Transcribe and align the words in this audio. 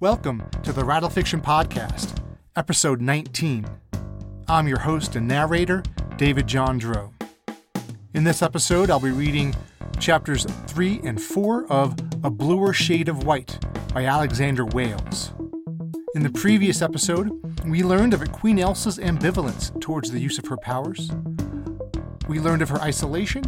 Welcome 0.00 0.48
to 0.62 0.72
the 0.72 0.82
Rattle 0.82 1.10
Fiction 1.10 1.42
Podcast, 1.42 2.22
episode 2.56 3.02
19. 3.02 3.66
I'm 4.48 4.66
your 4.66 4.78
host 4.78 5.14
and 5.14 5.28
narrator, 5.28 5.82
David 6.16 6.46
Jondreau. 6.46 7.12
In 8.14 8.24
this 8.24 8.40
episode, 8.40 8.88
I'll 8.88 8.98
be 8.98 9.10
reading 9.10 9.54
chapters 9.98 10.46
3 10.68 11.02
and 11.04 11.20
4 11.20 11.70
of 11.70 11.98
A 12.24 12.30
Bluer 12.30 12.72
Shade 12.72 13.10
of 13.10 13.24
White 13.24 13.62
by 13.92 14.06
Alexander 14.06 14.64
Wales. 14.64 15.32
In 16.14 16.22
the 16.22 16.32
previous 16.32 16.80
episode, 16.80 17.30
we 17.66 17.82
learned 17.82 18.14
of 18.14 18.32
Queen 18.32 18.58
Elsa's 18.58 18.96
ambivalence 18.96 19.78
towards 19.82 20.12
the 20.12 20.20
use 20.20 20.38
of 20.38 20.46
her 20.46 20.56
powers. 20.56 21.10
We 22.26 22.40
learned 22.40 22.62
of 22.62 22.70
her 22.70 22.80
isolation 22.80 23.44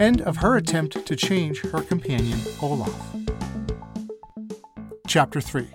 and 0.00 0.20
of 0.22 0.38
her 0.38 0.56
attempt 0.56 1.06
to 1.06 1.14
change 1.14 1.60
her 1.60 1.80
companion 1.80 2.40
Olaf. 2.60 2.92
Chapter 5.06 5.40
3 5.40 5.68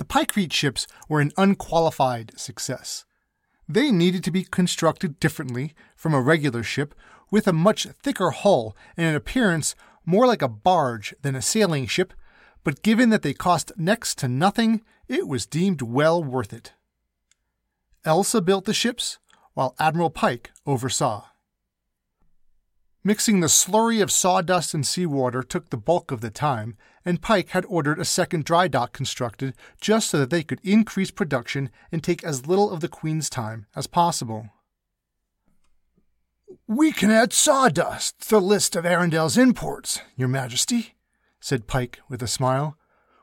The 0.00 0.06
Pykrete 0.06 0.54
ships 0.54 0.86
were 1.10 1.20
an 1.20 1.30
unqualified 1.36 2.32
success. 2.34 3.04
They 3.68 3.92
needed 3.92 4.24
to 4.24 4.30
be 4.30 4.44
constructed 4.44 5.20
differently 5.20 5.74
from 5.94 6.14
a 6.14 6.22
regular 6.22 6.62
ship 6.62 6.94
with 7.30 7.46
a 7.46 7.52
much 7.52 7.86
thicker 8.02 8.30
hull 8.30 8.74
and 8.96 9.06
an 9.06 9.14
appearance 9.14 9.74
more 10.06 10.26
like 10.26 10.40
a 10.40 10.48
barge 10.48 11.14
than 11.20 11.36
a 11.36 11.42
sailing 11.42 11.86
ship, 11.86 12.14
but 12.64 12.80
given 12.80 13.10
that 13.10 13.20
they 13.20 13.34
cost 13.34 13.72
next 13.76 14.16
to 14.20 14.26
nothing, 14.26 14.80
it 15.06 15.28
was 15.28 15.44
deemed 15.44 15.82
well 15.82 16.24
worth 16.24 16.54
it. 16.54 16.72
Elsa 18.02 18.40
built 18.40 18.64
the 18.64 18.72
ships, 18.72 19.18
while 19.52 19.74
Admiral 19.78 20.08
Pike 20.08 20.50
oversaw. 20.64 21.26
Mixing 23.04 23.40
the 23.40 23.48
slurry 23.48 24.02
of 24.02 24.10
sawdust 24.10 24.72
and 24.72 24.86
seawater 24.86 25.42
took 25.42 25.68
the 25.68 25.76
bulk 25.76 26.10
of 26.10 26.22
the 26.22 26.30
time, 26.30 26.78
and 27.04 27.22
Pike 27.22 27.50
had 27.50 27.64
ordered 27.66 27.98
a 27.98 28.04
second 28.04 28.44
dry 28.44 28.68
dock 28.68 28.92
constructed 28.92 29.54
just 29.80 30.10
so 30.10 30.18
that 30.18 30.30
they 30.30 30.42
could 30.42 30.60
increase 30.62 31.10
production 31.10 31.70
and 31.90 32.02
take 32.02 32.22
as 32.22 32.46
little 32.46 32.70
of 32.70 32.80
the 32.80 32.88
Queen's 32.88 33.30
time 33.30 33.66
as 33.74 33.86
possible. 33.86 34.50
We 36.66 36.92
can 36.92 37.10
add 37.10 37.32
sawdust 37.32 38.20
to 38.22 38.30
the 38.30 38.40
list 38.40 38.76
of 38.76 38.84
Arendelle's 38.84 39.38
imports, 39.38 40.00
Your 40.16 40.28
Majesty, 40.28 40.94
said 41.40 41.66
Pike 41.66 42.00
with 42.08 42.22
a 42.22 42.28
smile. 42.28 42.76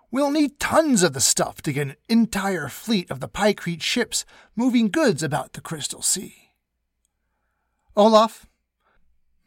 We'll 0.10 0.32
need 0.32 0.60
tons 0.60 1.04
of 1.04 1.14
the 1.14 1.22
stuff 1.22 1.62
to 1.64 1.74
get 1.74 1.88
an 1.88 1.96
entire 2.10 2.70
fleet 2.70 3.12
of 3.12 3.20
the 3.20 3.28
Pykrete 3.28 3.82
ships 3.82 4.26
moving 4.56 4.90
goods 4.90 5.22
about 5.22 5.54
the 5.54 5.62
Crystal 5.62 6.02
Sea. 6.02 6.36
Olaf, 7.96 8.48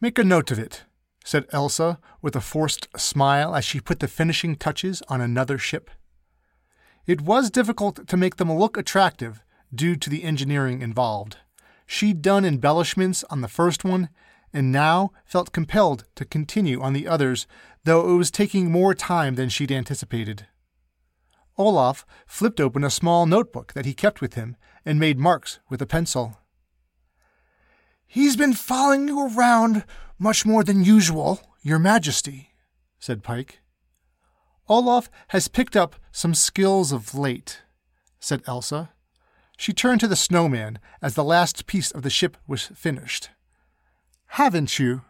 make 0.01 0.19
a 0.19 0.25
note 0.25 0.51
of 0.51 0.59
it, 0.59 0.85
said 1.25 1.47
Elsa 1.53 1.99
with 2.23 2.35
a 2.35 2.41
forced 2.41 2.89
smile 2.97 3.55
as 3.55 3.65
she 3.65 3.81
put 3.81 4.01
the 4.01 4.09
finishing 4.09 4.57
touches 4.57 5.03
on 5.09 5.21
another 5.21 5.59
ship. 5.59 5.91
It 7.07 7.21
was 7.21 7.51
difficult 7.51 8.07
to 8.07 8.17
make 8.17 8.37
them 8.37 8.53
look 8.53 8.77
attractive 8.77 9.43
due 9.75 9.97
to 9.97 10.11
the 10.11 10.25
engineering 10.25 10.83
involved. 10.83 11.39
She'd 11.87 12.23
done 12.23 12.45
embellishments 12.45 13.25
on 13.31 13.41
the 13.41 13.49
first 13.49 13.85
one 13.85 14.11
and 14.53 14.73
now 14.73 15.11
felt 15.25 15.53
compelled 15.53 16.05
to 16.17 16.25
continue 16.25 16.81
on 16.81 16.93
the 16.93 17.07
others, 17.07 17.47
though 17.85 18.09
it 18.11 18.17
was 18.17 18.31
taking 18.31 18.71
more 18.71 18.95
time 18.95 19.35
than 19.35 19.49
she'd 19.49 19.73
anticipated. 19.73 20.47
Olaf 21.57 22.07
flipped 22.27 22.61
open 22.61 22.85
a 22.85 22.91
small 22.91 23.27
notebook 23.27 23.73
that 23.75 23.87
he 23.87 23.95
kept 23.95 24.21
with 24.21 24.35
him 24.35 24.57
and 24.85 24.99
made 24.99 25.19
marks 25.19 25.61
with 25.69 25.83
a 25.83 25.87
pencil. 25.87 26.39
He's 28.07 28.37
been 28.37 28.55
following 28.55 29.09
you 29.09 29.37
around 29.37 29.85
much 30.21 30.45
more 30.45 30.63
than 30.63 30.85
usual, 30.85 31.41
Your 31.63 31.79
Majesty, 31.79 32.51
said 33.01 33.25
Pike. 33.25 33.61
Olaf 34.69 35.11
has 35.29 35.49
picked 35.49 35.75
up 35.75 35.97
some 36.13 36.35
skills 36.35 36.93
of 36.93 37.15
late, 37.15 37.63
said 38.21 38.43
Elsa. 38.47 38.91
She 39.57 39.73
turned 39.73 40.01
to 40.01 40.09
the 40.09 40.15
snowman 40.15 40.79
as 41.03 41.15
the 41.15 41.25
last 41.25 41.67
piece 41.67 41.91
of 41.91 42.03
the 42.03 42.11
ship 42.11 42.37
was 42.47 42.67
finished. 42.67 43.31
Haven't 44.27 44.79
you? 44.79 45.03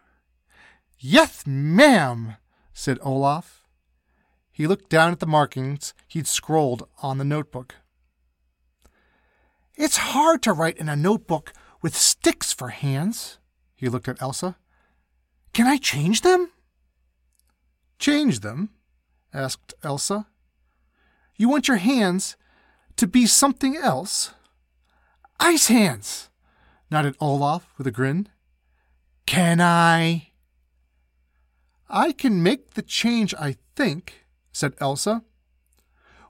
Yes, 0.97 1.43
ma'am, 1.45 2.37
said 2.73 2.97
Olaf. 3.03 3.67
He 4.51 4.65
looked 4.65 4.89
down 4.89 5.11
at 5.11 5.19
the 5.19 5.27
markings 5.27 5.93
he'd 6.07 6.27
scrawled 6.27 6.87
on 7.03 7.17
the 7.17 7.25
notebook. 7.25 7.75
It's 9.75 9.97
hard 9.97 10.41
to 10.43 10.53
write 10.53 10.77
in 10.77 10.89
a 10.89 10.95
notebook 10.95 11.53
with 11.81 11.95
sticks 11.95 12.53
for 12.53 12.69
hands. 12.69 13.39
He 13.75 13.89
looked 13.89 14.07
at 14.07 14.21
Elsa. 14.21 14.57
Can 15.53 15.67
I 15.67 15.77
change 15.77 16.21
them? 16.21 16.51
Change 17.99 18.39
them? 18.39 18.69
asked 19.33 19.73
Elsa. 19.83 20.27
You 21.35 21.49
want 21.49 21.67
your 21.67 21.77
hands 21.77 22.35
to 22.97 23.07
be 23.07 23.25
something 23.25 23.75
else? 23.75 24.33
Ice 25.39 25.67
hands, 25.67 26.29
nodded 26.89 27.15
Olaf 27.19 27.73
with 27.77 27.87
a 27.87 27.91
grin. 27.91 28.29
Can 29.25 29.59
I? 29.61 30.29
I 31.89 32.11
can 32.11 32.43
make 32.43 32.75
the 32.75 32.81
change, 32.81 33.33
I 33.39 33.57
think, 33.75 34.25
said 34.53 34.75
Elsa. 34.79 35.23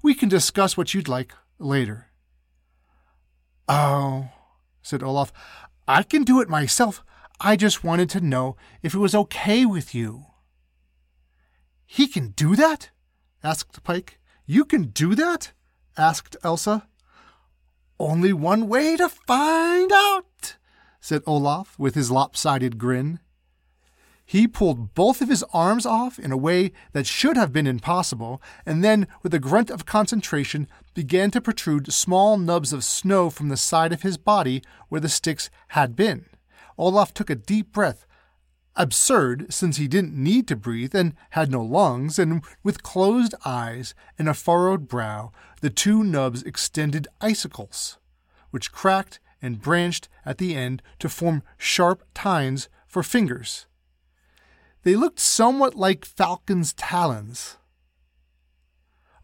We 0.01 0.13
can 0.13 0.29
discuss 0.29 0.75
what 0.75 0.93
you'd 0.93 1.07
like 1.07 1.33
later. 1.59 2.07
Oh, 3.67 4.29
said 4.81 5.03
Olaf. 5.03 5.31
I 5.87 6.03
can 6.03 6.23
do 6.23 6.41
it 6.41 6.49
myself. 6.49 7.03
I 7.43 7.55
just 7.55 7.83
wanted 7.83 8.07
to 8.11 8.21
know 8.21 8.55
if 8.83 8.93
it 8.93 8.99
was 8.99 9.15
okay 9.15 9.65
with 9.65 9.95
you. 9.95 10.25
He 11.87 12.05
can 12.05 12.29
do 12.29 12.55
that? 12.55 12.91
asked 13.43 13.83
Pike. 13.83 14.19
You 14.45 14.63
can 14.63 14.83
do 14.89 15.15
that? 15.15 15.51
asked 15.97 16.37
Elsa. 16.43 16.87
Only 17.99 18.31
one 18.31 18.67
way 18.67 18.95
to 18.95 19.09
find 19.09 19.91
out, 19.91 20.57
said 20.99 21.23
Olaf 21.25 21.79
with 21.79 21.95
his 21.95 22.11
lopsided 22.11 22.77
grin. 22.77 23.19
He 24.23 24.47
pulled 24.47 24.93
both 24.93 25.19
of 25.19 25.29
his 25.29 25.43
arms 25.51 25.85
off 25.87 26.19
in 26.19 26.31
a 26.31 26.37
way 26.37 26.71
that 26.93 27.07
should 27.07 27.37
have 27.37 27.51
been 27.51 27.65
impossible, 27.65 28.39
and 28.67 28.83
then, 28.83 29.07
with 29.23 29.33
a 29.33 29.39
grunt 29.39 29.71
of 29.71 29.87
concentration, 29.87 30.67
began 30.93 31.31
to 31.31 31.41
protrude 31.41 31.91
small 31.91 32.37
nubs 32.37 32.71
of 32.71 32.83
snow 32.83 33.31
from 33.31 33.49
the 33.49 33.57
side 33.57 33.91
of 33.91 34.03
his 34.03 34.17
body 34.17 34.61
where 34.89 35.01
the 35.01 35.09
sticks 35.09 35.49
had 35.69 35.95
been. 35.95 36.27
Olaf 36.77 37.13
took 37.13 37.29
a 37.29 37.35
deep 37.35 37.71
breath. 37.71 38.05
Absurd, 38.75 39.53
since 39.53 39.77
he 39.77 39.87
didn't 39.87 40.15
need 40.15 40.47
to 40.47 40.55
breathe 40.55 40.95
and 40.95 41.13
had 41.31 41.51
no 41.51 41.61
lungs, 41.61 42.17
and 42.17 42.41
with 42.63 42.83
closed 42.83 43.35
eyes 43.43 43.93
and 44.17 44.29
a 44.29 44.33
furrowed 44.33 44.87
brow, 44.87 45.31
the 45.59 45.69
two 45.69 46.03
nubs 46.03 46.41
extended 46.43 47.07
icicles, 47.19 47.97
which 48.51 48.71
cracked 48.71 49.19
and 49.41 49.61
branched 49.61 50.07
at 50.25 50.37
the 50.37 50.55
end 50.55 50.81
to 50.99 51.09
form 51.09 51.43
sharp 51.57 52.03
tines 52.13 52.69
for 52.87 53.03
fingers. 53.03 53.65
They 54.83 54.95
looked 54.95 55.19
somewhat 55.19 55.75
like 55.75 56.05
falcon's 56.05 56.73
talons. 56.73 57.57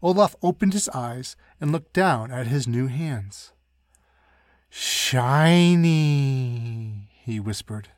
Olaf 0.00 0.36
opened 0.42 0.74
his 0.74 0.88
eyes 0.90 1.34
and 1.60 1.72
looked 1.72 1.92
down 1.92 2.30
at 2.30 2.46
his 2.46 2.68
new 2.68 2.86
hands. 2.86 3.52
Shiny, 4.70 5.08
he 7.28 7.38
whispered. 7.38 7.88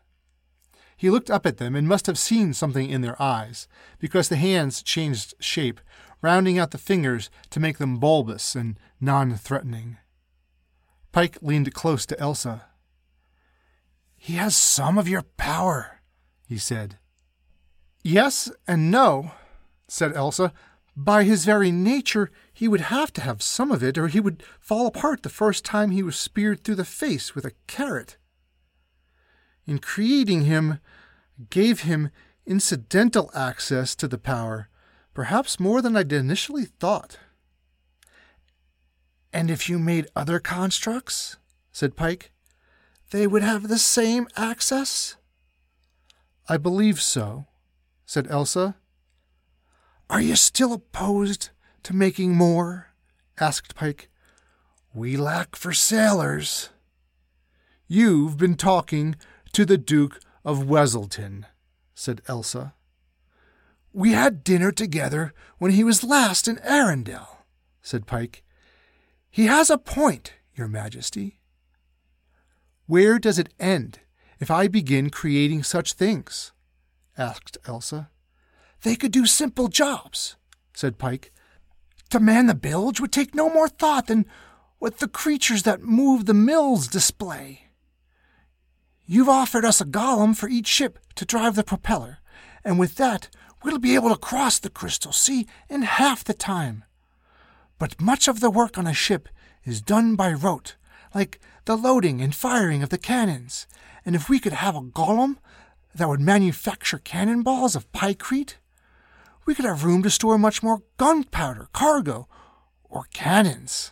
He 0.97 1.09
looked 1.09 1.31
up 1.31 1.47
at 1.47 1.59
them 1.59 1.77
and 1.77 1.89
must 1.89 2.07
have 2.07 2.19
seen 2.19 2.53
something 2.53 2.91
in 2.91 3.01
their 3.01 3.21
eyes, 3.23 3.69
because 4.01 4.29
the 4.29 4.37
hands 4.37 4.83
changed 4.83 5.35
shape, 5.39 5.81
rounding 6.21 6.59
out 6.59 6.73
the 6.73 6.79
fingers 6.79 7.31
to 7.51 7.61
make 7.61 7.79
them 7.79 7.99
bulbous 7.99 8.57
and 8.57 8.79
non 9.01 9.35
threatening. 9.37 9.99
Pike 11.13 11.39
leaned 11.41 11.73
close 11.73 12.05
to 12.07 12.19
Elsa. 12.19 12.67
He 14.17 14.35
has 14.35 14.57
some 14.57 14.99
of 14.99 15.09
your 15.09 15.23
power, 15.23 16.03
he 16.47 16.59
said. 16.59 16.99
Yes 18.03 18.51
and 18.67 18.91
no, 18.91 19.31
said 19.89 20.13
Elsa. 20.15 20.53
By 20.97 21.23
his 21.23 21.45
very 21.45 21.71
nature, 21.71 22.31
he 22.53 22.67
would 22.67 22.83
have 22.83 23.13
to 23.13 23.23
have 23.23 23.43
some 23.43 23.71
of 23.71 23.83
it, 23.83 23.97
or 23.97 24.09
he 24.09 24.21
would 24.21 24.43
fall 24.59 24.87
apart 24.87 25.23
the 25.23 25.29
first 25.29 25.65
time 25.65 25.93
he 25.93 26.03
was 26.03 26.17
speared 26.19 26.63
through 26.63 26.75
the 26.75 26.85
face 26.85 27.35
with 27.35 27.45
a 27.45 27.53
carrot. 27.69 28.17
In 29.71 29.79
creating 29.79 30.47
him, 30.47 30.81
gave 31.49 31.83
him 31.83 32.11
incidental 32.45 33.31
access 33.37 33.95
to 33.95 34.09
the 34.09 34.19
power, 34.19 34.69
perhaps 35.15 35.61
more 35.61 35.81
than 35.81 35.97
I'd 35.97 36.13
initially 36.13 36.65
thought. 36.65 37.21
And 39.33 39.49
if 39.49 39.69
you 39.69 39.79
made 39.79 40.09
other 40.17 40.41
constructs, 40.41 41.37
said 41.71 41.95
Pike, 41.95 42.33
they 43.13 43.29
would 43.29 43.45
have 43.45 43.69
the 43.69 43.79
same 43.79 44.27
access? 44.37 45.15
I 46.49 46.57
believe 46.57 47.01
so, 47.01 47.47
said 48.05 48.27
Elsa. 48.29 48.75
Are 50.11 50.21
you 50.21 50.35
still 50.35 50.73
opposed 50.73 51.51
to 51.85 51.95
making 51.95 52.35
more? 52.35 52.89
asked 53.39 53.77
Pike. 53.77 54.09
We 54.93 55.17
lack 55.17 55.55
for 55.55 55.73
sailors. 55.73 56.71
You've 57.87 58.37
been 58.37 58.57
talking 58.57 59.15
to 59.53 59.65
the 59.65 59.79
Duke 59.79 60.21
of 60.45 60.65
Weselton, 60.65 61.45
said 61.95 62.23
Elsa. 62.27 62.75
We 63.93 64.13
had 64.13 64.45
dinner 64.45 64.71
together 64.71 65.33
when 65.59 65.73
he 65.73 65.83
was 65.83 66.05
last 66.05 66.47
in 66.47 66.57
Arendelle, 66.57 67.39
said 67.83 68.07
Pike. 68.07 68.45
He 69.31 69.47
has 69.47 69.71
a 69.71 69.79
point, 69.79 70.35
Your 70.55 70.69
Majesty. 70.69 71.41
Where 72.87 73.19
does 73.19 73.39
it 73.39 73.53
end 73.59 74.01
if 74.39 74.51
I 74.51 74.69
begin 74.69 75.11
creating 75.11 75.63
such 75.63 75.93
things? 75.93 76.53
asked 77.19 77.59
Elsa. 77.67 78.11
They 78.83 78.97
could 78.97 79.13
do 79.13 79.27
simple 79.27 79.69
jobs, 79.69 80.37
said 80.75 80.99
Pike. 80.99 81.33
To 82.11 82.19
man 82.19 82.47
the 82.47 82.55
bilge 82.55 83.01
would 83.01 83.13
take 83.13 83.35
no 83.35 83.49
more 83.49 83.69
thought 83.69 84.07
than 84.07 84.27
what 84.79 84.99
the 84.99 85.09
creatures 85.09 85.65
that 85.65 85.83
move 85.83 86.27
the 86.27 86.35
mills 86.35 86.89
display. 86.89 87.70
You've 89.13 89.29
offered 89.29 89.65
us 89.65 89.81
a 89.81 89.85
golem 89.85 90.37
for 90.37 90.49
each 90.49 90.69
ship 90.69 90.97
to 91.17 91.25
drive 91.25 91.57
the 91.57 91.65
propeller, 91.65 92.19
and 92.65 92.79
with 92.79 92.95
that 92.95 93.29
we'll 93.61 93.81
be 93.81 93.97
able 93.97 94.11
to 94.11 94.17
cross 94.17 94.61
the 94.61 94.71
Crystal 94.71 95.11
Sea 95.11 95.49
in 95.69 95.83
half 95.83 96.23
the 96.23 96.33
time. 96.33 96.85
But 97.77 98.01
much 98.01 98.29
of 98.29 98.39
the 98.39 98.53
work 98.53 98.79
on 98.79 98.87
a 98.87 98.95
ship 98.95 99.29
is 99.65 99.83
done 99.83 100.15
by 100.15 100.33
rote, 100.33 100.77
like 101.13 101.41
the 101.65 101.77
loading 101.77 102.21
and 102.21 102.33
firing 102.33 102.85
of 102.85 102.91
the 102.91 102.99
cannons. 102.99 103.67
And 104.07 104.15
if 104.15 104.29
we 104.29 104.39
could 104.39 104.53
have 104.53 104.77
a 104.77 104.81
golem 104.81 105.39
that 105.93 106.09
would 106.09 106.21
manufacture 106.21 106.99
cannonballs 106.99 107.75
of 107.75 107.91
pykrete, 107.91 108.59
we 109.45 109.57
could 109.57 109.65
have 109.65 109.83
room 109.83 110.05
to 110.05 110.11
store 110.11 110.39
much 110.39 110.63
more 110.63 110.83
gunpowder, 110.99 111.67
cargo, 111.73 112.29
or 112.85 113.07
cannons. 113.13 113.91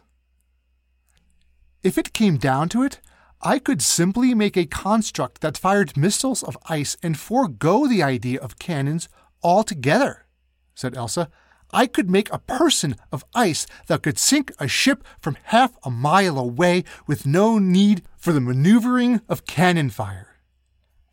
If 1.83 1.99
it 1.99 2.13
came 2.13 2.37
down 2.37 2.69
to 2.69 2.85
it, 2.85 3.01
I 3.41 3.61
could 3.61 3.83
simply 3.83 4.35
make 4.35 4.57
a 4.57 4.67
construct 4.67 5.43
that 5.43 5.57
fired 5.57 5.97
missiles 5.97 6.43
of 6.43 6.59
ice 6.67 6.97
and 7.03 7.19
forego 7.19 7.87
the 7.87 8.03
idea 8.03 8.41
of 8.41 8.59
cannons 8.59 9.09
altogether, 9.43 10.27
said 10.75 10.97
Elsa. 10.97 11.31
I 11.71 11.87
could 11.87 12.11
make 12.11 12.33
a 12.33 12.39
person 12.39 12.97
of 13.13 13.25
ice 13.35 13.67
that 13.87 14.03
could 14.03 14.19
sink 14.19 14.53
a 14.59 14.67
ship 14.67 15.05
from 15.21 15.37
half 15.45 15.77
a 15.85 15.91
mile 15.91 16.39
away 16.39 16.83
with 17.07 17.27
no 17.27 17.59
need 17.59 18.03
for 18.17 18.33
the 18.33 18.41
maneuvering 18.41 19.21
of 19.29 19.47
cannon 19.47 19.91
fire. 19.91 20.37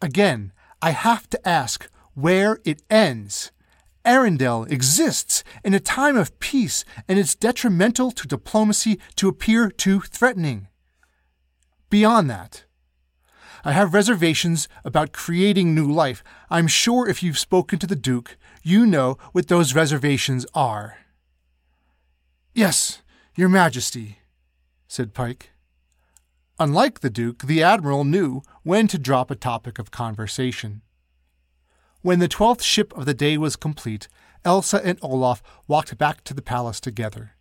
Again, 0.01 0.51
I 0.81 0.92
have 0.92 1.30
to 1.31 1.48
ask 1.48 1.89
where 2.13 2.60
it 2.63 2.81
ends. 2.89 3.51
Arendelle 4.06 4.71
exists 4.71 5.44
in 5.63 5.74
a 5.74 5.80
time 5.80 6.16
of 6.16 6.39
peace, 6.39 6.86
and 7.07 7.19
it's 7.19 7.36
detrimental 7.36 8.12
to 8.12 8.28
diplomacy 8.28 9.00
to 9.16 9.28
appear 9.28 9.69
too 9.69 10.00
threatening. 10.00 10.68
Beyond 11.89 12.29
that, 12.29 12.63
I 13.63 13.71
have 13.71 13.93
reservations 13.93 14.67
about 14.83 15.11
creating 15.11 15.73
new 15.73 15.91
life. 15.91 16.23
I'm 16.49 16.67
sure 16.67 17.07
if 17.07 17.23
you've 17.23 17.39
spoken 17.39 17.79
to 17.79 17.87
the 17.87 17.95
Duke, 17.95 18.37
you 18.63 18.85
know 18.85 19.17
what 19.31 19.47
those 19.47 19.75
reservations 19.75 20.45
are. 20.53 20.97
Yes, 22.53 23.01
Your 23.35 23.49
Majesty, 23.49 24.19
said 24.87 25.13
Pike. 25.13 25.51
Unlike 26.59 27.01
the 27.01 27.09
Duke, 27.09 27.43
the 27.43 27.61
Admiral 27.61 28.03
knew 28.03 28.41
when 28.63 28.87
to 28.87 28.97
drop 28.97 29.29
a 29.29 29.35
topic 29.35 29.77
of 29.77 29.91
conversation. 29.91 30.81
When 32.01 32.19
the 32.19 32.27
twelfth 32.27 32.63
ship 32.63 32.95
of 32.95 33.05
the 33.05 33.13
day 33.13 33.37
was 33.37 33.55
complete, 33.55 34.07
Elsa 34.45 34.79
and 34.85 34.99
Olaf 35.01 35.41
walked 35.67 35.97
back 35.97 36.23
to 36.23 36.33
the 36.33 36.41
palace 36.41 36.79
together. 36.79 37.31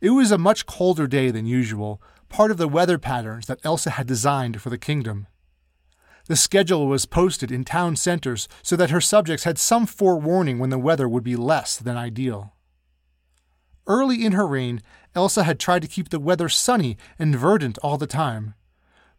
It 0.00 0.10
was 0.10 0.30
a 0.30 0.38
much 0.38 0.66
colder 0.66 1.06
day 1.06 1.30
than 1.30 1.46
usual, 1.46 2.00
part 2.28 2.50
of 2.50 2.56
the 2.56 2.68
weather 2.68 2.98
patterns 2.98 3.46
that 3.46 3.60
Elsa 3.64 3.90
had 3.90 4.06
designed 4.06 4.60
for 4.60 4.70
the 4.70 4.78
kingdom. 4.78 5.26
The 6.26 6.36
schedule 6.36 6.86
was 6.86 7.06
posted 7.06 7.50
in 7.50 7.64
town 7.64 7.96
centers 7.96 8.48
so 8.62 8.76
that 8.76 8.90
her 8.90 9.00
subjects 9.00 9.44
had 9.44 9.58
some 9.58 9.86
forewarning 9.86 10.58
when 10.58 10.70
the 10.70 10.78
weather 10.78 11.08
would 11.08 11.24
be 11.24 11.36
less 11.36 11.78
than 11.78 11.96
ideal. 11.96 12.52
Early 13.86 14.22
in 14.24 14.32
her 14.32 14.46
reign, 14.46 14.82
Elsa 15.14 15.44
had 15.44 15.58
tried 15.58 15.80
to 15.80 15.88
keep 15.88 16.10
the 16.10 16.20
weather 16.20 16.50
sunny 16.50 16.98
and 17.18 17.34
verdant 17.34 17.78
all 17.78 17.96
the 17.96 18.06
time. 18.06 18.54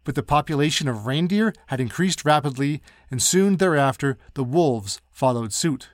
But 0.04 0.14
the 0.14 0.24
population 0.24 0.88
of 0.88 1.08
reindeer 1.08 1.54
had 1.68 1.82
increased 1.82 2.24
rapidly, 2.24 2.82
and 3.10 3.22
soon 3.22 3.58
thereafter 3.58 4.20
the 4.36 4.44
wolves 4.44 5.02
followed 5.12 5.52
suit. 5.52 5.90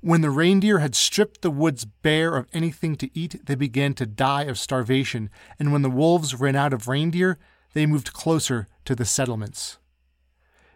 When 0.00 0.20
the 0.20 0.30
reindeer 0.30 0.78
had 0.78 0.94
stripped 0.94 1.42
the 1.42 1.50
woods 1.50 1.84
bare 1.84 2.36
of 2.36 2.46
anything 2.52 2.94
to 2.96 3.10
eat, 3.18 3.44
they 3.46 3.56
began 3.56 3.94
to 3.94 4.06
die 4.06 4.44
of 4.44 4.58
starvation, 4.58 5.28
and 5.58 5.72
when 5.72 5.82
the 5.82 5.90
wolves 5.90 6.36
ran 6.36 6.54
out 6.54 6.72
of 6.72 6.86
reindeer, 6.86 7.36
they 7.72 7.84
moved 7.84 8.12
closer 8.12 8.68
to 8.84 8.94
the 8.94 9.04
settlements. 9.04 9.78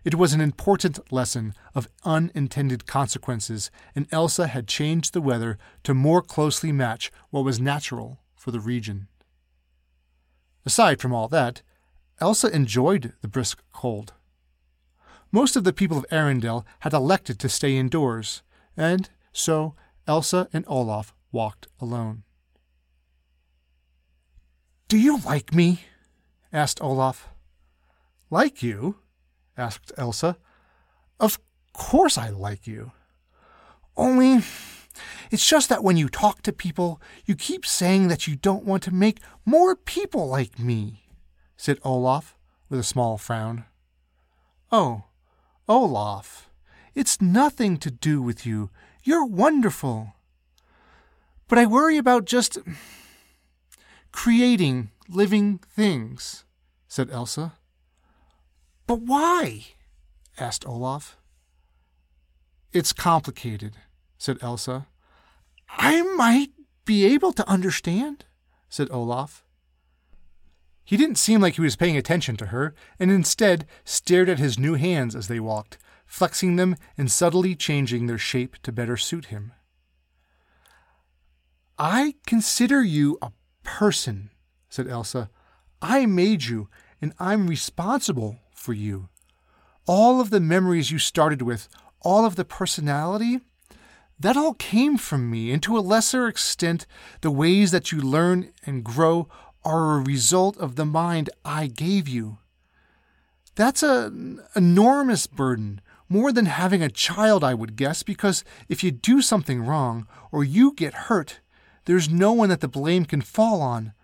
It 0.04 0.16
was 0.16 0.32
an 0.32 0.40
important 0.40 1.12
lesson 1.12 1.54
of 1.72 1.88
unintended 2.04 2.86
consequences, 2.86 3.70
and 3.94 4.08
Elsa 4.10 4.48
had 4.48 4.66
changed 4.66 5.12
the 5.12 5.20
weather 5.20 5.56
to 5.84 5.94
more 5.94 6.20
closely 6.20 6.72
match 6.72 7.12
what 7.30 7.44
was 7.44 7.60
natural 7.60 8.18
for 8.34 8.50
the 8.50 8.58
region. 8.58 9.06
Aside 10.66 11.00
from 11.00 11.14
all 11.14 11.28
that, 11.28 11.62
Elsa 12.20 12.52
enjoyed 12.54 13.12
the 13.20 13.28
brisk 13.28 13.62
cold. 13.72 14.14
Most 15.30 15.54
of 15.54 15.62
the 15.62 15.72
people 15.72 15.96
of 15.96 16.06
Arendelle 16.10 16.64
had 16.80 16.92
elected 16.92 17.38
to 17.38 17.48
stay 17.48 17.76
indoors, 17.76 18.42
and 18.76 19.10
so 19.32 19.74
Elsa 20.06 20.48
and 20.52 20.64
Olaf 20.69 21.14
walked 21.30 21.69
alone. 21.80 22.24
Do 24.88 24.98
you 24.98 25.20
like 25.20 25.54
me? 25.54 25.80
asked 26.52 26.82
Olaf. 26.82 27.28
Like 28.30 28.62
you? 28.62 28.96
asked 29.56 29.92
Elsa. 29.96 30.36
Of 31.19 31.38
course 31.72 32.19
I 32.19 32.28
like 32.28 32.66
you. 32.66 32.92
Only 33.96 34.42
it's 35.30 35.48
just 35.48 35.68
that 35.70 35.82
when 35.82 35.96
you 35.96 36.08
talk 36.08 36.42
to 36.42 36.52
people, 36.52 37.00
you 37.25 37.34
keep 37.34 37.64
saying 37.64 38.08
that 38.08 38.26
you 38.26 38.36
don't 38.36 38.66
want 38.66 38.82
to 38.84 38.94
make 38.94 39.20
more 39.46 39.75
people 39.75 40.28
like 40.28 40.58
me, 40.58 41.04
said 41.56 41.78
Olaf 41.82 42.36
with 42.68 42.80
a 42.80 42.84
small 42.84 43.16
frown. 43.16 43.64
Oh, 44.70 45.04
Olaf, 45.68 46.50
it's 46.94 47.20
nothing 47.20 47.76
to 47.78 47.90
do 47.90 48.20
with 48.20 48.44
you. 48.44 48.70
You're 49.02 49.24
wonderful. 49.24 50.14
But 51.48 51.58
I 51.58 51.66
worry 51.66 51.98
about 51.98 52.24
just 52.24 52.58
creating 54.12 54.90
living 55.08 55.58
things, 55.58 56.44
said 56.88 57.10
Elsa. 57.10 57.54
But 58.86 59.00
why? 59.00 59.66
asked 60.38 60.66
Olaf. 60.66 61.16
It's 62.72 62.92
complicated, 62.92 63.76
said 64.18 64.38
Elsa. 64.40 64.87
I 65.68 66.02
might 66.16 66.50
be 66.84 67.04
able 67.04 67.32
to 67.32 67.49
understand, 67.49 68.25
said 68.68 68.88
Olaf. 68.90 69.44
He 70.84 70.96
didn't 70.96 71.16
seem 71.16 71.40
like 71.40 71.54
he 71.54 71.61
was 71.61 71.76
paying 71.76 71.96
attention 71.96 72.37
to 72.38 72.46
her, 72.46 72.75
and 72.99 73.11
instead 73.11 73.66
stared 73.84 74.28
at 74.28 74.38
his 74.38 74.58
new 74.58 74.75
hands 74.75 75.14
as 75.14 75.28
they 75.28 75.40
walked, 75.40 75.78
flexing 76.12 76.57
them 76.57 76.76
and 76.99 77.11
subtly 77.11 77.54
changing 77.54 78.07
their 78.07 78.19
shape 78.19 78.59
to 78.62 78.71
better 78.71 78.99
suit 78.99 79.26
him. 79.26 79.50
I 81.78 82.16
consider 82.26 82.83
you 82.83 83.16
a 83.23 83.33
person, 83.62 84.28
said 84.69 84.87
Elsa. 84.87 85.31
I 85.81 86.04
made 86.04 86.45
you, 86.45 86.69
and 87.00 87.14
I'm 87.19 87.47
responsible 87.49 88.37
for 88.54 88.75
you. 88.75 89.09
All 89.87 90.21
of 90.21 90.28
the 90.28 90.38
memories 90.38 90.90
you 90.90 90.99
started 90.99 91.40
with, 91.40 91.66
all 92.02 92.26
of 92.26 92.37
the 92.37 92.45
personality, 92.45 93.40
that 94.21 94.37
all 94.37 94.52
came 94.52 94.99
from 94.99 95.31
me, 95.31 95.50
and 95.50 95.62
to 95.62 95.78
a 95.78 95.81
lesser 95.81 96.28
extent, 96.28 96.87
the 97.23 97.31
ways 97.31 97.71
that 97.71 97.90
you 97.90 98.02
learn 98.02 98.52
and 98.66 98.85
grow 98.85 99.28
are 99.64 99.97
a 99.97 100.02
result 100.02 100.59
of 100.59 100.76
the 100.76 100.85
mind 100.85 101.31
I 101.42 101.69
gave 101.69 102.07
you. 102.07 102.37
That's 103.54 103.83
an 103.83 104.42
enormous 104.54 105.26
burden, 105.26 105.81
more 106.12 106.31
than 106.31 106.47
having 106.47 106.83
a 106.83 106.90
child, 106.90 107.42
I 107.42 107.54
would 107.54 107.75
guess, 107.75 108.02
because 108.02 108.45
if 108.69 108.85
you 108.85 108.90
do 108.90 109.23
something 109.23 109.64
wrong 109.64 110.07
or 110.31 110.45
you 110.45 110.75
get 110.75 111.09
hurt, 111.09 111.40
there's 111.87 112.11
no 112.11 112.33
one 112.33 112.50
that 112.50 112.61
the 112.61 112.69
blame 112.69 113.07
can 113.07 113.23
fall 113.23 113.62
on 113.62 113.95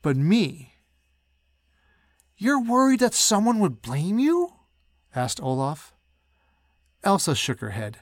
but 0.00 0.16
me. 0.16 0.74
You're 2.38 2.62
worried 2.62 3.00
that 3.00 3.14
someone 3.14 3.58
would 3.58 3.82
blame 3.82 4.18
you? 4.18 4.54
asked 5.14 5.42
Olaf. 5.42 5.92
Elsa 7.04 7.34
shook 7.34 7.60
her 7.60 7.70
head. 7.70 7.98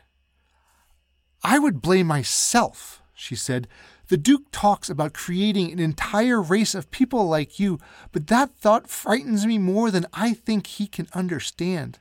I 1.42 1.58
would 1.58 1.82
blame 1.82 2.06
myself, 2.06 3.02
she 3.14 3.34
said. 3.34 3.66
The 4.08 4.16
Duke 4.16 4.44
talks 4.52 4.88
about 4.88 5.12
creating 5.12 5.72
an 5.72 5.80
entire 5.80 6.40
race 6.40 6.74
of 6.74 6.90
people 6.92 7.26
like 7.26 7.58
you, 7.58 7.80
but 8.12 8.28
that 8.28 8.56
thought 8.56 8.88
frightens 8.88 9.44
me 9.44 9.58
more 9.58 9.90
than 9.90 10.06
I 10.12 10.34
think 10.34 10.66
he 10.66 10.86
can 10.86 11.08
understand. 11.12 11.98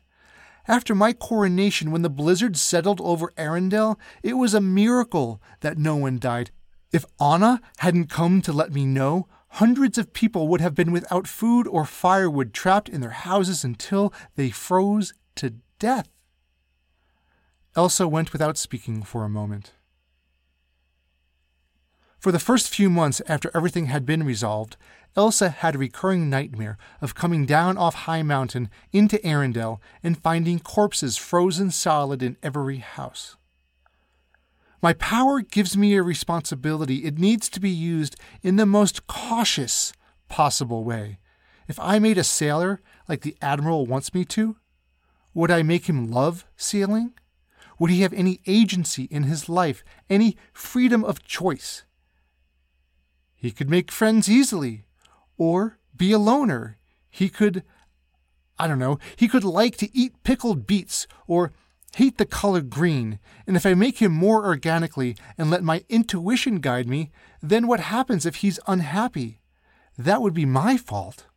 After 0.67 0.95
my 0.95 1.13
coronation, 1.13 1.91
when 1.91 2.01
the 2.01 2.09
blizzard 2.09 2.57
settled 2.57 2.99
over 3.01 3.31
Arendelle, 3.37 3.97
it 4.23 4.33
was 4.33 4.53
a 4.53 4.61
miracle 4.61 5.41
that 5.61 5.77
no 5.77 5.95
one 5.95 6.19
died. 6.19 6.51
If 6.91 7.05
Anna 7.19 7.61
hadn't 7.77 8.09
come 8.09 8.41
to 8.41 8.53
let 8.53 8.71
me 8.73 8.85
know, 8.85 9.27
Hundreds 9.55 9.97
of 9.97 10.11
people 10.11 10.49
would 10.49 10.59
have 10.59 10.75
been 10.75 10.91
without 10.91 11.27
food 11.27 11.65
or 11.65 11.85
firewood, 11.85 12.53
trapped 12.53 12.89
in 12.89 12.99
their 12.99 13.11
houses 13.11 13.63
until 13.63 14.13
they 14.35 14.49
froze 14.49 15.13
to 15.33 15.53
death. 15.79 16.09
Elsa 17.73 18.05
went 18.05 18.33
without 18.33 18.57
speaking 18.57 19.01
for 19.01 19.23
a 19.23 19.29
moment. 19.29 19.71
For 22.19 22.33
the 22.33 22.39
first 22.39 22.67
few 22.67 22.89
months 22.89 23.21
after 23.29 23.49
everything 23.53 23.85
had 23.85 24.05
been 24.05 24.23
resolved, 24.23 24.75
Elsa 25.17 25.49
had 25.49 25.75
a 25.75 25.79
recurring 25.79 26.29
nightmare 26.29 26.77
of 26.99 27.15
coming 27.15 27.45
down 27.45 27.77
off 27.77 27.95
High 27.95 28.21
Mountain 28.21 28.69
into 28.91 29.17
Arendelle 29.19 29.79
and 30.03 30.21
finding 30.21 30.59
corpses 30.59 31.15
frozen 31.15 31.71
solid 31.71 32.21
in 32.21 32.35
every 32.43 32.77
house. 32.77 33.37
My 34.81 34.93
power 34.93 35.41
gives 35.41 35.77
me 35.77 35.95
a 35.95 36.03
responsibility. 36.03 37.05
It 37.05 37.17
needs 37.17 37.49
to 37.49 37.59
be 37.59 37.69
used 37.69 38.17
in 38.43 38.57
the 38.57 38.65
most 38.65 39.07
cautious 39.07 39.93
possible 40.27 40.83
way. 40.83 41.19
If 41.67 41.79
I 41.79 41.97
made 41.97 42.17
a 42.17 42.23
sailor 42.23 42.81
like 43.07 43.21
the 43.21 43.37
Admiral 43.41 43.85
wants 43.85 44.13
me 44.13 44.25
to, 44.25 44.57
would 45.33 45.49
I 45.49 45.63
make 45.63 45.87
him 45.87 46.11
love 46.11 46.45
sailing? 46.55 47.13
Would 47.79 47.89
he 47.89 48.01
have 48.01 48.13
any 48.13 48.41
agency 48.45 49.03
in 49.05 49.23
his 49.23 49.49
life, 49.49 49.83
any 50.09 50.37
freedom 50.53 51.03
of 51.03 51.23
choice? 51.23 51.83
He 53.33 53.51
could 53.51 53.69
make 53.69 53.91
friends 53.91 54.29
easily, 54.29 54.84
or 55.37 55.79
be 55.95 56.11
a 56.11 56.19
loner. 56.19 56.77
He 57.09 57.29
could, 57.29 57.63
I 58.57 58.67
don't 58.67 58.79
know, 58.79 58.99
he 59.15 59.27
could 59.27 59.43
like 59.43 59.77
to 59.77 59.97
eat 59.97 60.23
pickled 60.23 60.67
beets 60.67 61.07
or 61.27 61.53
hate 61.95 62.17
the 62.17 62.25
color 62.25 62.61
green. 62.61 63.19
And 63.47 63.55
if 63.55 63.65
I 63.65 63.73
make 63.73 64.01
him 64.01 64.11
more 64.11 64.45
organically 64.45 65.15
and 65.37 65.49
let 65.49 65.63
my 65.63 65.83
intuition 65.87 66.59
guide 66.59 66.87
me, 66.87 67.11
then 67.41 67.67
what 67.67 67.79
happens 67.79 68.25
if 68.25 68.37
he's 68.37 68.59
unhappy? 68.67 69.39
That 69.97 70.21
would 70.21 70.33
be 70.33 70.45
my 70.45 70.75
fault. 70.77 71.27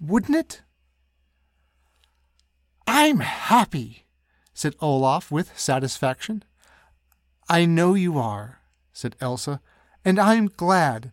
Wouldn't 0.00 0.36
it? 0.36 0.62
I'm 2.86 3.20
happy, 3.20 4.06
said 4.54 4.74
Olaf 4.80 5.30
with 5.30 5.58
satisfaction. 5.58 6.42
I 7.48 7.66
know 7.66 7.94
you 7.94 8.18
are, 8.18 8.60
said 8.92 9.14
Elsa, 9.20 9.60
and 10.04 10.18
I'm 10.18 10.46
glad. 10.46 11.12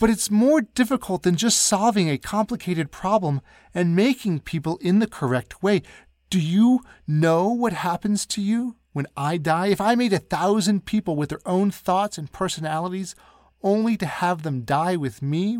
But 0.00 0.10
it's 0.10 0.30
more 0.30 0.62
difficult 0.62 1.22
than 1.22 1.36
just 1.36 1.60
solving 1.60 2.08
a 2.08 2.16
complicated 2.18 2.90
problem 2.90 3.42
and 3.74 3.94
making 3.94 4.40
people 4.40 4.78
in 4.78 4.98
the 4.98 5.06
correct 5.06 5.62
way. 5.62 5.82
Do 6.30 6.40
you 6.40 6.80
know 7.06 7.48
what 7.48 7.74
happens 7.74 8.24
to 8.26 8.40
you 8.40 8.76
when 8.92 9.06
I 9.14 9.36
die? 9.36 9.66
If 9.66 9.80
I 9.80 9.94
made 9.94 10.14
a 10.14 10.18
thousand 10.18 10.86
people 10.86 11.16
with 11.16 11.28
their 11.28 11.46
own 11.46 11.70
thoughts 11.70 12.16
and 12.16 12.32
personalities 12.32 13.14
only 13.62 13.98
to 13.98 14.06
have 14.06 14.42
them 14.42 14.62
die 14.62 14.96
with 14.96 15.20
me, 15.20 15.58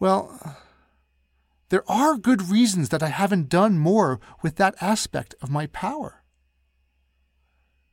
well, 0.00 0.58
there 1.68 1.84
are 1.86 2.16
good 2.16 2.48
reasons 2.48 2.88
that 2.88 3.02
I 3.02 3.08
haven't 3.08 3.50
done 3.50 3.78
more 3.78 4.20
with 4.40 4.56
that 4.56 4.74
aspect 4.80 5.34
of 5.42 5.50
my 5.50 5.66
power. 5.66 6.22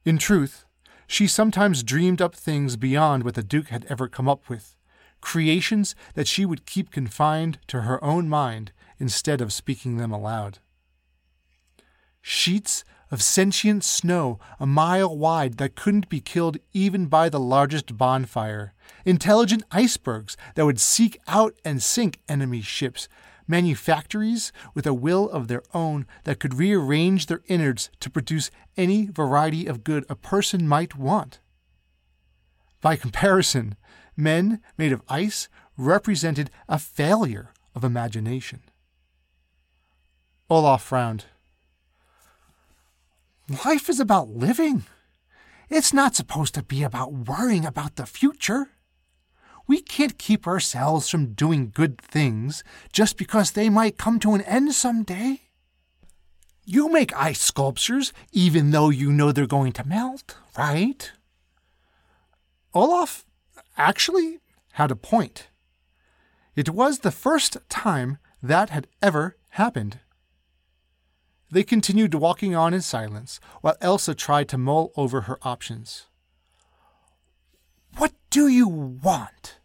In 0.05 0.17
truth, 0.17 0.63
she 1.07 1.27
sometimes 1.27 1.83
dreamed 1.83 2.21
up 2.21 2.35
things 2.35 2.77
beyond 2.77 3.23
what 3.23 3.33
the 3.35 3.43
Duke 3.43 3.67
had 3.67 3.85
ever 3.89 4.07
come 4.07 4.29
up 4.29 4.47
with, 4.47 4.77
creations 5.21 5.95
that 6.15 6.27
she 6.27 6.45
would 6.45 6.65
keep 6.65 6.91
confined 6.91 7.59
to 7.67 7.81
her 7.81 8.03
own 8.03 8.27
mind 8.27 8.71
instead 8.99 9.41
of 9.41 9.53
speaking 9.53 9.97
them 9.97 10.11
aloud. 10.11 10.59
Sheets 12.21 12.83
of 13.11 13.21
sentient 13.21 13.83
snow 13.83 14.39
a 14.59 14.65
mile 14.65 15.15
wide 15.15 15.57
that 15.57 15.75
couldn't 15.75 16.09
be 16.09 16.21
killed 16.21 16.57
even 16.71 17.07
by 17.07 17.27
the 17.27 17.39
largest 17.39 17.97
bonfire, 17.97 18.73
intelligent 19.05 19.63
icebergs 19.69 20.37
that 20.55 20.65
would 20.65 20.79
seek 20.79 21.19
out 21.27 21.53
and 21.65 21.83
sink 21.83 22.19
enemy 22.29 22.61
ships, 22.61 23.09
manufactories 23.47 24.53
with 24.73 24.87
a 24.87 24.93
will 24.93 25.29
of 25.29 25.47
their 25.47 25.63
own 25.73 26.05
that 26.23 26.39
could 26.39 26.53
rearrange 26.53 27.25
their 27.25 27.41
innards 27.47 27.89
to 27.99 28.09
produce 28.09 28.49
any 28.77 29.07
variety 29.07 29.67
of 29.67 29.83
good 29.83 30.05
a 30.09 30.15
person 30.15 30.67
might 30.67 30.95
want. 30.95 31.39
By 32.79 32.95
comparison, 32.95 33.75
men 34.21 34.61
made 34.77 34.91
of 34.91 35.01
ice 35.09 35.49
represented 35.77 36.49
a 36.69 36.79
failure 36.79 37.51
of 37.75 37.83
imagination. 37.83 38.61
Olaf 40.49 40.83
frowned. 40.83 41.25
Life 43.65 43.89
is 43.89 43.99
about 43.99 44.29
living. 44.29 44.83
It's 45.69 45.93
not 45.93 46.15
supposed 46.15 46.53
to 46.55 46.63
be 46.63 46.83
about 46.83 47.13
worrying 47.13 47.65
about 47.65 47.95
the 47.95 48.05
future. 48.05 48.69
We 49.67 49.81
can't 49.81 50.17
keep 50.17 50.47
ourselves 50.47 51.09
from 51.09 51.33
doing 51.33 51.71
good 51.73 51.97
things 51.97 52.63
just 52.91 53.17
because 53.17 53.51
they 53.51 53.69
might 53.69 53.97
come 53.97 54.19
to 54.19 54.33
an 54.33 54.41
end 54.41 54.73
someday. 54.73 55.41
You 56.65 56.89
make 56.89 57.15
ice 57.15 57.41
sculptures 57.41 58.11
even 58.31 58.71
though 58.71 58.89
you 58.89 59.11
know 59.11 59.31
they're 59.31 59.47
going 59.47 59.71
to 59.73 59.87
melt, 59.87 60.35
right? 60.57 61.11
Olaf 62.73 63.25
actually 63.81 64.39
had 64.73 64.91
a 64.91 64.95
point. 64.95 65.49
It 66.55 66.69
was 66.69 66.99
the 66.99 67.11
first 67.11 67.57
time 67.69 68.17
that 68.41 68.69
had 68.69 68.87
ever 69.01 69.37
happened. 69.51 69.99
They 71.49 71.63
continued 71.63 72.13
walking 72.13 72.55
on 72.55 72.73
in 72.73 72.81
silence 72.81 73.39
while 73.61 73.75
Elsa 73.81 74.15
tried 74.15 74.47
to 74.49 74.57
mull 74.57 74.91
over 74.95 75.21
her 75.21 75.37
options. 75.41 76.05
What 77.97 78.13
do 78.29 78.47
you 78.47 78.67
want? 78.67 79.57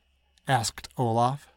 asked 0.48 0.88
Olaf. 0.96 1.52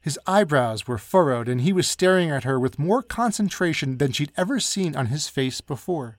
His 0.00 0.18
eyebrows 0.26 0.88
were 0.88 0.98
furrowed, 0.98 1.48
and 1.48 1.60
he 1.60 1.72
was 1.72 1.86
staring 1.86 2.30
at 2.30 2.44
her 2.44 2.58
with 2.58 2.78
more 2.78 3.02
concentration 3.02 3.98
than 3.98 4.12
she'd 4.12 4.32
ever 4.36 4.58
seen 4.58 4.96
on 4.96 5.06
his 5.06 5.28
face 5.28 5.60
before. 5.60 6.18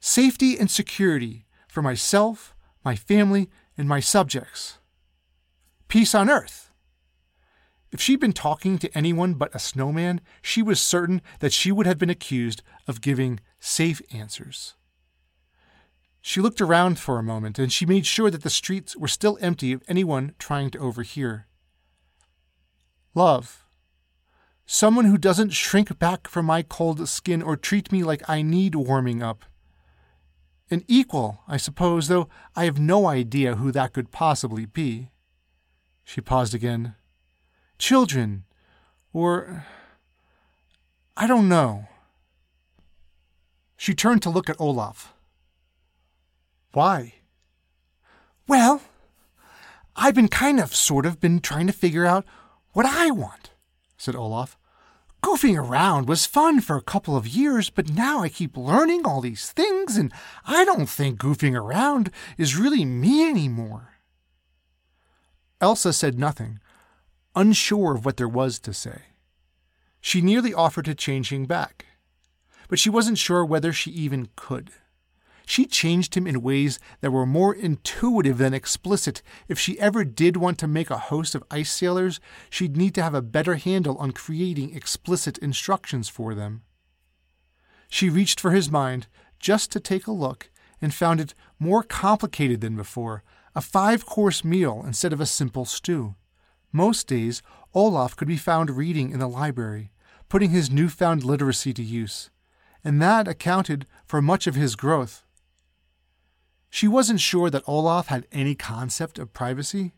Safety 0.00 0.58
and 0.58 0.70
security 0.70 1.46
for 1.66 1.82
myself, 1.82 2.54
my 2.88 2.96
family, 2.96 3.50
and 3.76 3.86
my 3.86 4.00
subjects. 4.00 4.78
Peace 5.88 6.14
on 6.14 6.30
earth. 6.30 6.72
If 7.92 8.00
she'd 8.00 8.18
been 8.18 8.32
talking 8.32 8.78
to 8.78 8.96
anyone 8.96 9.34
but 9.34 9.54
a 9.54 9.58
snowman, 9.58 10.22
she 10.40 10.62
was 10.62 10.80
certain 10.80 11.20
that 11.40 11.52
she 11.52 11.70
would 11.70 11.84
have 11.84 11.98
been 11.98 12.08
accused 12.08 12.62
of 12.86 13.02
giving 13.02 13.40
safe 13.60 14.00
answers. 14.10 14.74
She 16.22 16.40
looked 16.40 16.62
around 16.62 16.98
for 16.98 17.18
a 17.18 17.22
moment, 17.22 17.58
and 17.58 17.70
she 17.70 17.84
made 17.84 18.06
sure 18.06 18.30
that 18.30 18.42
the 18.42 18.48
streets 18.48 18.96
were 18.96 19.06
still 19.06 19.36
empty 19.42 19.74
of 19.74 19.82
anyone 19.86 20.34
trying 20.38 20.70
to 20.70 20.78
overhear. 20.78 21.46
Love. 23.14 23.66
Someone 24.64 25.04
who 25.04 25.18
doesn't 25.18 25.52
shrink 25.52 25.98
back 25.98 26.26
from 26.26 26.46
my 26.46 26.62
cold 26.62 27.06
skin 27.06 27.42
or 27.42 27.54
treat 27.54 27.92
me 27.92 28.02
like 28.02 28.26
I 28.30 28.40
need 28.40 28.74
warming 28.74 29.22
up. 29.22 29.44
An 30.70 30.84
equal, 30.86 31.40
I 31.48 31.56
suppose, 31.56 32.08
though 32.08 32.28
I 32.54 32.64
have 32.64 32.78
no 32.78 33.06
idea 33.06 33.56
who 33.56 33.72
that 33.72 33.92
could 33.92 34.10
possibly 34.10 34.66
be. 34.66 35.10
She 36.04 36.20
paused 36.20 36.54
again. 36.54 36.94
Children, 37.78 38.44
or. 39.12 39.64
I 41.16 41.26
don't 41.26 41.48
know. 41.48 41.88
She 43.76 43.94
turned 43.94 44.22
to 44.22 44.30
look 44.30 44.48
at 44.48 44.60
Olaf. 44.60 45.14
Why? 46.72 47.14
Well, 48.46 48.82
I've 49.96 50.14
been 50.14 50.28
kind 50.28 50.60
of, 50.60 50.74
sort 50.74 51.06
of, 51.06 51.20
been 51.20 51.40
trying 51.40 51.66
to 51.66 51.72
figure 51.72 52.06
out 52.06 52.24
what 52.72 52.86
I 52.86 53.10
want, 53.10 53.50
said 53.96 54.14
Olaf. 54.14 54.56
Goofing 55.22 55.58
around 55.58 56.08
was 56.08 56.26
fun 56.26 56.60
for 56.60 56.76
a 56.76 56.82
couple 56.82 57.16
of 57.16 57.26
years, 57.26 57.70
but 57.70 57.90
now 57.90 58.20
I 58.20 58.28
keep 58.28 58.56
learning 58.56 59.04
all 59.04 59.20
these 59.20 59.50
things, 59.50 59.96
and 59.96 60.12
I 60.46 60.64
don't 60.64 60.88
think 60.88 61.18
goofing 61.18 61.54
around 61.54 62.10
is 62.36 62.56
really 62.56 62.84
me 62.84 63.28
anymore. 63.28 63.94
Elsa 65.60 65.92
said 65.92 66.18
nothing, 66.18 66.60
unsure 67.34 67.96
of 67.96 68.04
what 68.04 68.16
there 68.16 68.28
was 68.28 68.58
to 68.60 68.72
say. 68.72 69.02
She 70.00 70.20
nearly 70.20 70.54
offered 70.54 70.84
to 70.84 70.94
change 70.94 71.32
him 71.32 71.46
back, 71.46 71.86
but 72.68 72.78
she 72.78 72.88
wasn't 72.88 73.18
sure 73.18 73.44
whether 73.44 73.72
she 73.72 73.90
even 73.90 74.28
could. 74.36 74.70
She 75.50 75.64
changed 75.64 76.14
him 76.14 76.26
in 76.26 76.42
ways 76.42 76.78
that 77.00 77.10
were 77.10 77.24
more 77.24 77.54
intuitive 77.54 78.36
than 78.36 78.52
explicit. 78.52 79.22
If 79.48 79.58
she 79.58 79.80
ever 79.80 80.04
did 80.04 80.36
want 80.36 80.58
to 80.58 80.66
make 80.66 80.90
a 80.90 80.98
host 80.98 81.34
of 81.34 81.42
ice 81.50 81.72
sailors, 81.72 82.20
she'd 82.50 82.76
need 82.76 82.94
to 82.96 83.02
have 83.02 83.14
a 83.14 83.22
better 83.22 83.54
handle 83.54 83.96
on 83.96 84.12
creating 84.12 84.76
explicit 84.76 85.38
instructions 85.38 86.06
for 86.06 86.34
them. 86.34 86.64
She 87.88 88.10
reached 88.10 88.38
for 88.38 88.50
his 88.50 88.70
mind 88.70 89.06
just 89.40 89.72
to 89.72 89.80
take 89.80 90.06
a 90.06 90.12
look 90.12 90.50
and 90.82 90.92
found 90.92 91.18
it 91.18 91.32
more 91.58 91.82
complicated 91.82 92.60
than 92.60 92.76
before 92.76 93.22
a 93.54 93.62
five 93.62 94.04
course 94.04 94.44
meal 94.44 94.84
instead 94.86 95.14
of 95.14 95.20
a 95.20 95.24
simple 95.24 95.64
stew. 95.64 96.14
Most 96.72 97.06
days, 97.06 97.42
Olaf 97.72 98.14
could 98.14 98.28
be 98.28 98.36
found 98.36 98.68
reading 98.68 99.12
in 99.12 99.18
the 99.18 99.26
library, 99.26 99.92
putting 100.28 100.50
his 100.50 100.70
newfound 100.70 101.24
literacy 101.24 101.72
to 101.72 101.82
use, 101.82 102.28
and 102.84 103.00
that 103.00 103.26
accounted 103.26 103.86
for 104.04 104.20
much 104.20 104.46
of 104.46 104.54
his 104.54 104.76
growth. 104.76 105.24
She 106.70 106.88
wasn't 106.88 107.20
sure 107.20 107.50
that 107.50 107.66
Olaf 107.66 108.08
had 108.08 108.26
any 108.30 108.54
concept 108.54 109.18
of 109.18 109.32
privacy, 109.32 109.92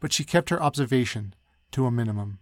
but 0.00 0.12
she 0.12 0.24
kept 0.24 0.50
her 0.50 0.62
observation 0.62 1.34
to 1.72 1.86
a 1.86 1.90
minimum. 1.90 2.40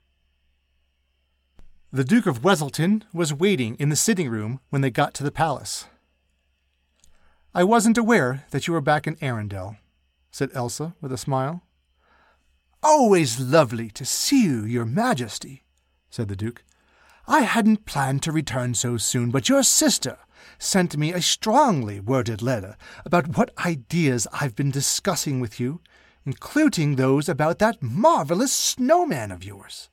The 1.93 2.05
Duke 2.05 2.27
of 2.27 2.41
Weselton 2.41 3.03
was 3.13 3.35
waiting 3.35 3.77
in 3.77 3.89
the 3.89 3.97
sitting 3.97 4.31
room 4.31 4.61
when 4.71 4.81
they 4.81 4.91
got 4.91 5.15
to 5.15 5.23
the 5.23 5.31
palace. 5.31 5.87
I 7.55 7.65
wasn't 7.65 7.99
aware 7.99 8.47
that 8.51 8.67
you 8.67 8.73
were 8.73 8.81
back 8.81 9.07
in 9.07 9.17
Arendelle, 9.17 9.77
said 10.31 10.51
Elsa 10.55 10.95
with 11.03 11.13
a 11.13 11.19
smile. 11.19 11.63
Always 12.83 13.39
lovely 13.39 13.91
to 13.91 14.05
see 14.07 14.43
you, 14.45 14.65
Your 14.65 14.87
Majesty, 14.87 15.65
said 16.09 16.29
the 16.29 16.37
Duke. 16.37 16.65
I 17.29 17.43
hadn't 17.43 17.85
planned 17.85 18.23
to 18.23 18.33
return 18.33 18.75
so 18.75 18.97
soon, 18.97 19.31
but 19.31 19.49
your 19.49 19.63
sister 19.63 20.19
sent 20.59 20.97
me 20.97 21.13
a 21.13 21.23
strongly 21.23 22.01
worded 22.01 22.43
letter 22.43 22.77
about 23.05 23.37
what 23.37 23.53
ideas 23.65 24.27
I've 24.33 24.57
been 24.57 24.71
discussing 24.71 25.41
with 25.41 25.59
you, 25.59 25.81
including 26.25 26.97
those 26.97 27.29
about 27.29 27.59
that 27.59 27.83
marvelous 27.83 28.53
snowman 28.53 29.31
of 29.31 29.45
yours. 29.45 29.89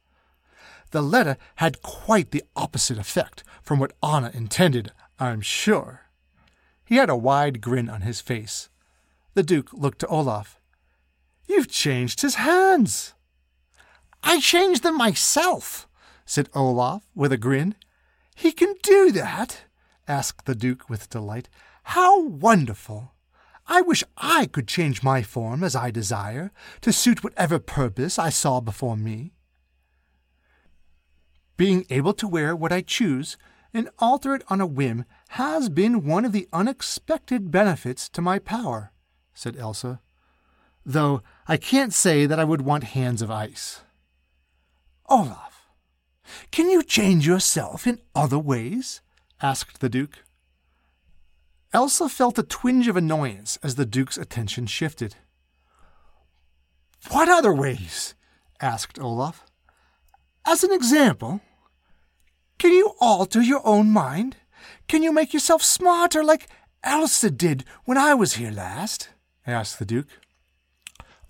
The 0.92 1.02
letter 1.02 1.38
had 1.56 1.82
quite 1.82 2.32
the 2.32 2.44
opposite 2.56 2.98
effect 2.98 3.44
from 3.62 3.80
what 3.80 3.94
Anna 4.02 4.32
intended, 4.34 4.92
I'm 5.20 5.42
sure. 5.42 6.02
He 6.84 6.96
had 6.96 7.10
a 7.10 7.16
wide 7.16 7.62
grin 7.62 7.90
on 7.90 8.02
his 8.02 8.22
face. 8.22 8.70
The 9.36 9.44
Duke 9.44 9.72
looked 9.74 10.00
to 10.00 10.08
Olaf. 10.08 10.60
You've 11.48 11.70
changed 11.70 12.22
his 12.22 12.36
hands. 12.36 13.14
I 14.24 14.40
changed 14.40 14.84
them 14.84 14.98
myself, 14.98 15.88
said 16.26 16.50
Olaf 16.54 17.04
with 17.16 17.32
a 17.32 17.38
grin. 17.38 17.76
He 18.36 18.52
can 18.52 18.76
do 18.82 19.12
that? 19.12 19.64
Asked 20.10 20.46
the 20.46 20.56
Duke 20.56 20.90
with 20.90 21.10
delight. 21.10 21.48
How 21.84 22.22
wonderful! 22.22 23.14
I 23.68 23.82
wish 23.82 24.04
I 24.18 24.48
could 24.48 24.68
change 24.68 25.04
my 25.04 25.22
form 25.22 25.64
as 25.64 25.76
I 25.76 25.92
desire, 25.92 26.52
to 26.82 26.92
suit 26.92 27.24
whatever 27.24 27.60
purpose 27.60 28.18
I 28.18 28.30
saw 28.30 28.60
before 28.60 28.98
me. 28.98 29.34
Being 31.56 31.86
able 31.90 32.14
to 32.14 32.28
wear 32.28 32.56
what 32.56 32.74
I 32.74 32.82
choose 32.82 33.38
and 33.74 33.90
alter 34.00 34.34
it 34.34 34.44
on 34.48 34.60
a 34.60 34.66
whim 34.66 35.06
has 35.30 35.70
been 35.70 36.06
one 36.06 36.26
of 36.26 36.32
the 36.32 36.48
unexpected 36.52 37.52
benefits 37.52 38.10
to 38.10 38.22
my 38.22 38.40
power, 38.40 38.92
said 39.34 39.56
Elsa, 39.56 40.02
though 40.84 41.22
I 41.48 41.58
can't 41.58 41.94
say 41.94 42.26
that 42.26 42.40
I 42.40 42.44
would 42.44 42.62
want 42.62 42.86
hands 42.86 43.22
of 43.22 43.30
ice. 43.30 43.82
Olaf, 45.08 45.68
can 46.52 46.70
you 46.70 46.82
change 46.82 47.28
yourself 47.28 47.86
in 47.86 48.00
other 48.16 48.40
ways? 48.40 49.02
Asked 49.42 49.80
the 49.80 49.90
Duke. 49.90 50.24
Elsa 51.74 52.10
felt 52.10 52.40
a 52.40 52.44
twinge 52.44 52.88
of 52.88 52.98
annoyance 52.98 53.58
as 53.62 53.76
the 53.76 53.86
Duke's 53.86 54.18
attention 54.18 54.66
shifted. 54.66 55.16
What 57.10 57.30
other 57.30 57.54
ways? 57.54 58.16
asked 58.60 59.00
Olaf. 59.00 59.46
As 60.46 60.64
an 60.64 60.72
example, 60.72 61.42
can 62.58 62.72
you 62.72 62.94
alter 63.00 63.42
your 63.42 63.66
own 63.66 63.92
mind? 63.92 64.38
Can 64.88 65.04
you 65.04 65.14
make 65.14 65.34
yourself 65.34 65.64
smarter 65.64 66.24
like 66.24 66.48
Elsa 66.84 67.30
did 67.30 67.64
when 67.86 67.98
I 67.98 68.14
was 68.14 68.34
here 68.34 68.52
last? 68.52 69.10
asked 69.46 69.80
the 69.80 69.86
Duke. 69.86 70.08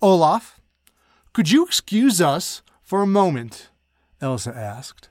Olaf, 0.02 0.60
could 1.32 1.50
you 1.50 1.64
excuse 1.64 2.20
us 2.20 2.62
for 2.82 3.02
a 3.02 3.06
moment? 3.06 3.68
Elsa 4.20 4.56
asked. 4.56 5.09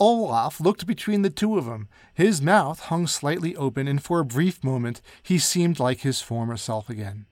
Olaf 0.00 0.60
looked 0.60 0.86
between 0.86 1.20
the 1.20 1.30
two 1.30 1.58
of 1.58 1.66
them. 1.66 1.86
His 2.14 2.40
mouth 2.40 2.80
hung 2.80 3.06
slightly 3.06 3.54
open, 3.54 3.86
and 3.86 4.02
for 4.02 4.18
a 4.18 4.24
brief 4.24 4.64
moment 4.64 5.02
he 5.22 5.38
seemed 5.38 5.78
like 5.78 6.00
his 6.00 6.22
former 6.22 6.56
self 6.56 6.88
again. 6.88 7.26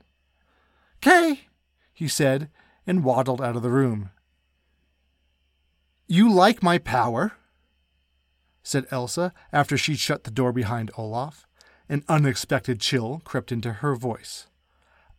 Kay, 1.00 1.48
he 1.94 2.06
said, 2.06 2.50
and 2.86 3.02
waddled 3.02 3.40
out 3.40 3.56
of 3.56 3.62
the 3.62 3.70
room. 3.70 4.10
You 6.06 6.32
like 6.32 6.62
my 6.62 6.78
power? 6.78 7.32
said 8.62 8.86
Elsa 8.90 9.32
after 9.50 9.78
she 9.78 9.94
shut 9.94 10.24
the 10.24 10.30
door 10.30 10.52
behind 10.52 10.90
Olaf. 10.98 11.46
An 11.88 12.04
unexpected 12.06 12.80
chill 12.80 13.22
crept 13.24 13.50
into 13.50 13.74
her 13.74 13.94
voice. 13.94 14.46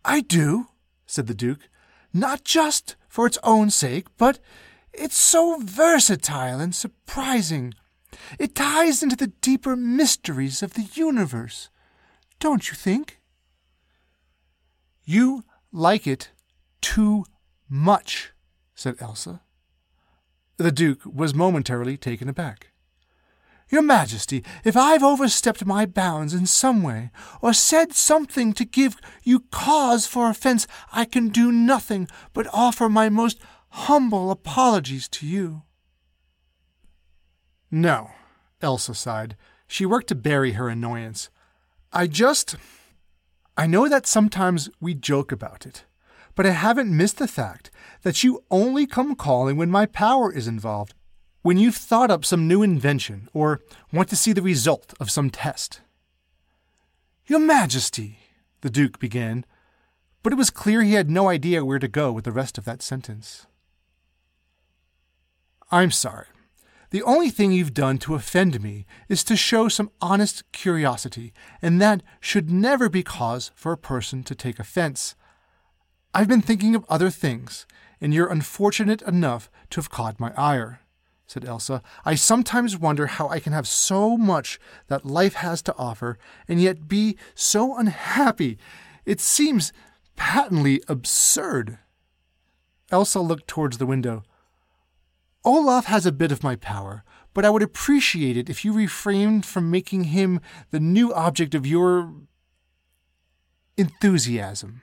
I 0.05 0.21
do, 0.21 0.67
said 1.07 1.25
the 1.25 1.33
Duke, 1.33 1.67
not 2.13 2.43
just 2.43 2.95
for 3.07 3.25
its 3.25 3.39
own 3.43 3.71
sake, 3.71 4.05
but 4.17 4.39
it's 4.93 5.17
so 5.17 5.59
versatile 5.61 6.59
and 6.59 6.73
surprising. 6.73 7.73
It 8.39 8.55
ties 8.55 9.03
into 9.03 9.15
the 9.15 9.33
deeper 9.41 9.75
mysteries 9.75 10.63
of 10.63 10.73
the 10.73 10.87
universe, 10.93 11.69
don't 12.39 12.69
you 12.69 12.75
think? 12.75 13.19
You 15.03 15.43
like 15.71 16.07
it 16.07 16.31
too 16.81 17.25
much, 17.69 18.31
said 18.75 18.95
Elsa. 18.99 19.41
The 20.57 20.71
Duke 20.71 21.01
was 21.05 21.33
momentarily 21.33 21.97
taken 21.97 22.27
aback. 22.27 22.71
Your 23.69 23.83
Majesty, 23.83 24.43
if 24.63 24.75
I've 24.75 25.03
overstepped 25.03 25.63
my 25.63 25.85
bounds 25.85 26.33
in 26.33 26.47
some 26.47 26.81
way, 26.81 27.11
or 27.39 27.53
said 27.53 27.93
something 27.93 28.51
to 28.53 28.65
give 28.65 28.97
you 29.23 29.41
cause 29.51 30.07
for 30.07 30.27
offense, 30.27 30.65
I 30.91 31.05
can 31.05 31.29
do 31.29 31.51
nothing 31.51 32.07
but 32.33 32.47
offer 32.51 32.89
my 32.89 33.09
most 33.09 33.39
humble 33.69 34.31
apologies 34.31 35.07
to 35.09 35.27
you. 35.27 35.63
No, 37.71 38.11
Elsa 38.61 38.93
sighed. 38.93 39.35
She 39.67 39.85
worked 39.85 40.07
to 40.07 40.15
bury 40.15 40.53
her 40.53 40.69
annoyance. 40.69 41.29
I 41.93 42.07
just. 42.07 42.55
I 43.55 43.67
know 43.67 43.89
that 43.89 44.07
sometimes 44.07 44.69
we 44.79 44.93
joke 44.93 45.31
about 45.31 45.65
it, 45.65 45.85
but 46.33 46.45
I 46.45 46.51
haven't 46.51 46.95
missed 46.95 47.17
the 47.17 47.27
fact 47.27 47.69
that 48.03 48.23
you 48.23 48.43
only 48.49 48.87
come 48.87 49.15
calling 49.15 49.57
when 49.57 49.69
my 49.69 49.85
power 49.85 50.31
is 50.31 50.47
involved 50.47 50.93
when 51.41 51.57
you've 51.57 51.75
thought 51.75 52.11
up 52.11 52.25
some 52.25 52.47
new 52.47 52.61
invention 52.61 53.29
or 53.33 53.61
want 53.93 54.09
to 54.09 54.15
see 54.15 54.33
the 54.33 54.41
result 54.41 54.93
of 54.99 55.11
some 55.11 55.29
test. 55.29 55.81
Your 57.27 57.39
Majesty, 57.39 58.19
the 58.61 58.69
Duke 58.69 58.99
began, 58.99 59.45
but 60.21 60.33
it 60.33 60.37
was 60.37 60.49
clear 60.49 60.81
he 60.81 60.93
had 60.93 61.09
no 61.09 61.29
idea 61.29 61.63
where 61.63 61.79
to 61.79 61.87
go 61.87 62.11
with 62.11 62.25
the 62.25 62.31
rest 62.31 62.57
of 62.57 62.65
that 62.65 62.81
sentence. 62.81 63.45
I'm 65.71 65.91
sorry. 65.91 66.25
The 66.91 67.03
only 67.03 67.29
thing 67.29 67.51
you've 67.51 67.73
done 67.73 67.99
to 67.99 68.15
offend 68.15 68.61
me 68.61 68.85
is 69.07 69.23
to 69.25 69.35
show 69.35 69.67
some 69.67 69.91
honest 70.01 70.51
curiosity, 70.51 71.33
and 71.61 71.79
that 71.79 72.01
should 72.19 72.49
never 72.49 72.89
be 72.89 73.03
cause 73.03 73.51
for 73.53 73.71
a 73.71 73.77
person 73.77 74.23
to 74.23 74.33
take 74.33 74.57
offense. 74.57 75.15
I've 76.13 76.27
been 76.27 76.41
thinking 76.41 76.73
of 76.73 76.85
other 76.89 77.11
things, 77.11 77.67
and 78.01 78.13
you're 78.13 78.31
unfortunate 78.31 79.03
enough 79.03 79.51
to 79.69 79.79
have 79.79 79.91
caught 79.91 80.19
my 80.19 80.33
ire 80.35 80.81
said 81.29 81.45
Elsa. 81.45 81.81
I 82.05 82.15
sometimes 82.15 82.77
wonder 82.77 83.07
how 83.07 83.27
I 83.29 83.39
can 83.39 83.53
have 83.53 83.67
so 83.67 84.17
much 84.17 84.59
that 84.87 85.05
life 85.05 85.35
has 85.35 85.61
to 85.63 85.75
offer 85.77 86.17
and 86.47 86.59
yet 86.59 86.87
be 86.87 87.17
so 87.35 87.77
unhappy. 87.77 88.57
It 89.05 89.21
seems 89.21 89.71
patently 90.15 90.81
absurd. 90.87 91.77
Elsa 92.91 93.19
looked 93.19 93.47
towards 93.47 93.77
the 93.77 93.85
window. 93.85 94.23
Olaf 95.45 95.85
has 95.85 96.05
a 96.05 96.11
bit 96.11 96.31
of 96.31 96.43
my 96.43 96.55
power, 96.55 97.03
but 97.33 97.45
I 97.45 97.49
would 97.49 97.61
appreciate 97.61 98.35
it 98.35 98.49
if 98.49 98.65
you 98.65 98.73
refrained 98.73 99.45
from 99.45 99.71
making 99.71 100.05
him 100.05 100.41
the 100.71 100.79
new 100.79 101.13
object 101.13 101.55
of 101.55 101.65
your 101.65 102.13
enthusiasm. 103.77 104.81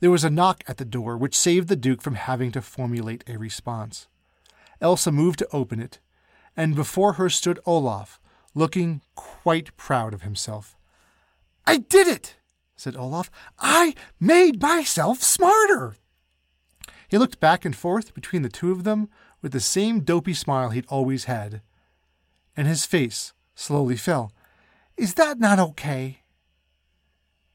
There 0.00 0.10
was 0.10 0.22
a 0.22 0.30
knock 0.30 0.62
at 0.68 0.76
the 0.76 0.84
door, 0.84 1.16
which 1.16 1.36
saved 1.36 1.68
the 1.68 1.74
Duke 1.74 2.02
from 2.02 2.14
having 2.14 2.52
to 2.52 2.62
formulate 2.62 3.24
a 3.26 3.36
response. 3.36 4.06
Elsa 4.80 5.10
moved 5.10 5.40
to 5.40 5.48
open 5.52 5.80
it, 5.80 5.98
and 6.56 6.76
before 6.76 7.14
her 7.14 7.28
stood 7.28 7.58
Olaf, 7.66 8.20
looking 8.54 9.00
quite 9.16 9.76
proud 9.76 10.14
of 10.14 10.22
himself. 10.22 10.76
I 11.66 11.78
did 11.78 12.06
it, 12.06 12.36
said 12.76 12.96
Olaf. 12.96 13.28
I 13.58 13.94
made 14.20 14.62
myself 14.62 15.20
smarter. 15.22 15.96
He 17.08 17.18
looked 17.18 17.40
back 17.40 17.64
and 17.64 17.74
forth 17.74 18.14
between 18.14 18.42
the 18.42 18.48
two 18.48 18.70
of 18.70 18.84
them 18.84 19.08
with 19.40 19.52
the 19.52 19.60
same 19.60 20.00
dopey 20.00 20.34
smile 20.34 20.70
he'd 20.70 20.86
always 20.88 21.24
had, 21.24 21.62
and 22.56 22.68
his 22.68 22.84
face 22.84 23.32
slowly 23.54 23.96
fell. 23.96 24.32
Is 24.96 25.14
that 25.14 25.38
not 25.38 25.58
okay? 25.58 26.20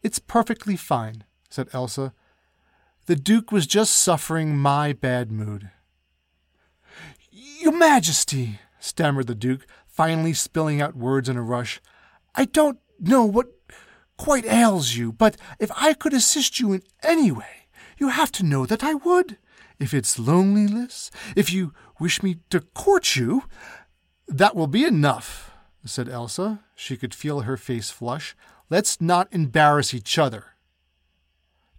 It's 0.01 0.19
perfectly 0.19 0.75
fine, 0.75 1.23
said 1.49 1.69
Elsa. 1.71 2.13
The 3.05 3.15
Duke 3.15 3.51
was 3.51 3.67
just 3.67 3.95
suffering 3.95 4.57
my 4.57 4.93
bad 4.93 5.31
mood. 5.31 5.69
Your 7.31 7.77
Majesty, 7.77 8.59
stammered 8.79 9.27
the 9.27 9.35
Duke, 9.35 9.67
finally 9.85 10.33
spilling 10.33 10.81
out 10.81 10.95
words 10.95 11.29
in 11.29 11.37
a 11.37 11.41
rush, 11.41 11.81
I 12.33 12.45
don't 12.45 12.79
know 12.99 13.25
what 13.25 13.47
quite 14.17 14.45
ails 14.45 14.95
you, 14.95 15.11
but 15.11 15.37
if 15.59 15.69
I 15.75 15.93
could 15.93 16.13
assist 16.13 16.59
you 16.59 16.73
in 16.73 16.81
any 17.03 17.31
way, 17.31 17.62
you 17.97 18.09
have 18.09 18.31
to 18.33 18.43
know 18.43 18.65
that 18.65 18.83
I 18.83 18.93
would. 18.93 19.37
If 19.79 19.93
it's 19.93 20.19
loneliness, 20.19 21.11
if 21.35 21.51
you 21.51 21.73
wish 21.99 22.23
me 22.23 22.37
to 22.49 22.61
court 22.61 23.15
you, 23.15 23.43
that 24.27 24.55
will 24.55 24.67
be 24.67 24.85
enough, 24.85 25.51
said 25.85 26.07
Elsa. 26.07 26.63
She 26.75 26.97
could 26.97 27.13
feel 27.13 27.41
her 27.41 27.57
face 27.57 27.89
flush. 27.89 28.35
Let's 28.69 29.01
not 29.01 29.27
embarrass 29.31 29.93
each 29.93 30.17
other. 30.17 30.45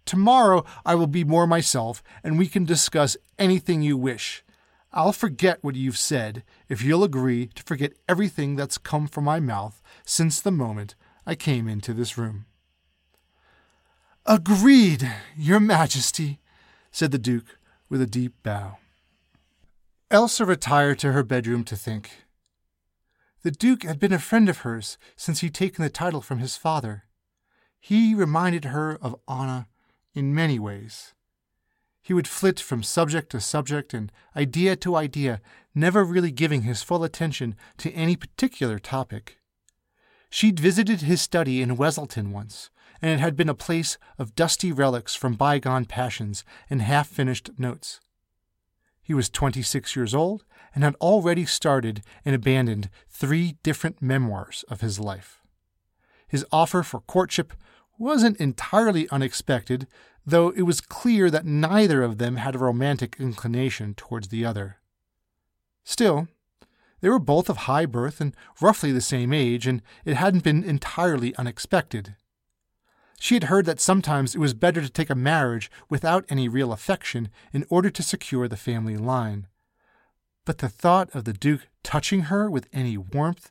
Tomorrow 0.04 0.64
I 0.84 0.94
will 0.94 1.06
be 1.06 1.24
more 1.24 1.46
myself, 1.46 2.02
and 2.22 2.38
we 2.38 2.46
can 2.46 2.64
discuss 2.64 3.16
anything 3.38 3.82
you 3.82 3.96
wish. 3.96 4.44
I'll 4.92 5.12
forget 5.12 5.58
what 5.62 5.74
you've 5.74 5.98
said 5.98 6.44
if 6.68 6.82
you'll 6.82 7.02
agree 7.02 7.48
to 7.54 7.62
forget 7.64 7.94
everything 8.08 8.54
that's 8.54 8.78
come 8.78 9.08
from 9.08 9.24
my 9.24 9.40
mouth 9.40 9.82
since 10.04 10.40
the 10.40 10.52
moment 10.52 10.94
I 11.26 11.34
came 11.34 11.66
into 11.66 11.92
this 11.92 12.16
room. 12.16 12.46
Agreed, 14.26 15.12
Your 15.36 15.60
Majesty, 15.60 16.40
said 16.90 17.10
the 17.10 17.18
Duke 17.18 17.58
with 17.90 18.00
a 18.00 18.06
deep 18.06 18.32
bow. 18.42 18.78
Elsa 20.10 20.46
retired 20.46 20.98
to 21.00 21.12
her 21.12 21.22
bedroom 21.22 21.62
to 21.64 21.76
think. 21.76 22.24
The 23.42 23.50
Duke 23.50 23.82
had 23.82 23.98
been 23.98 24.14
a 24.14 24.18
friend 24.18 24.48
of 24.48 24.58
hers 24.58 24.96
since 25.14 25.40
he'd 25.40 25.52
taken 25.52 25.82
the 25.82 25.90
title 25.90 26.22
from 26.22 26.38
his 26.38 26.56
father. 26.56 27.04
He 27.78 28.14
reminded 28.14 28.64
her 28.64 28.96
of 29.02 29.14
Anna 29.28 29.68
in 30.14 30.34
many 30.34 30.58
ways. 30.58 31.12
He 32.00 32.14
would 32.14 32.28
flit 32.28 32.58
from 32.58 32.82
subject 32.82 33.30
to 33.32 33.42
subject 33.42 33.92
and 33.92 34.10
idea 34.34 34.74
to 34.76 34.96
idea, 34.96 35.42
never 35.74 36.02
really 36.02 36.30
giving 36.30 36.62
his 36.62 36.82
full 36.82 37.04
attention 37.04 37.56
to 37.76 37.92
any 37.92 38.16
particular 38.16 38.78
topic. 38.78 39.38
She'd 40.34 40.58
visited 40.58 41.02
his 41.02 41.20
study 41.20 41.62
in 41.62 41.76
Weselton 41.76 42.32
once, 42.32 42.68
and 43.00 43.08
it 43.08 43.20
had 43.20 43.36
been 43.36 43.48
a 43.48 43.54
place 43.54 43.98
of 44.18 44.34
dusty 44.34 44.72
relics 44.72 45.14
from 45.14 45.34
bygone 45.34 45.84
passions 45.84 46.42
and 46.68 46.82
half 46.82 47.06
finished 47.06 47.50
notes. 47.56 48.00
He 49.00 49.14
was 49.14 49.30
26 49.30 49.94
years 49.94 50.12
old 50.12 50.44
and 50.74 50.82
had 50.82 50.96
already 50.96 51.44
started 51.46 52.02
and 52.24 52.34
abandoned 52.34 52.90
three 53.08 53.58
different 53.62 54.02
memoirs 54.02 54.64
of 54.66 54.80
his 54.80 54.98
life. 54.98 55.40
His 56.26 56.44
offer 56.50 56.82
for 56.82 56.98
courtship 56.98 57.52
wasn't 57.96 58.38
entirely 58.38 59.08
unexpected, 59.10 59.86
though 60.26 60.48
it 60.48 60.62
was 60.62 60.80
clear 60.80 61.30
that 61.30 61.46
neither 61.46 62.02
of 62.02 62.18
them 62.18 62.38
had 62.38 62.56
a 62.56 62.58
romantic 62.58 63.14
inclination 63.20 63.94
towards 63.94 64.26
the 64.26 64.44
other. 64.44 64.78
Still, 65.84 66.26
they 67.00 67.08
were 67.08 67.18
both 67.18 67.48
of 67.48 67.58
high 67.58 67.86
birth 67.86 68.20
and 68.20 68.34
roughly 68.60 68.92
the 68.92 69.00
same 69.00 69.32
age, 69.32 69.66
and 69.66 69.82
it 70.04 70.16
hadn't 70.16 70.44
been 70.44 70.64
entirely 70.64 71.34
unexpected. 71.36 72.16
She 73.20 73.34
had 73.34 73.44
heard 73.44 73.66
that 73.66 73.80
sometimes 73.80 74.34
it 74.34 74.38
was 74.38 74.54
better 74.54 74.80
to 74.80 74.88
take 74.90 75.10
a 75.10 75.14
marriage 75.14 75.70
without 75.88 76.24
any 76.28 76.48
real 76.48 76.72
affection 76.72 77.28
in 77.52 77.64
order 77.68 77.90
to 77.90 78.02
secure 78.02 78.48
the 78.48 78.56
family 78.56 78.96
line. 78.96 79.46
But 80.44 80.58
the 80.58 80.68
thought 80.68 81.14
of 81.14 81.24
the 81.24 81.32
Duke 81.32 81.68
touching 81.82 82.22
her 82.22 82.50
with 82.50 82.68
any 82.72 82.98
warmth 82.98 83.50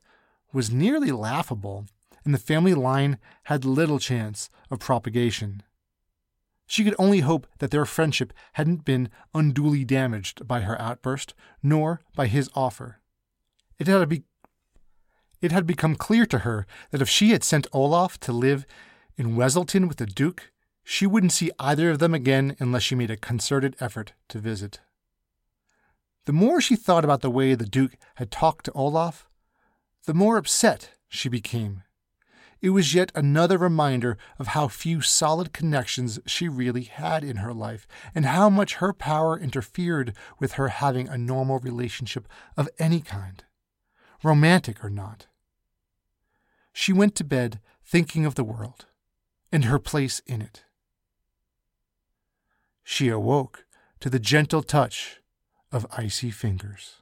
was 0.52 0.72
nearly 0.72 1.12
laughable, 1.12 1.86
and 2.24 2.34
the 2.34 2.40
family 2.40 2.74
line 2.74 3.18
had 3.46 3.66
little 3.66 4.00
chance 4.00 4.50
of 4.70 4.80
propagation. 4.80 5.64
She 6.68 6.84
could 6.84 6.96
only 6.98 7.20
hope 7.20 7.48
that 7.60 7.72
their 7.72 7.86
friendship 7.86 8.32
hadn't 8.54 8.86
been 8.86 9.10
unduly 9.34 9.84
damaged 9.84 10.48
by 10.48 10.62
her 10.62 10.80
outburst, 10.80 11.34
nor 11.62 12.02
by 12.16 12.28
his 12.28 12.50
offer. 12.56 13.00
It 13.84 13.88
had, 13.88 14.08
be- 14.08 14.24
it 15.42 15.52
had 15.52 15.68
become 15.68 15.96
clear 15.96 16.26
to 16.28 16.40
her 16.40 16.66
that 16.92 17.02
if 17.02 17.10
she 17.10 17.32
had 17.32 17.44
sent 17.44 17.68
Olaf 17.74 18.18
to 18.22 18.32
live 18.32 18.66
in 19.18 19.36
Weselton 19.36 19.90
with 19.90 19.98
the 19.98 20.06
Duke, 20.06 20.54
she 20.86 21.06
wouldn't 21.06 21.34
see 21.34 21.52
either 21.60 21.90
of 21.90 22.00
them 22.00 22.14
again 22.14 22.56
unless 22.60 22.84
she 22.84 22.96
made 22.96 23.12
a 23.12 23.18
concerted 23.18 23.76
effort 23.82 24.14
to 24.30 24.40
visit. 24.40 24.80
The 26.24 26.32
more 26.32 26.62
she 26.62 26.78
thought 26.78 27.04
about 27.04 27.20
the 27.20 27.30
way 27.30 27.56
the 27.56 27.66
Duke 27.66 27.98
had 28.16 28.32
talked 28.32 28.64
to 28.68 28.72
Olaf, 28.72 29.28
the 30.06 30.14
more 30.14 30.38
upset 30.38 30.92
she 31.10 31.28
became. 31.28 31.84
It 32.62 32.70
was 32.70 32.94
yet 32.94 33.12
another 33.14 33.58
reminder 33.58 34.18
of 34.40 34.48
how 34.48 34.70
few 34.70 35.02
solid 35.02 35.52
connections 35.52 36.22
she 36.26 36.48
really 36.48 36.84
had 36.84 37.22
in 37.22 37.36
her 37.38 37.54
life, 37.54 37.86
and 38.16 38.28
how 38.28 38.50
much 38.50 38.76
her 38.76 38.94
power 38.94 39.38
interfered 39.38 40.16
with 40.40 40.54
her 40.54 40.70
having 40.70 41.10
a 41.10 41.18
normal 41.18 41.60
relationship 41.60 42.30
of 42.56 42.70
any 42.80 43.02
kind, 43.02 43.44
romantic 44.24 44.84
or 44.84 44.90
not. 44.90 45.28
She 46.72 46.94
went 46.94 47.16
to 47.16 47.24
bed 47.24 47.60
thinking 47.86 48.26
of 48.26 48.36
the 48.36 48.44
world 48.44 48.86
and 49.52 49.66
her 49.66 49.80
place 49.80 50.22
in 50.26 50.42
it. 50.42 50.64
She 52.84 53.10
awoke 53.10 53.66
to 54.00 54.10
the 54.10 54.20
gentle 54.20 54.64
touch 54.64 55.22
of 55.72 55.86
icy 55.96 56.32
fingers. 56.32 57.02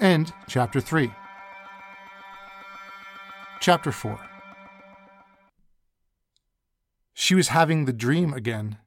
End 0.00 0.32
chapter 0.48 0.80
3. 0.80 1.12
Chapter 3.60 3.92
4 3.92 4.18
She 7.14 7.34
was 7.34 7.48
having 7.48 7.84
the 7.84 7.92
dream 7.92 8.34
again. 8.34 8.78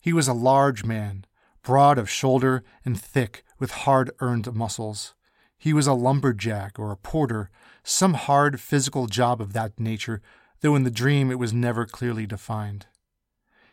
He 0.00 0.12
was 0.12 0.28
a 0.28 0.32
large 0.32 0.84
man, 0.84 1.26
broad 1.62 1.98
of 1.98 2.10
shoulder 2.10 2.62
and 2.84 3.00
thick 3.00 3.44
with 3.58 3.70
hard 3.70 4.10
earned 4.20 4.52
muscles. 4.54 5.14
He 5.56 5.72
was 5.72 5.86
a 5.86 5.92
lumberjack 5.92 6.78
or 6.78 6.92
a 6.92 6.96
porter, 6.96 7.50
some 7.82 8.14
hard 8.14 8.60
physical 8.60 9.06
job 9.06 9.40
of 9.40 9.52
that 9.52 9.78
nature, 9.78 10.20
though 10.60 10.76
in 10.76 10.84
the 10.84 10.90
dream 10.90 11.30
it 11.30 11.38
was 11.38 11.52
never 11.52 11.86
clearly 11.86 12.26
defined. 12.26 12.86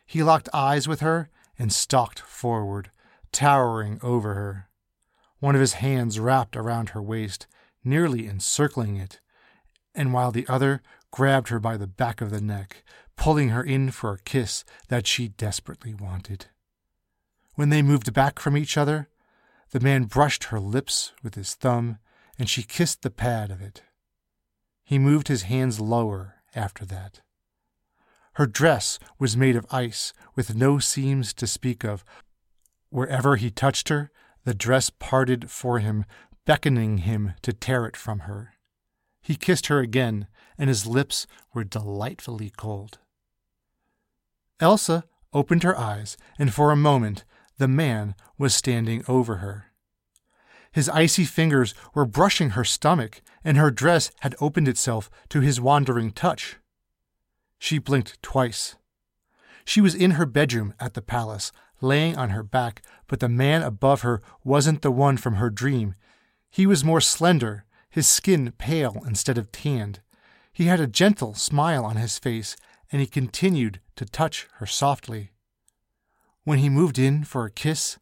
He 0.05 0.23
locked 0.23 0.49
eyes 0.53 0.87
with 0.87 1.01
her 1.01 1.29
and 1.57 1.71
stalked 1.71 2.19
forward, 2.19 2.91
towering 3.31 3.99
over 4.01 4.33
her. 4.33 4.69
One 5.39 5.55
of 5.55 5.61
his 5.61 5.73
hands 5.73 6.19
wrapped 6.19 6.55
around 6.55 6.89
her 6.89 7.01
waist, 7.01 7.47
nearly 7.83 8.27
encircling 8.27 8.97
it 8.97 9.19
and 9.95 10.13
while 10.13 10.31
the 10.31 10.45
other 10.47 10.81
grabbed 11.09 11.47
her 11.47 11.59
by 11.59 11.77
the 11.77 11.87
back 11.87 12.21
of 12.21 12.29
the 12.29 12.41
neck, 12.41 12.83
pulling 13.15 13.49
her 13.49 13.63
in 13.63 13.89
for 13.89 14.11
a 14.11 14.19
kiss 14.19 14.65
that 14.89 15.07
she 15.07 15.29
desperately 15.29 15.93
wanted. 15.93 16.47
When 17.55 17.69
they 17.69 17.81
moved 17.81 18.13
back 18.13 18.39
from 18.39 18.57
each 18.57 18.77
other, 18.77 19.09
the 19.71 19.79
man 19.79 20.03
brushed 20.03 20.45
her 20.45 20.59
lips 20.59 21.13
with 21.23 21.35
his 21.35 21.53
thumb, 21.53 21.99
and 22.37 22.49
she 22.49 22.63
kissed 22.63 23.01
the 23.01 23.09
pad 23.09 23.49
of 23.49 23.61
it. 23.61 23.81
He 24.83 24.99
moved 24.99 25.29
his 25.29 25.43
hands 25.43 25.79
lower 25.79 26.35
after 26.53 26.85
that. 26.85 27.21
Her 28.33 28.45
dress 28.45 28.99
was 29.17 29.37
made 29.37 29.55
of 29.55 29.65
ice, 29.71 30.13
with 30.35 30.55
no 30.55 30.79
seams 30.79 31.33
to 31.35 31.47
speak 31.47 31.85
of. 31.85 32.03
Wherever 32.89 33.37
he 33.37 33.49
touched 33.49 33.87
her, 33.87 34.11
the 34.43 34.53
dress 34.53 34.89
parted 34.89 35.49
for 35.49 35.79
him, 35.79 36.05
beckoning 36.45 36.99
him 36.99 37.33
to 37.41 37.53
tear 37.53 37.85
it 37.85 37.95
from 37.95 38.19
her. 38.19 38.53
He 39.21 39.35
kissed 39.35 39.67
her 39.67 39.79
again, 39.79 40.27
and 40.57 40.67
his 40.67 40.85
lips 40.85 41.25
were 41.53 41.63
delightfully 41.63 42.51
cold. 42.55 42.99
Elsa 44.59 45.05
opened 45.33 45.63
her 45.63 45.77
eyes, 45.77 46.17
and 46.37 46.53
for 46.53 46.71
a 46.71 46.75
moment 46.75 47.23
the 47.57 47.67
man 47.67 48.15
was 48.37 48.53
standing 48.53 49.03
over 49.07 49.37
her. 49.37 49.71
His 50.71 50.89
icy 50.89 51.23
fingers 51.23 51.73
were 51.93 52.05
brushing 52.05 52.51
her 52.51 52.65
stomach, 52.65 53.21
and 53.43 53.57
her 53.57 53.71
dress 53.71 54.11
had 54.21 54.35
opened 54.41 54.67
itself 54.67 55.09
to 55.29 55.39
his 55.41 55.61
wandering 55.61 56.11
touch. 56.11 56.57
She 57.57 57.77
blinked 57.77 58.21
twice. 58.21 58.75
She 59.63 59.79
was 59.79 59.95
in 59.95 60.11
her 60.11 60.25
bedroom 60.25 60.73
at 60.79 60.93
the 60.93 61.01
palace, 61.01 61.51
laying 61.81 62.17
on 62.17 62.31
her 62.31 62.43
back, 62.43 62.81
but 63.07 63.19
the 63.19 63.29
man 63.29 63.63
above 63.63 64.01
her 64.01 64.21
wasn't 64.43 64.81
the 64.81 64.91
one 64.91 65.17
from 65.17 65.35
her 65.35 65.49
dream. 65.49 65.95
He 66.49 66.67
was 66.67 66.83
more 66.83 67.01
slender 67.01 67.65
his 67.95 68.09
skin 68.09 68.51
pale 68.57 69.01
instead 69.07 69.37
of 69.37 69.53
tanned. 69.53 70.01
He 70.51 70.65
had 70.65 70.81
a 70.81 70.87
gentle 70.87 71.33
smile 71.33 71.85
on 71.85 71.95
his 71.95 72.19
face, 72.19 72.57
and 72.91 72.99
he 72.99 73.07
continued 73.07 73.79
to 73.95 74.03
touch 74.03 74.49
her 74.55 74.65
softly. 74.65 75.31
When 76.45 76.59
he 76.59 76.69
moved 76.69 76.99
in 76.99 77.23
for 77.23 77.43
a 77.45 77.51
kiss, 77.51 77.97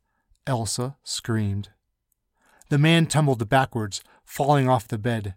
Elsa 0.45 0.97
screamed. 1.01 1.69
The 2.67 2.77
man 2.77 3.05
tumbled 3.05 3.47
backwards, 3.47 4.03
falling 4.25 4.67
off 4.67 4.85
the 4.85 4.97
bed. 4.97 5.35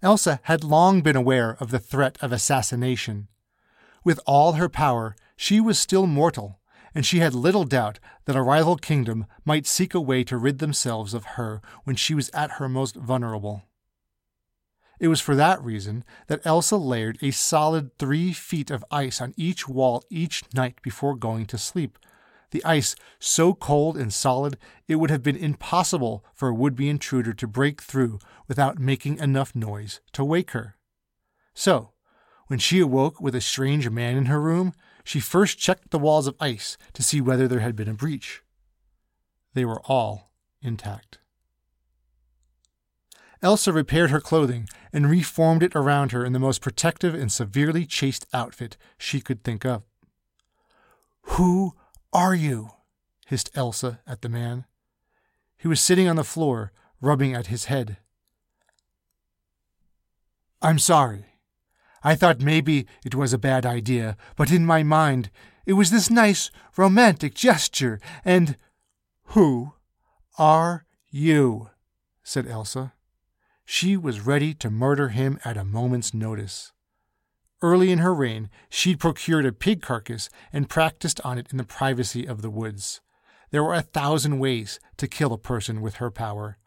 Elsa 0.00 0.38
had 0.44 0.62
long 0.62 1.00
been 1.00 1.16
aware 1.16 1.56
of 1.58 1.72
the 1.72 1.80
threat 1.80 2.16
of 2.22 2.30
assassination. 2.30 3.26
With 4.04 4.20
all 4.24 4.52
her 4.52 4.68
power, 4.68 5.16
she 5.36 5.60
was 5.60 5.80
still 5.80 6.06
mortal, 6.06 6.60
and 6.94 7.04
she 7.04 7.18
had 7.18 7.34
little 7.34 7.64
doubt 7.64 7.98
that 8.26 8.36
a 8.36 8.42
rival 8.42 8.76
kingdom 8.76 9.26
might 9.44 9.66
seek 9.66 9.92
a 9.92 10.00
way 10.00 10.22
to 10.24 10.36
rid 10.36 10.60
themselves 10.60 11.12
of 11.12 11.34
her 11.34 11.60
when 11.82 11.96
she 11.96 12.14
was 12.14 12.30
at 12.30 12.52
her 12.52 12.68
most 12.68 12.94
vulnerable. 12.94 13.64
It 14.98 15.08
was 15.08 15.20
for 15.20 15.34
that 15.34 15.62
reason 15.62 16.04
that 16.26 16.44
Elsa 16.44 16.76
layered 16.76 17.18
a 17.20 17.30
solid 17.30 17.96
three 17.98 18.32
feet 18.32 18.70
of 18.70 18.84
ice 18.90 19.20
on 19.20 19.34
each 19.36 19.68
wall 19.68 20.02
each 20.10 20.42
night 20.54 20.80
before 20.82 21.14
going 21.14 21.46
to 21.46 21.58
sleep. 21.58 21.98
The 22.50 22.64
ice 22.64 22.94
so 23.18 23.52
cold 23.54 23.96
and 23.96 24.12
solid 24.12 24.56
it 24.88 24.96
would 24.96 25.10
have 25.10 25.22
been 25.22 25.36
impossible 25.36 26.24
for 26.32 26.48
a 26.48 26.54
would 26.54 26.76
be 26.76 26.88
intruder 26.88 27.34
to 27.34 27.46
break 27.46 27.82
through 27.82 28.18
without 28.48 28.78
making 28.78 29.18
enough 29.18 29.54
noise 29.54 30.00
to 30.12 30.24
wake 30.24 30.52
her. 30.52 30.76
So, 31.52 31.92
when 32.46 32.58
she 32.58 32.80
awoke 32.80 33.20
with 33.20 33.34
a 33.34 33.40
strange 33.40 33.90
man 33.90 34.16
in 34.16 34.26
her 34.26 34.40
room, 34.40 34.72
she 35.04 35.20
first 35.20 35.58
checked 35.58 35.90
the 35.90 35.98
walls 35.98 36.26
of 36.26 36.36
ice 36.40 36.76
to 36.94 37.02
see 37.02 37.20
whether 37.20 37.48
there 37.48 37.60
had 37.60 37.76
been 37.76 37.88
a 37.88 37.94
breach. 37.94 38.42
They 39.54 39.64
were 39.64 39.80
all 39.84 40.32
intact. 40.62 41.18
Elsa 43.42 43.72
repaired 43.72 44.10
her 44.10 44.20
clothing 44.20 44.68
and 44.92 45.10
reformed 45.10 45.62
it 45.62 45.76
around 45.76 46.12
her 46.12 46.24
in 46.24 46.32
the 46.32 46.38
most 46.38 46.60
protective 46.60 47.14
and 47.14 47.30
severely 47.30 47.84
chaste 47.84 48.26
outfit 48.32 48.76
she 48.98 49.20
could 49.20 49.44
think 49.44 49.64
of. 49.64 49.82
Who 51.22 51.74
are 52.12 52.34
you? 52.34 52.70
hissed 53.26 53.50
Elsa 53.54 54.00
at 54.06 54.22
the 54.22 54.28
man. 54.28 54.64
He 55.58 55.68
was 55.68 55.80
sitting 55.80 56.08
on 56.08 56.16
the 56.16 56.24
floor, 56.24 56.72
rubbing 57.00 57.34
at 57.34 57.48
his 57.48 57.66
head. 57.66 57.98
I'm 60.62 60.78
sorry. 60.78 61.26
I 62.02 62.14
thought 62.14 62.40
maybe 62.40 62.86
it 63.04 63.14
was 63.14 63.32
a 63.32 63.38
bad 63.38 63.66
idea, 63.66 64.16
but 64.36 64.50
in 64.50 64.64
my 64.64 64.82
mind 64.82 65.30
it 65.66 65.72
was 65.72 65.90
this 65.90 66.08
nice, 66.08 66.50
romantic 66.76 67.34
gesture, 67.34 68.00
and. 68.24 68.56
Who 69.30 69.72
are 70.38 70.86
you? 71.10 71.70
said 72.22 72.46
Elsa. 72.46 72.92
She 73.68 73.96
was 73.96 74.20
ready 74.20 74.54
to 74.54 74.70
murder 74.70 75.08
him 75.08 75.40
at 75.44 75.56
a 75.56 75.64
moment's 75.64 76.14
notice. 76.14 76.72
Early 77.60 77.90
in 77.90 77.98
her 77.98 78.14
reign, 78.14 78.48
she'd 78.70 79.00
procured 79.00 79.44
a 79.44 79.52
pig 79.52 79.82
carcass 79.82 80.30
and 80.52 80.68
practiced 80.68 81.20
on 81.24 81.36
it 81.36 81.48
in 81.50 81.58
the 81.58 81.64
privacy 81.64 82.26
of 82.26 82.42
the 82.42 82.50
woods. 82.50 83.00
There 83.50 83.64
were 83.64 83.74
a 83.74 83.82
thousand 83.82 84.38
ways 84.38 84.78
to 84.98 85.08
kill 85.08 85.32
a 85.32 85.38
person 85.38 85.80
with 85.80 85.96
her 85.96 86.12
power. 86.12 86.58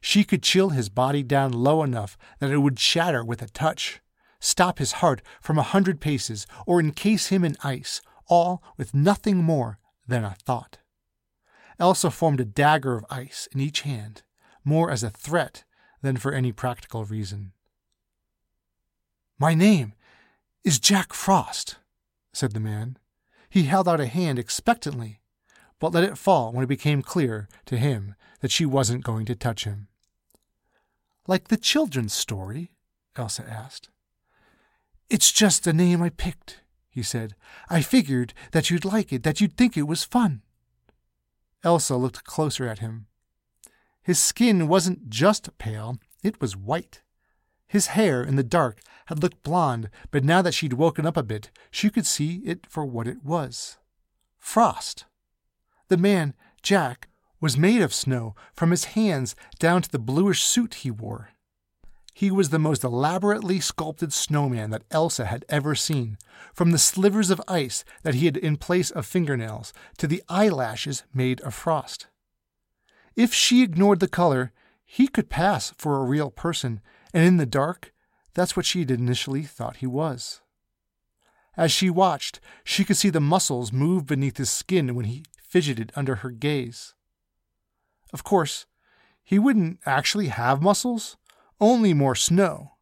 She 0.00 0.24
could 0.24 0.42
chill 0.42 0.70
his 0.70 0.88
body 0.88 1.22
down 1.22 1.52
low 1.52 1.84
enough 1.84 2.18
that 2.40 2.50
it 2.50 2.58
would 2.58 2.80
shatter 2.80 3.24
with 3.24 3.42
a 3.42 3.48
touch, 3.48 4.00
stop 4.40 4.80
his 4.80 4.92
heart 4.92 5.22
from 5.40 5.56
a 5.56 5.62
hundred 5.62 6.00
paces, 6.00 6.48
or 6.66 6.80
encase 6.80 7.28
him 7.28 7.44
in 7.44 7.56
ice, 7.62 8.02
all 8.26 8.60
with 8.76 8.92
nothing 8.92 9.36
more 9.36 9.78
than 10.08 10.24
a 10.24 10.36
thought. 10.44 10.78
Elsa 11.78 12.10
formed 12.10 12.40
a 12.40 12.44
dagger 12.44 12.96
of 12.96 13.06
ice 13.08 13.48
in 13.52 13.60
each 13.60 13.82
hand, 13.82 14.22
more 14.64 14.90
as 14.90 15.04
a 15.04 15.10
threat 15.10 15.62
than 16.02 16.16
for 16.16 16.32
any 16.32 16.52
practical 16.52 17.04
reason. 17.04 17.52
My 19.38 19.54
name 19.54 19.94
is 20.64 20.78
Jack 20.78 21.12
Frost, 21.12 21.76
said 22.32 22.52
the 22.52 22.60
man. 22.60 22.98
He 23.48 23.64
held 23.64 23.88
out 23.88 24.00
a 24.00 24.06
hand 24.06 24.38
expectantly, 24.38 25.20
but 25.78 25.92
let 25.92 26.04
it 26.04 26.18
fall 26.18 26.52
when 26.52 26.64
it 26.64 26.68
became 26.68 27.02
clear 27.02 27.48
to 27.66 27.76
him 27.76 28.14
that 28.40 28.50
she 28.50 28.64
wasn't 28.64 29.04
going 29.04 29.26
to 29.26 29.34
touch 29.34 29.64
him. 29.64 29.88
Like 31.26 31.48
the 31.48 31.56
children's 31.56 32.12
story? 32.12 32.72
Elsa 33.16 33.44
asked. 33.48 33.88
It's 35.08 35.32
just 35.32 35.66
a 35.66 35.72
name 35.72 36.02
I 36.02 36.10
picked, 36.10 36.60
he 36.88 37.02
said. 37.02 37.34
I 37.68 37.82
figured 37.82 38.32
that 38.52 38.70
you'd 38.70 38.84
like 38.84 39.12
it, 39.12 39.22
that 39.24 39.40
you'd 39.40 39.56
think 39.56 39.76
it 39.76 39.88
was 39.88 40.04
fun. 40.04 40.42
Elsa 41.64 41.96
looked 41.96 42.24
closer 42.24 42.68
at 42.68 42.78
him. 42.78 43.06
His 44.10 44.18
skin 44.18 44.66
wasn't 44.66 45.08
just 45.08 45.56
pale, 45.58 46.00
it 46.24 46.40
was 46.40 46.56
white. 46.56 47.00
His 47.68 47.94
hair 47.94 48.24
in 48.24 48.34
the 48.34 48.42
dark 48.42 48.80
had 49.06 49.22
looked 49.22 49.44
blond, 49.44 49.88
but 50.10 50.24
now 50.24 50.42
that 50.42 50.52
she'd 50.52 50.72
woken 50.72 51.06
up 51.06 51.16
a 51.16 51.22
bit, 51.22 51.52
she 51.70 51.90
could 51.90 52.06
see 52.06 52.38
it 52.38 52.66
for 52.68 52.84
what 52.84 53.06
it 53.06 53.24
was 53.24 53.78
frost. 54.36 55.04
The 55.86 55.96
man, 55.96 56.34
Jack, 56.60 57.06
was 57.40 57.56
made 57.56 57.82
of 57.82 57.94
snow 57.94 58.34
from 58.52 58.72
his 58.72 58.96
hands 58.96 59.36
down 59.60 59.80
to 59.82 59.88
the 59.88 60.00
bluish 60.00 60.42
suit 60.42 60.82
he 60.82 60.90
wore. 60.90 61.28
He 62.12 62.32
was 62.32 62.48
the 62.48 62.58
most 62.58 62.82
elaborately 62.82 63.60
sculpted 63.60 64.12
snowman 64.12 64.70
that 64.70 64.82
Elsa 64.90 65.26
had 65.26 65.44
ever 65.48 65.76
seen, 65.76 66.18
from 66.52 66.72
the 66.72 66.78
slivers 66.78 67.30
of 67.30 67.40
ice 67.46 67.84
that 68.02 68.14
he 68.14 68.26
had 68.26 68.36
in 68.36 68.56
place 68.56 68.90
of 68.90 69.06
fingernails 69.06 69.72
to 69.98 70.08
the 70.08 70.24
eyelashes 70.28 71.04
made 71.14 71.40
of 71.42 71.54
frost. 71.54 72.08
If 73.16 73.34
she 73.34 73.62
ignored 73.62 74.00
the 74.00 74.08
color, 74.08 74.52
he 74.84 75.08
could 75.08 75.30
pass 75.30 75.72
for 75.76 75.96
a 75.96 76.04
real 76.04 76.30
person, 76.30 76.80
and 77.12 77.24
in 77.24 77.36
the 77.36 77.46
dark, 77.46 77.92
that's 78.34 78.56
what 78.56 78.66
she'd 78.66 78.90
initially 78.90 79.42
thought 79.42 79.76
he 79.76 79.86
was. 79.86 80.40
As 81.56 81.72
she 81.72 81.90
watched, 81.90 82.40
she 82.64 82.84
could 82.84 82.96
see 82.96 83.10
the 83.10 83.20
muscles 83.20 83.72
move 83.72 84.06
beneath 84.06 84.36
his 84.36 84.50
skin 84.50 84.94
when 84.94 85.06
he 85.06 85.24
fidgeted 85.42 85.92
under 85.96 86.16
her 86.16 86.30
gaze. 86.30 86.94
Of 88.12 88.24
course, 88.24 88.66
he 89.22 89.38
wouldn't 89.38 89.80
actually 89.84 90.28
have 90.28 90.62
muscles, 90.62 91.16
only 91.60 91.92
more 91.92 92.14
snow. 92.14 92.72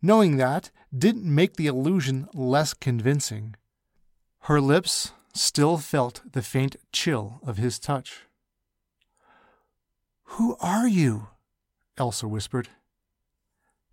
Knowing 0.00 0.36
that 0.36 0.70
didn't 0.96 1.24
make 1.24 1.56
the 1.56 1.66
illusion 1.66 2.28
less 2.32 2.74
convincing. 2.74 3.56
Her 4.40 4.60
lips 4.60 5.12
still 5.32 5.78
felt 5.78 6.22
the 6.32 6.42
faint 6.42 6.76
chill 6.92 7.40
of 7.42 7.56
his 7.56 7.78
touch. 7.78 8.26
Who 10.24 10.56
are 10.60 10.88
you? 10.88 11.28
Elsa 11.96 12.26
whispered. 12.26 12.68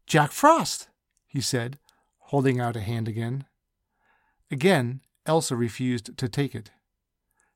Jack 0.08 0.32
Frost, 0.32 0.90
he 1.28 1.40
said, 1.40 1.78
holding 2.18 2.60
out 2.60 2.76
a 2.76 2.82
hand 2.82 3.08
again. 3.08 3.46
Again, 4.50 5.02
Elsa 5.26 5.56
refused 5.56 6.18
to 6.18 6.28
take 6.28 6.56
it. 6.56 6.72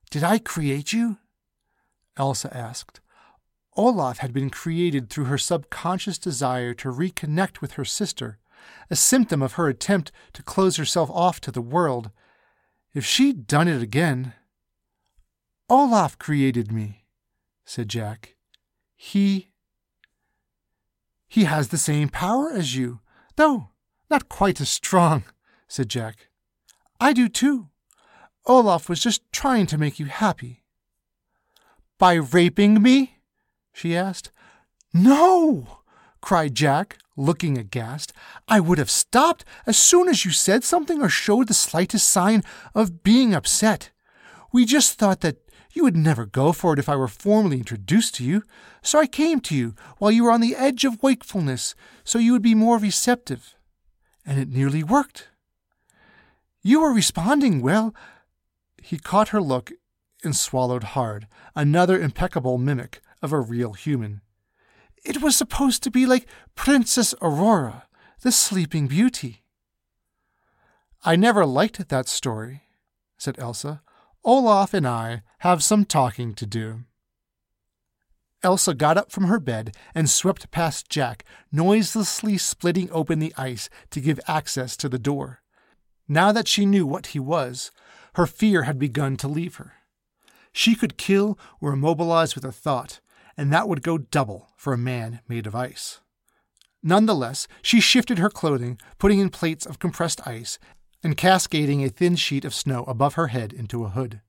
Did 0.09 0.23
I 0.23 0.37
create 0.37 0.93
you? 0.93 1.17
Elsa 2.15 2.55
asked, 2.55 3.01
Olaf 3.75 4.19
had 4.19 4.31
been 4.31 4.49
created 4.49 5.09
through 5.09 5.25
her 5.25 5.37
subconscious 5.37 6.17
desire 6.17 6.73
to 6.75 6.89
reconnect 6.89 7.59
with 7.59 7.73
her 7.73 7.83
sister, 7.83 8.37
a 8.89 8.95
symptom 8.95 9.41
of 9.41 9.53
her 9.53 9.67
attempt 9.67 10.11
to 10.33 10.43
close 10.43 10.77
herself 10.77 11.09
off 11.11 11.41
to 11.41 11.51
the 11.51 11.61
world. 11.61 12.09
If 12.93 13.05
she'd 13.05 13.47
done 13.47 13.67
it 13.67 13.81
again. 13.81 14.33
Olaf 15.69 16.17
created 16.17 16.71
me, 16.71 17.03
said 17.65 17.89
Jack. 17.89 18.34
He. 18.95 19.51
He 21.27 21.43
has 21.43 21.69
the 21.69 21.77
same 21.77 22.09
power 22.09 22.51
as 22.51 22.75
you, 22.75 22.99
though 23.35 23.69
not 24.09 24.29
quite 24.29 24.61
as 24.61 24.69
strong, 24.69 25.23
said 25.67 25.89
Jack. 25.89 26.29
I 26.99 27.13
do 27.13 27.27
too. 27.27 27.69
Olaf 28.45 28.87
was 28.87 29.01
just 29.01 29.21
trying 29.31 29.65
to 29.67 29.77
make 29.77 29.99
you 29.99 30.05
happy. 30.05 30.63
By 31.97 32.13
raping 32.13 32.81
me? 32.81 33.17
she 33.73 33.95
asked. 33.95 34.31
No! 34.93 35.79
cried 36.21 36.55
Jack, 36.55 36.97
looking 37.15 37.57
aghast. 37.57 38.13
I 38.47 38.59
would 38.59 38.77
have 38.77 38.89
stopped 38.89 39.45
as 39.65 39.77
soon 39.77 40.07
as 40.07 40.25
you 40.25 40.31
said 40.31 40.63
something 40.63 41.01
or 41.01 41.09
showed 41.09 41.47
the 41.47 41.53
slightest 41.53 42.09
sign 42.09 42.43
of 42.73 43.03
being 43.03 43.33
upset. 43.33 43.91
We 44.51 44.65
just 44.65 44.97
thought 44.97 45.21
that 45.21 45.44
you 45.75 45.83
would 45.83 45.97
never 45.97 46.25
go 46.25 46.53
for 46.53 46.73
it 46.73 46.79
if 46.79 46.87
I 46.87 46.95
were 46.95 47.09
formally 47.09 47.57
introduced 47.57 48.15
to 48.15 48.23
you, 48.23 48.43
so 48.81 48.97
I 48.97 49.07
came 49.07 49.41
to 49.41 49.55
you 49.55 49.75
while 49.97 50.09
you 50.09 50.23
were 50.23 50.31
on 50.31 50.39
the 50.39 50.55
edge 50.55 50.85
of 50.85 51.03
wakefulness, 51.03 51.75
so 52.05 52.17
you 52.17 52.31
would 52.31 52.41
be 52.41 52.55
more 52.55 52.77
receptive. 52.77 53.55
And 54.25 54.39
it 54.39 54.47
nearly 54.47 54.83
worked. 54.83 55.27
You 56.63 56.81
were 56.81 56.93
responding 56.93 57.61
well. 57.61 57.93
He 58.81 58.97
caught 58.97 59.29
her 59.29 59.41
look 59.41 59.71
and 60.23 60.35
swallowed 60.35 60.83
hard, 60.83 61.27
another 61.55 61.99
impeccable 61.99 62.57
mimic 62.57 63.01
of 63.21 63.33
a 63.33 63.39
real 63.39 63.73
human. 63.73 64.21
It 65.03 65.21
was 65.21 65.35
supposed 65.35 65.83
to 65.83 65.91
be 65.91 66.05
like 66.05 66.25
Princess 66.55 67.13
Aurora, 67.21 67.83
the 68.21 68.31
Sleeping 68.31 68.87
Beauty. 68.87 69.43
I 71.03 71.15
never 71.15 71.45
liked 71.45 71.87
that 71.89 72.07
story, 72.07 72.63
said 73.17 73.37
Elsa. 73.37 73.81
Olaf 74.23 74.73
and 74.73 74.87
I 74.87 75.21
have 75.45 75.63
some 75.63 75.85
talking 75.85 76.33
to 76.33 76.43
do. 76.43 76.85
Elsa 78.41 78.73
got 78.73 78.97
up 78.97 79.11
from 79.11 79.25
her 79.25 79.39
bed 79.39 79.75
and 79.93 80.09
swept 80.09 80.49
past 80.49 80.89
Jack, 80.89 81.23
noiselessly 81.51 82.39
splitting 82.39 82.89
open 82.91 83.19
the 83.19 83.31
ice 83.37 83.69
to 83.91 84.01
give 84.01 84.19
access 84.27 84.75
to 84.75 84.89
the 84.89 84.97
door. 84.97 85.43
Now 86.07 86.31
that 86.31 86.47
she 86.47 86.65
knew 86.65 86.87
what 86.87 87.07
he 87.07 87.19
was, 87.19 87.69
her 88.15 88.25
fear 88.25 88.63
had 88.63 88.79
begun 88.79 89.17
to 89.17 89.27
leave 89.27 89.57
her. 89.57 89.73
She 90.51 90.73
could 90.73 90.97
kill 90.97 91.37
or 91.61 91.73
immobilize 91.73 92.33
with 92.33 92.43
a 92.43 92.51
thought, 92.51 92.99
and 93.37 93.53
that 93.53 93.69
would 93.69 93.83
go 93.83 93.99
double 93.99 94.47
for 94.57 94.73
a 94.73 94.79
man 94.79 95.19
made 95.27 95.45
of 95.45 95.53
ice. 95.53 95.99
Nonetheless, 96.81 97.47
she 97.61 97.79
shifted 97.79 98.17
her 98.17 98.31
clothing, 98.31 98.79
putting 98.97 99.19
in 99.19 99.29
plates 99.29 99.67
of 99.67 99.77
compressed 99.77 100.25
ice 100.27 100.57
and 101.03 101.15
cascading 101.15 101.83
a 101.83 101.89
thin 101.89 102.15
sheet 102.15 102.45
of 102.45 102.55
snow 102.55 102.83
above 102.85 103.13
her 103.13 103.27
head 103.27 103.53
into 103.53 103.85
a 103.85 103.89
hood. 103.89 104.21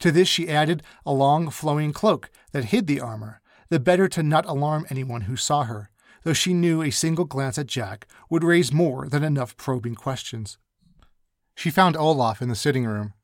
To 0.00 0.12
this 0.12 0.28
she 0.28 0.48
added 0.48 0.82
a 1.04 1.12
long 1.12 1.50
flowing 1.50 1.92
cloak 1.92 2.30
that 2.52 2.66
hid 2.66 2.86
the 2.86 3.00
armor, 3.00 3.40
the 3.68 3.80
better 3.80 4.08
to 4.08 4.22
not 4.22 4.46
alarm 4.46 4.86
anyone 4.90 5.22
who 5.22 5.36
saw 5.36 5.64
her, 5.64 5.90
though 6.22 6.32
she 6.32 6.54
knew 6.54 6.82
a 6.82 6.90
single 6.90 7.24
glance 7.24 7.58
at 7.58 7.66
Jack 7.66 8.06
would 8.28 8.44
raise 8.44 8.72
more 8.72 9.08
than 9.08 9.24
enough 9.24 9.56
probing 9.56 9.94
questions. 9.94 10.58
She 11.54 11.70
found 11.70 11.96
Olaf 11.96 12.42
in 12.42 12.48
the 12.48 12.54
sitting 12.54 12.84
room. 12.84 13.14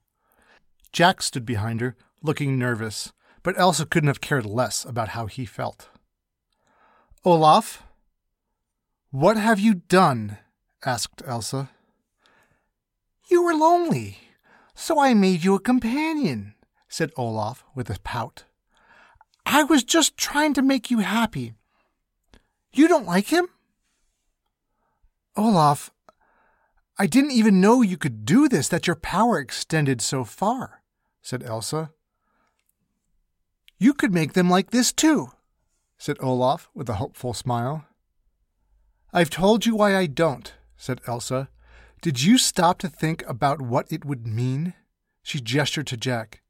Jack 0.92 1.22
stood 1.22 1.44
behind 1.44 1.80
her, 1.80 1.96
looking 2.22 2.58
nervous, 2.58 3.12
but 3.42 3.58
Elsa 3.58 3.86
couldn't 3.86 4.08
have 4.08 4.20
cared 4.20 4.46
less 4.46 4.84
about 4.84 5.08
how 5.08 5.26
he 5.26 5.44
felt. 5.44 5.88
Olaf, 7.24 7.82
what 9.10 9.36
have 9.36 9.60
you 9.60 9.74
done? 9.74 10.38
asked 10.84 11.22
Elsa. 11.26 11.70
You 13.28 13.44
were 13.44 13.54
lonely, 13.54 14.18
so 14.74 15.00
I 15.00 15.14
made 15.14 15.44
you 15.44 15.54
a 15.54 15.60
companion, 15.60 16.54
said 16.92 17.10
Olaf 17.16 17.64
with 17.74 17.88
a 17.88 17.98
pout. 18.00 18.44
I 19.46 19.64
was 19.64 19.82
just 19.82 20.18
trying 20.18 20.52
to 20.52 20.60
make 20.60 20.90
you 20.90 20.98
happy. 20.98 21.54
You 22.70 22.86
don't 22.86 23.06
like 23.06 23.28
him? 23.28 23.48
Olaf, 25.34 25.90
I 26.98 27.06
didn't 27.06 27.30
even 27.30 27.62
know 27.62 27.80
you 27.80 27.96
could 27.96 28.26
do 28.26 28.46
this, 28.46 28.68
that 28.68 28.86
your 28.86 28.96
power 28.96 29.38
extended 29.38 30.02
so 30.02 30.22
far, 30.22 30.82
said 31.22 31.42
Elsa. 31.42 31.92
You 33.78 33.94
could 33.94 34.12
make 34.12 34.34
them 34.34 34.50
like 34.50 34.70
this 34.70 34.92
too, 34.92 35.32
said 35.96 36.18
Olaf 36.20 36.68
with 36.74 36.90
a 36.90 36.94
hopeful 36.96 37.32
smile. 37.32 37.86
I've 39.14 39.30
told 39.30 39.64
you 39.64 39.76
why 39.76 39.96
I 39.96 40.04
don't, 40.04 40.52
said 40.76 41.00
Elsa. 41.06 41.48
Did 42.02 42.22
you 42.22 42.36
stop 42.36 42.78
to 42.80 42.88
think 42.90 43.24
about 43.26 43.62
what 43.62 43.90
it 43.90 44.04
would 44.04 44.26
mean? 44.26 44.74
She 45.22 45.40
gestured 45.40 45.86
to 45.86 45.96
Jack. 45.96 46.41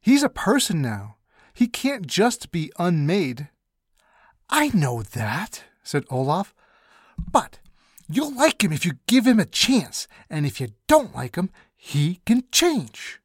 He's 0.00 0.22
a 0.22 0.28
person 0.28 0.80
now. 0.80 1.16
He 1.52 1.66
can't 1.66 2.06
just 2.06 2.50
be 2.50 2.72
unmade. 2.78 3.48
I 4.48 4.70
know 4.74 5.02
that, 5.02 5.64
said 5.82 6.04
Olaf. 6.10 6.54
But 7.30 7.58
you'll 8.08 8.34
like 8.34 8.64
him 8.64 8.72
if 8.72 8.84
you 8.84 8.92
give 9.06 9.26
him 9.26 9.38
a 9.38 9.44
chance, 9.44 10.08
and 10.28 10.46
if 10.46 10.60
you 10.60 10.68
don't 10.86 11.14
like 11.14 11.36
him, 11.36 11.50
he 11.76 12.20
can 12.24 12.44
change. 12.50 13.20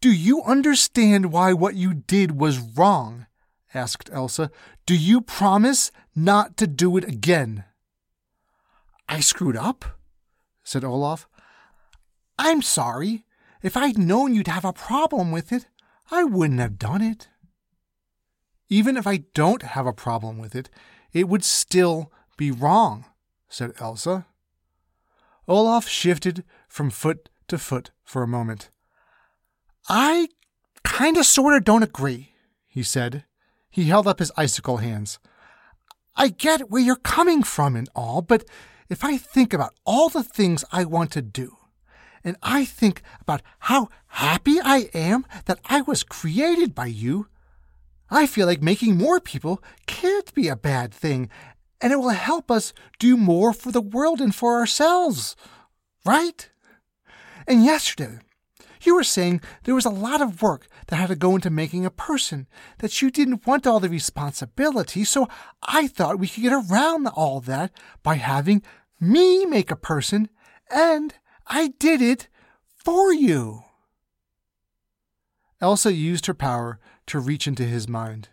Do 0.00 0.10
you 0.10 0.42
understand 0.42 1.32
why 1.32 1.52
what 1.52 1.76
you 1.76 1.94
did 1.94 2.38
was 2.38 2.58
wrong? 2.58 3.26
asked 3.72 4.10
Elsa. 4.12 4.50
Do 4.84 4.96
you 4.96 5.20
promise 5.20 5.92
not 6.14 6.56
to 6.58 6.66
do 6.66 6.96
it 6.96 7.04
again? 7.04 7.64
I 9.08 9.20
screwed 9.20 9.56
up, 9.56 9.84
said 10.64 10.84
Olaf. 10.84 11.28
I'm 12.38 12.62
sorry. 12.62 13.24
If 13.62 13.76
I'd 13.76 13.98
known 13.98 14.34
you'd 14.34 14.48
have 14.48 14.64
a 14.64 14.72
problem 14.72 15.30
with 15.30 15.52
it, 15.52 15.66
I 16.10 16.24
wouldn't 16.24 16.60
have 16.60 16.78
done 16.78 17.00
it. 17.00 17.28
Even 18.68 18.96
if 18.96 19.06
I 19.06 19.18
don't 19.34 19.62
have 19.62 19.86
a 19.86 19.92
problem 19.92 20.38
with 20.38 20.54
it, 20.54 20.68
it 21.12 21.28
would 21.28 21.44
still 21.44 22.10
be 22.36 22.50
wrong, 22.50 23.04
said 23.48 23.72
Elsa. 23.78 24.26
Olaf 25.46 25.86
shifted 25.86 26.44
from 26.68 26.90
foot 26.90 27.28
to 27.48 27.58
foot 27.58 27.90
for 28.02 28.22
a 28.22 28.28
moment. 28.28 28.70
I 29.88 30.28
kinda 30.84 31.22
sorta 31.22 31.60
don't 31.60 31.82
agree, 31.82 32.34
he 32.66 32.82
said. 32.82 33.24
He 33.70 33.84
held 33.84 34.06
up 34.06 34.18
his 34.18 34.32
icicle 34.36 34.78
hands. 34.78 35.18
I 36.16 36.28
get 36.28 36.70
where 36.70 36.82
you're 36.82 36.96
coming 36.96 37.42
from 37.42 37.76
and 37.76 37.88
all, 37.94 38.22
but 38.22 38.44
if 38.88 39.04
I 39.04 39.16
think 39.16 39.52
about 39.52 39.74
all 39.84 40.08
the 40.08 40.22
things 40.22 40.64
I 40.72 40.84
want 40.84 41.10
to 41.12 41.22
do, 41.22 41.56
and 42.24 42.36
I 42.42 42.64
think 42.64 43.02
about 43.20 43.42
how 43.60 43.88
happy 44.06 44.60
I 44.60 44.90
am 44.94 45.24
that 45.46 45.60
I 45.64 45.80
was 45.80 46.02
created 46.02 46.74
by 46.74 46.86
you, 46.86 47.28
I 48.10 48.26
feel 48.26 48.46
like 48.46 48.62
making 48.62 48.96
more 48.96 49.20
people 49.20 49.62
can't 49.86 50.32
be 50.34 50.48
a 50.48 50.56
bad 50.56 50.92
thing, 50.92 51.30
and 51.80 51.92
it 51.92 51.96
will 51.96 52.10
help 52.10 52.50
us 52.50 52.72
do 52.98 53.16
more 53.16 53.52
for 53.52 53.72
the 53.72 53.80
world 53.80 54.20
and 54.20 54.34
for 54.34 54.58
ourselves. 54.58 55.34
Right? 56.04 56.50
And 57.46 57.64
yesterday, 57.64 58.18
you 58.82 58.94
were 58.94 59.04
saying 59.04 59.40
there 59.64 59.74
was 59.74 59.84
a 59.84 59.90
lot 59.90 60.20
of 60.20 60.42
work 60.42 60.68
that 60.88 60.96
had 60.96 61.08
to 61.08 61.16
go 61.16 61.34
into 61.34 61.50
making 61.50 61.86
a 61.86 61.90
person, 61.90 62.46
that 62.78 63.00
you 63.00 63.10
didn't 63.10 63.46
want 63.46 63.66
all 63.66 63.80
the 63.80 63.88
responsibility, 63.88 65.04
so 65.04 65.28
I 65.62 65.86
thought 65.86 66.18
we 66.18 66.28
could 66.28 66.42
get 66.42 66.52
around 66.52 67.06
all 67.08 67.40
that 67.40 67.72
by 68.02 68.16
having 68.16 68.62
me 69.00 69.46
make 69.46 69.70
a 69.70 69.76
person, 69.76 70.28
and 70.70 71.14
I 71.46 71.68
did 71.78 72.00
it 72.00 72.28
for 72.76 73.12
you. 73.12 73.64
Elsa 75.60 75.92
used 75.92 76.26
her 76.26 76.34
power 76.34 76.80
to 77.06 77.20
reach 77.20 77.46
into 77.46 77.64
his 77.64 77.88
mind. 77.88 78.30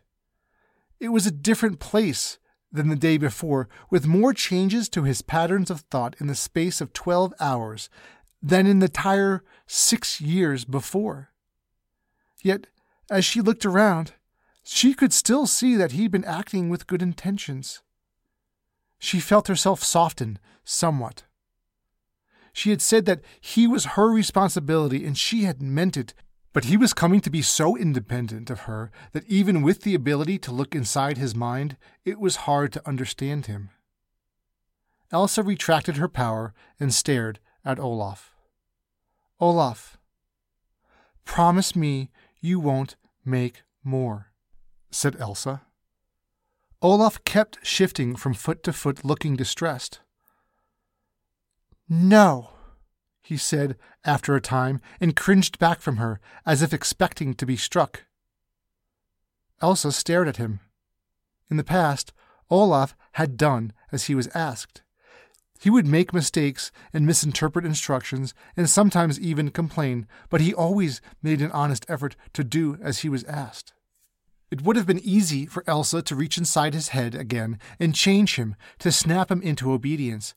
It 0.99 1.09
was 1.09 1.27
a 1.27 1.31
different 1.31 1.79
place 1.79 2.39
than 2.71 2.89
the 2.89 2.95
day 2.95 3.17
before, 3.17 3.67
with 3.89 4.05
more 4.05 4.33
changes 4.33 4.89
to 4.89 5.03
his 5.03 5.21
patterns 5.21 5.71
of 5.71 5.81
thought 5.81 6.15
in 6.19 6.27
the 6.27 6.35
space 6.35 6.81
of 6.81 6.93
twelve 6.93 7.33
hours 7.39 7.89
than 8.41 8.67
in 8.67 8.79
the 8.79 8.85
entire 8.85 9.43
six 9.65 10.21
years 10.21 10.65
before. 10.65 11.29
Yet, 12.43 12.67
as 13.09 13.25
she 13.25 13.41
looked 13.41 13.65
around, 13.65 14.13
she 14.63 14.93
could 14.93 15.13
still 15.13 15.47
see 15.47 15.75
that 15.75 15.93
he'd 15.93 16.11
been 16.11 16.25
acting 16.25 16.69
with 16.69 16.87
good 16.87 17.01
intentions. 17.01 17.81
She 18.99 19.19
felt 19.19 19.47
herself 19.47 19.83
soften 19.83 20.37
somewhat. 20.63 21.23
She 22.53 22.69
had 22.69 22.81
said 22.81 23.05
that 23.05 23.21
he 23.39 23.67
was 23.67 23.95
her 23.95 24.09
responsibility 24.09 25.05
and 25.05 25.17
she 25.17 25.43
had 25.43 25.61
meant 25.61 25.97
it, 25.97 26.13
but 26.53 26.65
he 26.65 26.77
was 26.77 26.93
coming 26.93 27.21
to 27.21 27.29
be 27.29 27.41
so 27.41 27.77
independent 27.77 28.49
of 28.49 28.61
her 28.61 28.91
that 29.13 29.27
even 29.27 29.61
with 29.61 29.81
the 29.83 29.95
ability 29.95 30.37
to 30.39 30.51
look 30.51 30.75
inside 30.75 31.17
his 31.17 31.35
mind, 31.35 31.77
it 32.05 32.19
was 32.19 32.47
hard 32.47 32.73
to 32.73 32.87
understand 32.87 33.45
him. 33.45 33.69
Elsa 35.11 35.43
retracted 35.43 35.97
her 35.97 36.07
power 36.07 36.53
and 36.79 36.93
stared 36.93 37.39
at 37.65 37.79
Olaf. 37.79 38.33
Olaf, 39.39 39.97
promise 41.25 41.75
me 41.75 42.09
you 42.41 42.59
won't 42.59 42.95
make 43.23 43.63
more, 43.83 44.31
said 44.91 45.15
Elsa. 45.19 45.61
Olaf 46.81 47.23
kept 47.25 47.57
shifting 47.61 48.15
from 48.15 48.33
foot 48.33 48.63
to 48.63 48.73
foot, 48.73 49.03
looking 49.03 49.35
distressed. 49.35 49.99
No, 51.89 52.51
he 53.23 53.35
said 53.35 53.75
after 54.05 54.35
a 54.35 54.41
time, 54.41 54.79
and 55.01 55.15
cringed 55.15 55.57
back 55.57 55.81
from 55.81 55.97
her, 55.97 56.19
as 56.45 56.61
if 56.61 56.73
expecting 56.73 57.33
to 57.33 57.45
be 57.45 57.57
struck. 57.57 58.05
Elsa 59.61 59.91
stared 59.91 60.27
at 60.27 60.37
him. 60.37 60.59
In 61.49 61.57
the 61.57 61.63
past, 61.63 62.13
Olaf 62.49 62.95
had 63.13 63.37
done 63.37 63.73
as 63.91 64.05
he 64.05 64.15
was 64.15 64.27
asked. 64.35 64.83
He 65.59 65.69
would 65.69 65.85
make 65.85 66.13
mistakes 66.13 66.71
and 66.93 67.05
misinterpret 67.05 67.65
instructions, 67.65 68.33
and 68.55 68.69
sometimes 68.69 69.19
even 69.19 69.51
complain, 69.51 70.07
but 70.29 70.41
he 70.41 70.53
always 70.53 71.01
made 71.21 71.41
an 71.41 71.51
honest 71.51 71.85
effort 71.89 72.15
to 72.33 72.43
do 72.43 72.77
as 72.81 72.99
he 72.99 73.09
was 73.09 73.25
asked. 73.25 73.73
It 74.51 74.61
would 74.61 74.77
have 74.77 74.87
been 74.87 75.01
easy 75.03 75.45
for 75.45 75.63
Elsa 75.67 76.01
to 76.03 76.15
reach 76.15 76.37
inside 76.37 76.73
his 76.73 76.89
head 76.89 77.13
again 77.13 77.59
and 77.79 77.93
change 77.93 78.35
him, 78.35 78.55
to 78.79 78.91
snap 78.91 79.29
him 79.29 79.41
into 79.41 79.71
obedience. 79.71 80.33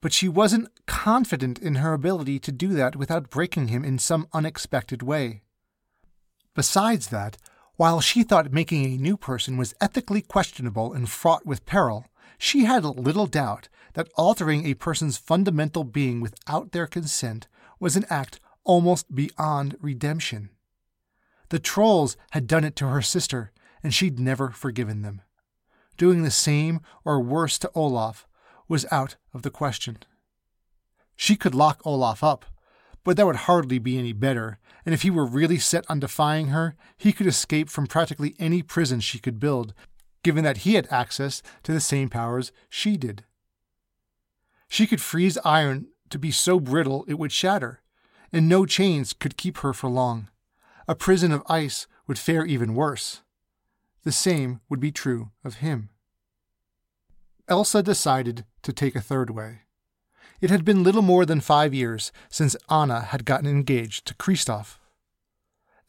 But 0.00 0.12
she 0.12 0.28
wasn't 0.28 0.68
confident 0.86 1.58
in 1.58 1.76
her 1.76 1.92
ability 1.92 2.38
to 2.40 2.52
do 2.52 2.68
that 2.74 2.96
without 2.96 3.30
breaking 3.30 3.68
him 3.68 3.84
in 3.84 3.98
some 3.98 4.28
unexpected 4.32 5.02
way. 5.02 5.42
Besides 6.54 7.08
that, 7.08 7.36
while 7.76 8.00
she 8.00 8.22
thought 8.22 8.52
making 8.52 8.84
a 8.84 8.96
new 8.96 9.16
person 9.16 9.56
was 9.56 9.74
ethically 9.80 10.22
questionable 10.22 10.92
and 10.92 11.08
fraught 11.08 11.46
with 11.46 11.66
peril, 11.66 12.06
she 12.38 12.64
had 12.64 12.84
little 12.84 13.26
doubt 13.26 13.68
that 13.94 14.10
altering 14.16 14.64
a 14.64 14.74
person's 14.74 15.18
fundamental 15.18 15.82
being 15.82 16.20
without 16.20 16.70
their 16.70 16.86
consent 16.86 17.48
was 17.80 17.96
an 17.96 18.04
act 18.08 18.38
almost 18.64 19.12
beyond 19.14 19.76
redemption. 19.80 20.50
The 21.48 21.58
trolls 21.58 22.16
had 22.32 22.46
done 22.46 22.64
it 22.64 22.76
to 22.76 22.88
her 22.88 23.02
sister, 23.02 23.50
and 23.82 23.94
she'd 23.94 24.20
never 24.20 24.50
forgiven 24.50 25.02
them. 25.02 25.22
Doing 25.96 26.22
the 26.22 26.30
same 26.30 26.80
or 27.04 27.20
worse 27.20 27.58
to 27.60 27.70
Olaf 27.74 28.27
was 28.68 28.86
out 28.90 29.16
of 29.32 29.42
the 29.42 29.50
question. 29.50 29.98
She 31.16 31.34
could 31.34 31.54
lock 31.54 31.80
Olaf 31.84 32.22
up, 32.22 32.44
but 33.02 33.16
that 33.16 33.26
would 33.26 33.36
hardly 33.36 33.78
be 33.78 33.98
any 33.98 34.12
better, 34.12 34.58
and 34.84 34.94
if 34.94 35.02
he 35.02 35.10
were 35.10 35.26
really 35.26 35.58
set 35.58 35.84
on 35.88 36.00
defying 36.00 36.48
her, 36.48 36.76
he 36.96 37.12
could 37.12 37.26
escape 37.26 37.70
from 37.70 37.86
practically 37.86 38.34
any 38.38 38.62
prison 38.62 39.00
she 39.00 39.18
could 39.18 39.40
build, 39.40 39.74
given 40.22 40.44
that 40.44 40.58
he 40.58 40.74
had 40.74 40.86
access 40.90 41.42
to 41.62 41.72
the 41.72 41.80
same 41.80 42.08
powers 42.08 42.52
she 42.68 42.96
did. 42.96 43.24
She 44.68 44.86
could 44.86 45.00
freeze 45.00 45.38
iron 45.44 45.88
to 46.10 46.18
be 46.18 46.30
so 46.30 46.60
brittle 46.60 47.04
it 47.08 47.18
would 47.18 47.32
shatter, 47.32 47.80
and 48.32 48.48
no 48.48 48.66
chains 48.66 49.12
could 49.12 49.36
keep 49.36 49.58
her 49.58 49.72
for 49.72 49.88
long. 49.88 50.28
A 50.86 50.94
prison 50.94 51.32
of 51.32 51.42
ice 51.48 51.86
would 52.06 52.18
fare 52.18 52.44
even 52.44 52.74
worse. 52.74 53.22
The 54.04 54.12
same 54.12 54.60
would 54.68 54.80
be 54.80 54.92
true 54.92 55.30
of 55.44 55.56
him. 55.56 55.90
Elsa 57.48 57.82
decided 57.82 58.44
to 58.62 58.74
take 58.74 58.94
a 58.94 59.00
third 59.00 59.30
way. 59.30 59.60
It 60.40 60.50
had 60.50 60.64
been 60.66 60.82
little 60.82 61.02
more 61.02 61.24
than 61.24 61.40
five 61.40 61.72
years 61.72 62.12
since 62.28 62.56
Anna 62.70 63.00
had 63.00 63.24
gotten 63.24 63.48
engaged 63.48 64.06
to 64.06 64.14
Kristoff. 64.14 64.78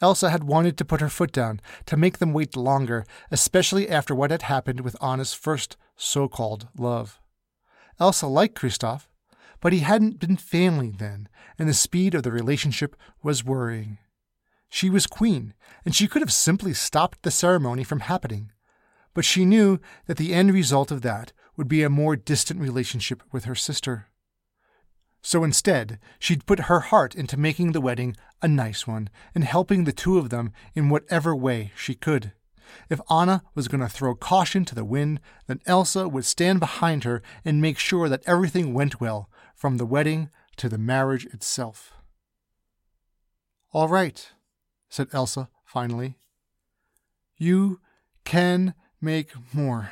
Elsa 0.01 0.29
had 0.29 0.45
wanted 0.45 0.77
to 0.77 0.85
put 0.85 1.01
her 1.01 1.09
foot 1.09 1.33
down, 1.33 1.59
to 1.85 1.97
make 1.97 2.19
them 2.19 2.31
wait 2.31 2.55
longer, 2.55 3.05
especially 3.29 3.89
after 3.89 4.15
what 4.15 4.31
had 4.31 4.43
happened 4.43 4.79
with 4.79 5.01
Anna's 5.03 5.33
first 5.33 5.75
so 5.97 6.29
called 6.29 6.69
love. 6.77 7.19
Elsa 7.99 8.27
liked 8.27 8.57
Kristoff, 8.57 9.09
but 9.59 9.73
he 9.73 9.79
hadn't 9.79 10.19
been 10.19 10.37
family 10.37 10.89
then, 10.89 11.27
and 11.57 11.67
the 11.67 11.73
speed 11.73 12.15
of 12.15 12.23
the 12.23 12.31
relationship 12.31 12.95
was 13.21 13.43
worrying. 13.43 13.97
She 14.69 14.89
was 14.89 15.05
queen, 15.05 15.53
and 15.83 15.93
she 15.93 16.07
could 16.07 16.21
have 16.21 16.31
simply 16.31 16.73
stopped 16.73 17.23
the 17.23 17.31
ceremony 17.31 17.83
from 17.83 17.99
happening. 18.01 18.53
But 19.13 19.25
she 19.25 19.43
knew 19.43 19.79
that 20.05 20.15
the 20.15 20.33
end 20.33 20.53
result 20.53 20.91
of 20.91 21.01
that 21.01 21.33
would 21.59 21.67
be 21.67 21.83
a 21.83 21.89
more 21.89 22.15
distant 22.15 22.61
relationship 22.61 23.21
with 23.33 23.43
her 23.43 23.53
sister. 23.53 24.07
So 25.21 25.43
instead, 25.43 25.99
she'd 26.17 26.45
put 26.45 26.61
her 26.71 26.79
heart 26.79 27.13
into 27.13 27.35
making 27.35 27.73
the 27.73 27.81
wedding 27.81 28.15
a 28.41 28.47
nice 28.47 28.87
one 28.87 29.09
and 29.35 29.43
helping 29.43 29.83
the 29.83 29.91
two 29.91 30.17
of 30.17 30.29
them 30.29 30.53
in 30.73 30.87
whatever 30.87 31.35
way 31.35 31.73
she 31.75 31.95
could. 31.95 32.31
If 32.89 33.01
Anna 33.11 33.43
was 33.55 33.67
going 33.67 33.81
to 33.81 33.89
throw 33.89 34.15
caution 34.15 34.63
to 34.63 34.73
the 34.73 34.85
wind, 34.85 35.19
then 35.47 35.59
Elsa 35.65 36.07
would 36.07 36.23
stand 36.23 36.61
behind 36.61 37.03
her 37.03 37.21
and 37.43 37.61
make 37.61 37.77
sure 37.77 38.07
that 38.07 38.23
everything 38.25 38.73
went 38.73 39.01
well, 39.01 39.29
from 39.53 39.75
the 39.75 39.85
wedding 39.85 40.29
to 40.55 40.69
the 40.69 40.77
marriage 40.77 41.25
itself. 41.25 41.91
All 43.73 43.89
right, 43.89 44.31
said 44.87 45.09
Elsa 45.11 45.49
finally. 45.65 46.15
You 47.37 47.81
can 48.23 48.75
make 49.01 49.33
more. 49.53 49.91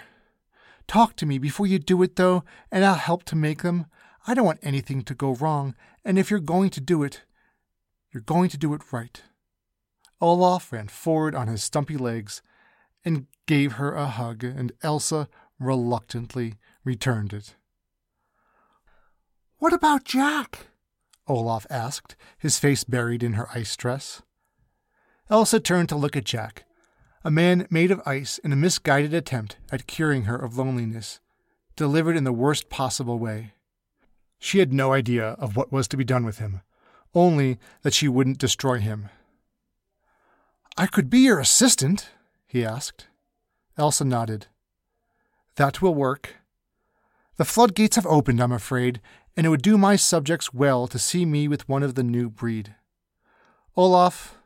Talk 0.88 1.16
to 1.18 1.26
me 1.26 1.38
before 1.38 1.68
you 1.68 1.80
do 1.80 2.02
it, 2.02 2.16
though, 2.16 2.44
and 2.72 2.86
I'll 2.86 2.96
help 2.96 3.24
to 3.26 3.36
make 3.36 3.62
them. 3.62 3.88
I 4.26 4.34
don't 4.34 4.46
want 4.46 4.60
anything 4.64 5.04
to 5.04 5.14
go 5.14 5.36
wrong, 5.36 5.76
and 6.06 6.18
if 6.18 6.32
you're 6.32 6.40
going 6.40 6.70
to 6.72 6.82
do 6.82 7.04
it, 7.04 7.24
you're 8.14 8.22
going 8.22 8.50
to 8.50 8.58
do 8.58 8.74
it 8.74 8.82
right. 8.92 9.22
Olaf 10.22 10.72
ran 10.72 10.88
forward 10.88 11.36
on 11.36 11.48
his 11.48 11.64
stumpy 11.64 11.98
legs 11.98 12.42
and 13.04 13.28
gave 13.46 13.74
her 13.74 13.94
a 13.94 14.08
hug, 14.08 14.44
and 14.44 14.72
Elsa 14.82 15.28
reluctantly 15.60 16.56
returned 16.84 17.34
it. 17.34 17.56
What 19.60 19.74
about 19.74 20.06
Jack? 20.06 20.68
Olaf 21.28 21.66
asked, 21.70 22.16
his 22.38 22.60
face 22.60 22.84
buried 22.84 23.24
in 23.24 23.34
her 23.34 23.50
ice 23.54 23.76
dress. 23.76 24.22
Elsa 25.30 25.60
turned 25.60 25.90
to 25.90 25.96
look 25.96 26.16
at 26.16 26.24
Jack, 26.24 26.64
a 27.24 27.32
man 27.32 27.68
made 27.70 27.91
of 27.91 28.01
ice 28.05 28.38
in 28.39 28.53
a 28.53 28.55
misguided 28.55 29.13
attempt 29.13 29.57
at 29.72 29.88
curing 29.88 30.24
her 30.24 30.36
of 30.36 30.57
loneliness, 30.57 31.20
delivered 31.76 32.18
in 32.18 32.24
the 32.24 32.34
worst 32.34 32.70
possible 32.70 33.20
way. 33.20 33.53
She 34.39 34.59
had 34.59 34.72
no 34.72 34.93
idea 34.93 35.30
of 35.39 35.55
what 35.55 35.72
was 35.72 35.88
to 35.89 35.97
be 35.97 36.03
done 36.03 36.26
with 36.26 36.38
him, 36.39 36.61
only 37.13 37.57
that 37.82 37.93
she 37.93 38.07
wouldn't 38.07 38.38
destroy 38.38 38.80
him. 38.80 39.09
I 40.78 40.86
could 40.86 41.09
be 41.09 41.20
your 41.20 41.39
assistant, 41.39 42.09
he 42.45 42.63
asked. 42.63 43.07
Elsa 43.78 44.05
nodded. 44.05 44.47
That 45.55 45.82
will 45.82 45.95
work. 45.95 46.36
The 47.38 47.45
floodgates 47.45 47.95
have 47.95 48.05
opened, 48.05 48.41
I'm 48.41 48.51
afraid, 48.51 49.01
and 49.36 49.45
it 49.45 49.49
would 49.49 49.61
do 49.61 49.78
my 49.78 49.95
subjects 49.95 50.53
well 50.53 50.88
to 50.88 50.99
see 50.99 51.26
me 51.26 51.47
with 51.47 51.68
one 51.68 51.84
of 51.84 51.95
the 51.95 52.03
new 52.03 52.30
breed. 52.30 52.76
Olaf, 53.76 54.37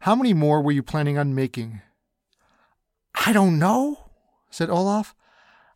how 0.00 0.14
many 0.14 0.32
more 0.34 0.62
were 0.62 0.72
you 0.72 0.82
planning 0.82 1.18
on 1.18 1.34
making? 1.34 1.82
I 3.26 3.32
don't 3.32 3.58
know, 3.58 4.10
said 4.50 4.70
Olaf. 4.70 5.14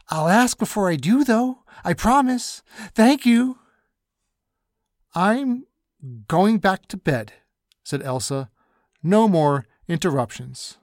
I'll 0.08 0.28
ask 0.28 0.58
before 0.58 0.90
I 0.90 0.96
do, 0.96 1.24
though. 1.24 1.58
I 1.84 1.94
promise. 1.94 2.62
Thank 2.94 3.26
you. 3.26 3.58
I'm 5.14 5.64
going 6.28 6.58
back 6.58 6.86
to 6.88 6.96
bed, 6.96 7.32
said 7.82 8.02
Elsa. 8.02 8.50
No 9.02 9.28
more 9.28 9.66
interruptions. 9.88 10.78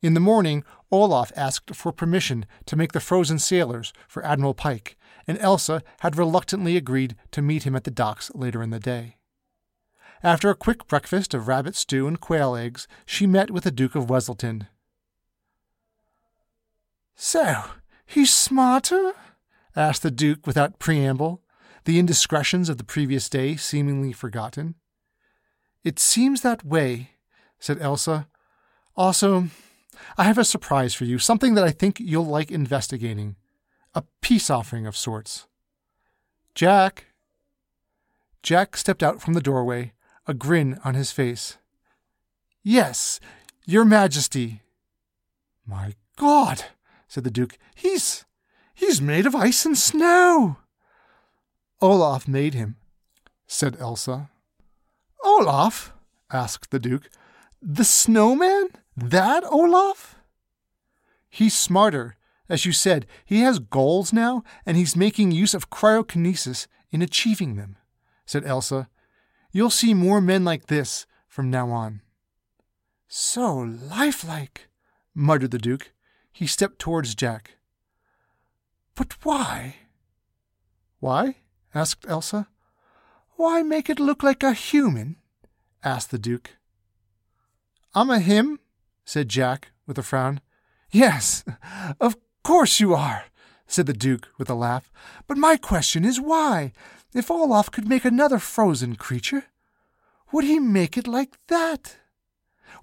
In 0.00 0.14
the 0.14 0.20
morning, 0.20 0.64
Olaf 0.92 1.32
asked 1.34 1.74
for 1.74 1.90
permission 1.90 2.46
to 2.66 2.76
make 2.76 2.92
the 2.92 3.00
frozen 3.00 3.38
sailors 3.38 3.92
for 4.06 4.24
Admiral 4.24 4.54
Pike, 4.54 4.96
and 5.26 5.38
Elsa 5.38 5.82
had 6.00 6.16
reluctantly 6.16 6.76
agreed 6.76 7.16
to 7.32 7.42
meet 7.42 7.64
him 7.64 7.74
at 7.74 7.84
the 7.84 7.90
docks 7.90 8.30
later 8.34 8.62
in 8.62 8.70
the 8.70 8.78
day. 8.78 9.16
After 10.24 10.48
a 10.48 10.54
quick 10.54 10.86
breakfast 10.88 11.34
of 11.34 11.48
rabbit 11.48 11.76
stew 11.76 12.08
and 12.08 12.18
quail 12.18 12.56
eggs, 12.56 12.88
she 13.04 13.26
met 13.26 13.50
with 13.50 13.64
the 13.64 13.70
Duke 13.70 13.94
of 13.94 14.06
Weselton. 14.06 14.68
So, 17.14 17.64
he's 18.06 18.32
smarter? 18.32 19.12
asked 19.76 20.02
the 20.02 20.10
Duke 20.10 20.46
without 20.46 20.78
preamble, 20.78 21.42
the 21.84 21.98
indiscretions 21.98 22.70
of 22.70 22.78
the 22.78 22.84
previous 22.84 23.28
day 23.28 23.54
seemingly 23.56 24.14
forgotten. 24.14 24.76
It 25.84 25.98
seems 25.98 26.40
that 26.40 26.64
way, 26.64 27.10
said 27.58 27.76
Elsa. 27.82 28.26
Also, 28.96 29.48
I 30.16 30.24
have 30.24 30.38
a 30.38 30.44
surprise 30.44 30.94
for 30.94 31.04
you, 31.04 31.18
something 31.18 31.52
that 31.54 31.64
I 31.64 31.70
think 31.70 32.00
you'll 32.00 32.24
like 32.24 32.50
investigating. 32.50 33.36
A 33.94 34.04
peace 34.22 34.48
offering 34.48 34.86
of 34.86 34.96
sorts. 34.96 35.46
Jack. 36.54 37.08
Jack 38.42 38.78
stepped 38.78 39.02
out 39.02 39.20
from 39.20 39.34
the 39.34 39.42
doorway, 39.42 39.92
a 40.26 40.34
grin 40.34 40.78
on 40.84 40.94
his 40.94 41.12
face. 41.12 41.58
Yes, 42.62 43.20
Your 43.66 43.84
Majesty. 43.84 44.62
My 45.66 45.94
God, 46.16 46.64
said 47.08 47.24
the 47.24 47.30
Duke. 47.30 47.58
He's. 47.74 48.24
he's 48.74 49.00
made 49.00 49.26
of 49.26 49.34
ice 49.34 49.64
and 49.64 49.76
snow. 49.76 50.56
Olaf 51.80 52.26
made 52.26 52.54
him, 52.54 52.76
said 53.46 53.76
Elsa. 53.78 54.30
Olaf? 55.22 55.92
asked 56.32 56.70
the 56.70 56.78
Duke. 56.78 57.08
The 57.60 57.84
snowman? 57.84 58.68
That 58.96 59.44
Olaf? 59.44 60.16
He's 61.28 61.56
smarter. 61.56 62.16
As 62.48 62.66
you 62.66 62.72
said, 62.72 63.06
he 63.24 63.40
has 63.40 63.58
goals 63.58 64.12
now, 64.12 64.44
and 64.66 64.76
he's 64.76 64.96
making 64.96 65.30
use 65.30 65.54
of 65.54 65.70
cryokinesis 65.70 66.66
in 66.90 67.02
achieving 67.02 67.56
them, 67.56 67.76
said 68.26 68.44
Elsa. 68.44 68.88
You'll 69.54 69.70
see 69.70 69.94
more 69.94 70.20
men 70.20 70.44
like 70.44 70.66
this 70.66 71.06
from 71.28 71.48
now 71.48 71.70
on. 71.70 72.02
So 73.06 73.54
lifelike, 73.54 74.68
muttered 75.14 75.52
the 75.52 75.58
Duke. 75.58 75.92
He 76.32 76.48
stepped 76.48 76.80
towards 76.80 77.14
Jack. 77.14 77.52
But 78.96 79.14
why? 79.24 79.76
Why? 80.98 81.36
asked 81.72 82.04
Elsa. 82.08 82.48
Why 83.36 83.62
make 83.62 83.88
it 83.88 84.00
look 84.00 84.24
like 84.24 84.42
a 84.42 84.54
human? 84.54 85.18
asked 85.84 86.10
the 86.10 86.18
Duke. 86.18 86.56
I'm 87.94 88.10
a 88.10 88.18
him, 88.18 88.58
said 89.04 89.28
Jack 89.28 89.70
with 89.86 89.98
a 89.98 90.02
frown. 90.02 90.40
Yes, 90.90 91.44
of 92.00 92.16
course 92.42 92.80
you 92.80 92.92
are, 92.92 93.26
said 93.68 93.86
the 93.86 93.92
Duke 93.92 94.30
with 94.36 94.50
a 94.50 94.54
laugh. 94.54 94.90
But 95.28 95.38
my 95.38 95.56
question 95.56 96.04
is 96.04 96.20
why? 96.20 96.72
If 97.14 97.30
Olaf 97.30 97.70
could 97.70 97.88
make 97.88 98.04
another 98.04 98.40
frozen 98.40 98.96
creature, 98.96 99.44
would 100.32 100.44
he 100.44 100.58
make 100.58 100.98
it 100.98 101.06
like 101.06 101.38
that? 101.46 101.96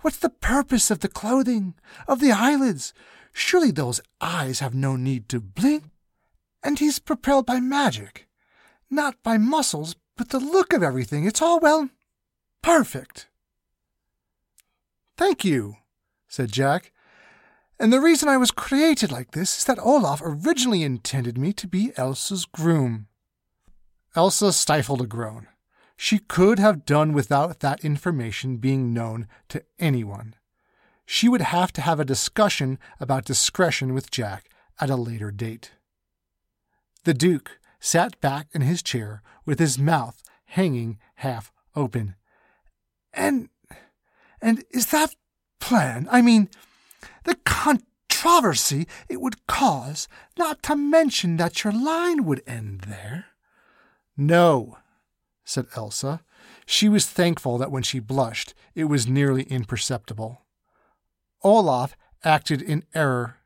What's 0.02 0.18
the 0.18 0.30
purpose 0.30 0.90
of 0.90 1.02
the 1.02 1.10
clothing, 1.10 1.76
of 2.08 2.22
the 2.22 2.32
eyelids? 2.32 2.94
Surely 3.34 3.72
those 3.72 4.02
eyes 4.22 4.60
have 4.60 4.74
no 4.74 4.96
need 4.96 5.28
to 5.30 5.42
blink. 5.42 5.84
And 6.64 6.80
he's 6.80 6.98
propelled 7.00 7.46
by 7.46 7.60
magic, 7.60 8.28
not 8.90 9.22
by 9.22 9.38
muscles, 9.38 9.96
but 10.16 10.30
the 10.30 10.40
look 10.40 10.74
of 10.74 10.84
everything. 10.84 11.26
It's 11.26 11.42
all, 11.42 11.60
well, 11.60 11.90
perfect. 12.62 13.28
Thank 15.18 15.44
you, 15.44 15.76
said 16.28 16.52
Jack. 16.52 16.92
And 17.80 17.92
the 17.92 18.00
reason 18.00 18.30
I 18.30 18.38
was 18.38 18.52
created 18.52 19.12
like 19.12 19.32
this 19.32 19.58
is 19.58 19.64
that 19.66 19.80
Olaf 19.80 20.22
originally 20.24 20.84
intended 20.84 21.38
me 21.38 21.52
to 21.54 21.68
be 21.68 21.92
Elsa's 21.98 22.46
groom. 22.46 23.08
Elsa 24.16 24.52
stifled 24.52 25.02
a 25.02 25.08
groan. 25.08 25.48
She 25.96 26.20
could 26.20 26.60
have 26.60 26.86
done 26.86 27.14
without 27.14 27.60
that 27.60 27.86
information 27.86 28.58
being 28.58 28.94
known 28.94 29.28
to 29.50 29.64
anyone. 29.80 30.36
She 31.06 31.30
would 31.30 31.42
have 31.42 31.72
to 31.74 31.82
have 31.82 32.00
a 32.00 32.06
discussion 32.06 32.80
about 33.00 33.26
discretion 33.26 33.94
with 33.94 34.12
Jack 34.12 34.50
at 34.80 34.90
a 34.90 34.96
later 34.96 35.32
date. 35.32 35.72
The 37.04 37.14
Duke 37.14 37.60
sat 37.80 38.20
back 38.22 38.48
in 38.52 38.62
his 38.62 38.82
chair 38.82 39.22
with 39.46 39.60
his 39.60 39.78
mouth 39.78 40.22
hanging 40.46 41.00
half 41.16 41.52
open. 41.76 42.16
And 43.14 43.50
and 44.42 44.64
is 44.72 44.88
that 44.88 45.16
plan, 45.60 46.08
I 46.12 46.22
mean, 46.22 46.50
the 47.24 47.36
controversy 47.46 48.88
it 49.08 49.22
would 49.22 49.46
cause, 49.48 50.08
not 50.38 50.64
to 50.64 50.76
mention 50.76 51.38
that 51.38 51.64
your 51.64 51.74
line 51.74 52.26
would 52.26 52.42
end 52.48 52.82
there? 52.82 53.28
No, 54.18 54.78
said 55.44 55.68
Elsa. 55.76 56.22
She 56.66 56.90
was 56.90 57.06
thankful 57.06 57.58
that 57.58 57.72
when 57.72 57.84
she 57.84 58.00
blushed, 58.00 58.54
it 58.76 58.86
was 58.86 59.08
nearly 59.08 59.44
imperceptible. 59.44 60.42
Olaf 61.44 61.96
acted 62.24 62.62
in 62.62 62.84
error. 62.94 63.38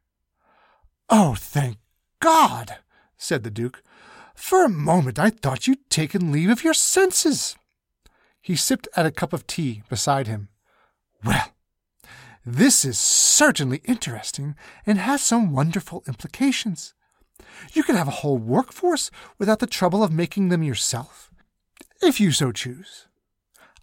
Oh, 1.09 1.35
thank 1.35 1.77
God, 2.19 2.77
said 3.17 3.43
the 3.43 3.51
Duke. 3.51 3.81
For 4.35 4.65
a 4.65 4.69
moment 4.69 5.17
I 5.17 5.29
thought 5.29 5.67
you'd 5.67 5.89
taken 5.89 6.31
leave 6.31 6.49
of 6.49 6.63
your 6.63 6.73
senses. 6.73 7.55
He 8.41 8.55
sipped 8.55 8.87
at 8.95 9.05
a 9.05 9.11
cup 9.11 9.33
of 9.33 9.47
tea 9.47 9.83
beside 9.89 10.27
him. 10.27 10.49
Well, 11.23 11.53
this 12.45 12.83
is 12.85 12.99
certainly 12.99 13.81
interesting 13.85 14.55
and 14.85 14.97
has 14.97 15.21
some 15.21 15.51
wonderful 15.51 16.03
implications. 16.07 16.94
You 17.73 17.83
could 17.83 17.95
have 17.95 18.07
a 18.07 18.11
whole 18.21 18.37
workforce 18.37 19.11
without 19.37 19.59
the 19.59 19.67
trouble 19.67 20.03
of 20.03 20.11
making 20.11 20.49
them 20.49 20.63
yourself, 20.63 21.31
if 22.01 22.19
you 22.19 22.31
so 22.31 22.51
choose. 22.51 23.07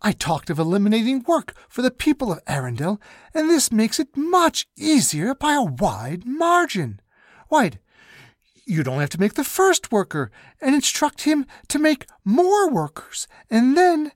I 0.00 0.12
talked 0.12 0.50
of 0.50 0.59
eliminating 0.59 1.22
work 1.22 1.55
for 1.68 1.82
the 1.82 1.90
people 1.90 2.32
of 2.32 2.44
Arendelle, 2.46 3.00
and 3.32 3.48
this 3.48 3.70
makes 3.70 4.00
it 4.00 4.16
much 4.16 4.66
easier 4.76 5.34
by 5.34 5.55
a 5.55 5.62
wide 5.62 6.26
margin. 6.26 7.00
Why, 7.48 7.72
you'd 8.66 8.88
only 8.88 9.03
have 9.03 9.11
to 9.11 9.20
make 9.20 9.34
the 9.34 9.44
first 9.44 9.92
worker 9.92 10.30
and 10.61 10.74
instruct 10.74 11.22
him 11.22 11.46
to 11.68 11.78
make 11.78 12.07
more 12.24 12.70
workers, 12.70 13.28
and 13.50 13.76
then. 13.76 14.12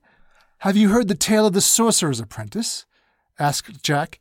Have 0.61 0.75
you 0.75 0.89
heard 0.89 1.07
the 1.07 1.15
tale 1.15 1.45
of 1.45 1.53
the 1.53 1.61
sorcerer's 1.61 2.19
apprentice? 2.19 2.85
asked 3.37 3.83
Jack. 3.83 4.19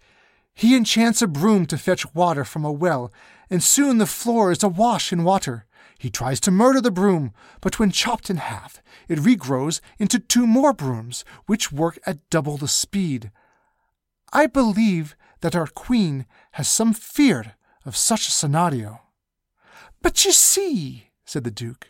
He 0.54 0.76
enchants 0.76 1.22
a 1.22 1.26
broom 1.26 1.66
to 1.66 1.78
fetch 1.78 2.14
water 2.14 2.44
from 2.44 2.64
a 2.64 2.72
well, 2.72 3.12
and 3.50 3.62
soon 3.62 3.98
the 3.98 4.06
floor 4.06 4.50
is 4.50 4.62
awash 4.62 5.12
in 5.12 5.24
water. 5.24 5.66
He 5.98 6.10
tries 6.10 6.40
to 6.40 6.50
murder 6.50 6.80
the 6.80 6.90
broom, 6.90 7.32
but 7.60 7.78
when 7.78 7.90
chopped 7.90 8.28
in 8.28 8.36
half, 8.36 8.82
it 9.08 9.18
regrows 9.18 9.80
into 9.98 10.18
two 10.18 10.46
more 10.46 10.72
brooms, 10.72 11.24
which 11.46 11.72
work 11.72 11.98
at 12.06 12.28
double 12.28 12.56
the 12.56 12.68
speed. 12.68 13.30
I 14.32 14.46
believe 14.46 15.16
that 15.40 15.56
our 15.56 15.66
queen 15.66 16.26
has 16.52 16.68
some 16.68 16.92
fear 16.92 17.54
of 17.84 17.96
such 17.96 18.28
a 18.28 18.32
scenario. 18.32 19.00
But 20.02 20.24
you 20.24 20.32
see, 20.32 21.10
said 21.24 21.44
the 21.44 21.50
Duke, 21.50 21.88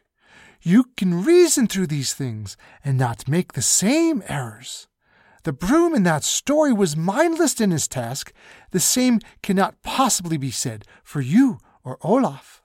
you 0.62 0.90
can 0.96 1.24
reason 1.24 1.66
through 1.66 1.86
these 1.88 2.12
things 2.12 2.56
and 2.84 2.98
not 2.98 3.28
make 3.28 3.52
the 3.52 3.62
same 3.62 4.22
errors. 4.28 4.88
The 5.46 5.52
broom 5.52 5.94
in 5.94 6.02
that 6.02 6.24
story 6.24 6.72
was 6.72 6.96
mindless 6.96 7.60
in 7.60 7.70
his 7.70 7.86
task. 7.86 8.32
The 8.72 8.80
same 8.80 9.20
cannot 9.44 9.80
possibly 9.80 10.36
be 10.36 10.50
said 10.50 10.84
for 11.04 11.20
you 11.20 11.58
or 11.84 11.98
Olaf. 12.02 12.64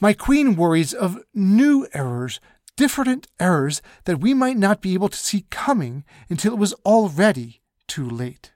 My 0.00 0.14
queen 0.14 0.56
worries 0.56 0.92
of 0.92 1.20
new 1.32 1.86
errors, 1.94 2.40
different 2.74 3.28
errors 3.38 3.80
that 4.02 4.18
we 4.18 4.34
might 4.34 4.56
not 4.56 4.82
be 4.82 4.94
able 4.94 5.08
to 5.08 5.16
see 5.16 5.46
coming 5.48 6.04
until 6.28 6.54
it 6.54 6.58
was 6.58 6.74
already 6.84 7.60
too 7.86 8.10
late. 8.10 8.50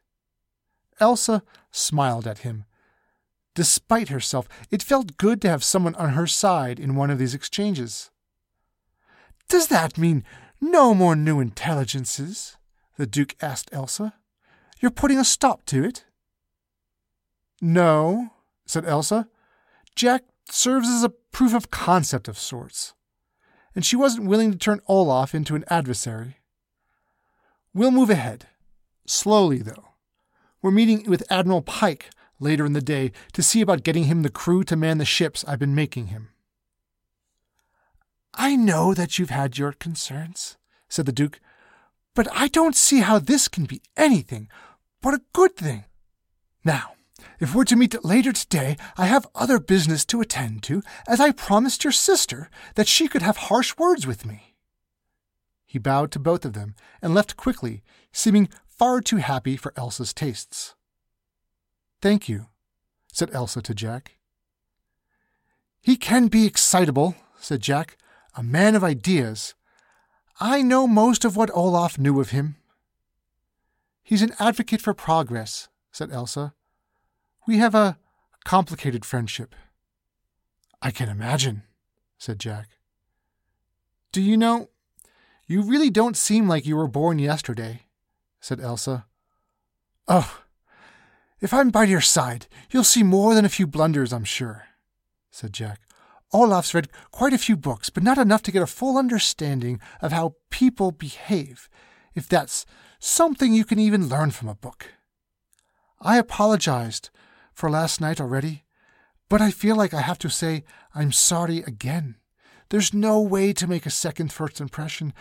Elsa 0.98 1.44
smiled 1.70 2.26
at 2.26 2.38
him. 2.38 2.64
Despite 3.54 4.08
herself, 4.08 4.48
it 4.72 4.82
felt 4.82 5.18
good 5.18 5.40
to 5.42 5.48
have 5.48 5.62
someone 5.62 5.94
on 5.94 6.14
her 6.14 6.26
side 6.26 6.80
in 6.80 6.96
one 6.96 7.10
of 7.10 7.20
these 7.20 7.32
exchanges. 7.32 8.10
Does 9.48 9.68
that 9.68 9.96
mean 9.96 10.24
no 10.62 10.94
more 10.94 11.14
new 11.14 11.40
intelligences? 11.40 12.56
the 12.96 13.06
Duke 13.06 13.34
asked 13.42 13.68
Elsa. 13.72 14.14
You're 14.80 14.90
putting 14.90 15.18
a 15.18 15.24
stop 15.24 15.66
to 15.66 15.84
it? 15.84 16.04
No, 17.60 18.30
said 18.64 18.84
Elsa. 18.84 19.28
Jack 19.94 20.24
serves 20.48 20.88
as 20.88 21.04
a 21.04 21.08
proof 21.08 21.54
of 21.54 21.70
concept 21.70 22.28
of 22.28 22.38
sorts. 22.38 22.94
And 23.74 23.84
she 23.84 23.96
wasn't 23.96 24.28
willing 24.28 24.52
to 24.52 24.58
turn 24.58 24.80
Olaf 24.86 25.34
into 25.34 25.54
an 25.54 25.64
adversary. 25.68 26.36
We'll 27.74 27.90
move 27.90 28.10
ahead. 28.10 28.46
Slowly, 29.06 29.58
though. 29.58 29.88
We're 30.60 30.70
meeting 30.70 31.08
with 31.08 31.30
Admiral 31.30 31.62
Pike 31.62 32.10
later 32.38 32.66
in 32.66 32.72
the 32.72 32.82
day 32.82 33.12
to 33.32 33.42
see 33.42 33.60
about 33.60 33.82
getting 33.82 34.04
him 34.04 34.22
the 34.22 34.30
crew 34.30 34.62
to 34.64 34.76
man 34.76 34.98
the 34.98 35.04
ships 35.04 35.44
I've 35.46 35.58
been 35.58 35.74
making 35.74 36.08
him. 36.08 36.28
I 38.34 38.56
know 38.56 38.94
that 38.94 39.18
you've 39.18 39.30
had 39.30 39.58
your 39.58 39.72
concerns, 39.72 40.56
said 40.88 41.06
the 41.06 41.12
Duke, 41.12 41.40
but 42.14 42.28
I 42.32 42.48
don't 42.48 42.76
see 42.76 43.00
how 43.00 43.18
this 43.18 43.48
can 43.48 43.64
be 43.64 43.82
anything 43.96 44.48
but 45.02 45.14
a 45.14 45.22
good 45.32 45.56
thing. 45.56 45.84
Now, 46.64 46.92
if 47.40 47.54
we're 47.54 47.64
to 47.64 47.76
meet 47.76 48.04
later 48.04 48.32
today, 48.32 48.76
I 48.96 49.06
have 49.06 49.26
other 49.34 49.58
business 49.58 50.04
to 50.06 50.20
attend 50.20 50.62
to, 50.64 50.82
as 51.08 51.20
I 51.20 51.32
promised 51.32 51.84
your 51.84 51.92
sister 51.92 52.48
that 52.76 52.88
she 52.88 53.08
could 53.08 53.22
have 53.22 53.36
harsh 53.36 53.76
words 53.76 54.06
with 54.06 54.24
me. 54.24 54.54
He 55.66 55.78
bowed 55.78 56.12
to 56.12 56.18
both 56.18 56.44
of 56.44 56.52
them 56.52 56.74
and 57.00 57.14
left 57.14 57.36
quickly, 57.36 57.82
seeming 58.12 58.48
far 58.66 59.00
too 59.00 59.16
happy 59.16 59.56
for 59.56 59.72
Elsa's 59.76 60.12
tastes. 60.12 60.74
Thank 62.00 62.28
you, 62.28 62.46
said 63.12 63.30
Elsa 63.32 63.62
to 63.62 63.74
Jack. 63.74 64.18
He 65.80 65.96
can 65.96 66.28
be 66.28 66.46
excitable, 66.46 67.16
said 67.40 67.60
Jack, 67.60 67.96
a 68.34 68.42
man 68.42 68.74
of 68.74 68.84
ideas. 68.84 69.54
I 70.40 70.62
know 70.62 70.86
most 70.86 71.24
of 71.24 71.36
what 71.36 71.50
Olaf 71.54 71.98
knew 71.98 72.20
of 72.20 72.30
him. 72.30 72.56
He's 74.02 74.22
an 74.22 74.34
advocate 74.38 74.80
for 74.80 74.94
progress, 74.94 75.68
said 75.90 76.10
Elsa. 76.10 76.54
We 77.46 77.58
have 77.58 77.74
a 77.74 77.98
complicated 78.44 79.04
friendship. 79.04 79.54
I 80.80 80.90
can 80.90 81.08
imagine, 81.08 81.62
said 82.18 82.38
Jack. 82.38 82.68
Do 84.10 84.20
you 84.20 84.36
know, 84.36 84.68
you 85.46 85.62
really 85.62 85.90
don't 85.90 86.16
seem 86.16 86.48
like 86.48 86.66
you 86.66 86.76
were 86.76 86.88
born 86.88 87.18
yesterday, 87.18 87.82
said 88.40 88.60
Elsa. 88.60 89.06
Oh, 90.08 90.42
if 91.40 91.52
I'm 91.54 91.70
by 91.70 91.84
your 91.84 92.00
side, 92.00 92.46
you'll 92.70 92.84
see 92.84 93.02
more 93.02 93.34
than 93.34 93.44
a 93.44 93.50
few 93.50 93.66
blunders, 93.66 94.12
I'm 94.12 94.24
sure, 94.24 94.64
said 95.30 95.52
Jack. 95.52 95.80
Olaf's 96.32 96.74
read 96.74 96.88
quite 97.10 97.32
a 97.32 97.38
few 97.38 97.56
books, 97.56 97.90
but 97.90 98.02
not 98.02 98.18
enough 98.18 98.42
to 98.42 98.52
get 98.52 98.62
a 98.62 98.66
full 98.66 98.96
understanding 98.96 99.80
of 100.00 100.12
how 100.12 100.36
people 100.50 100.90
behave, 100.90 101.68
if 102.14 102.28
that's 102.28 102.64
something 102.98 103.52
you 103.52 103.64
can 103.64 103.78
even 103.78 104.08
learn 104.08 104.30
from 104.30 104.48
a 104.48 104.54
book. 104.54 104.86
I 106.00 106.18
apologized 106.18 107.10
for 107.52 107.70
last 107.70 108.00
night 108.00 108.20
already, 108.20 108.64
but 109.28 109.40
I 109.40 109.50
feel 109.50 109.76
like 109.76 109.94
I 109.94 110.00
have 110.00 110.18
to 110.18 110.30
say 110.30 110.64
I'm 110.94 111.12
sorry 111.12 111.58
again. 111.58 112.16
There's 112.70 112.94
no 112.94 113.20
way 113.20 113.52
to 113.52 113.66
make 113.66 113.86
a 113.86 113.90
second 113.90 114.32
first 114.32 114.60
impression, 114.60 115.12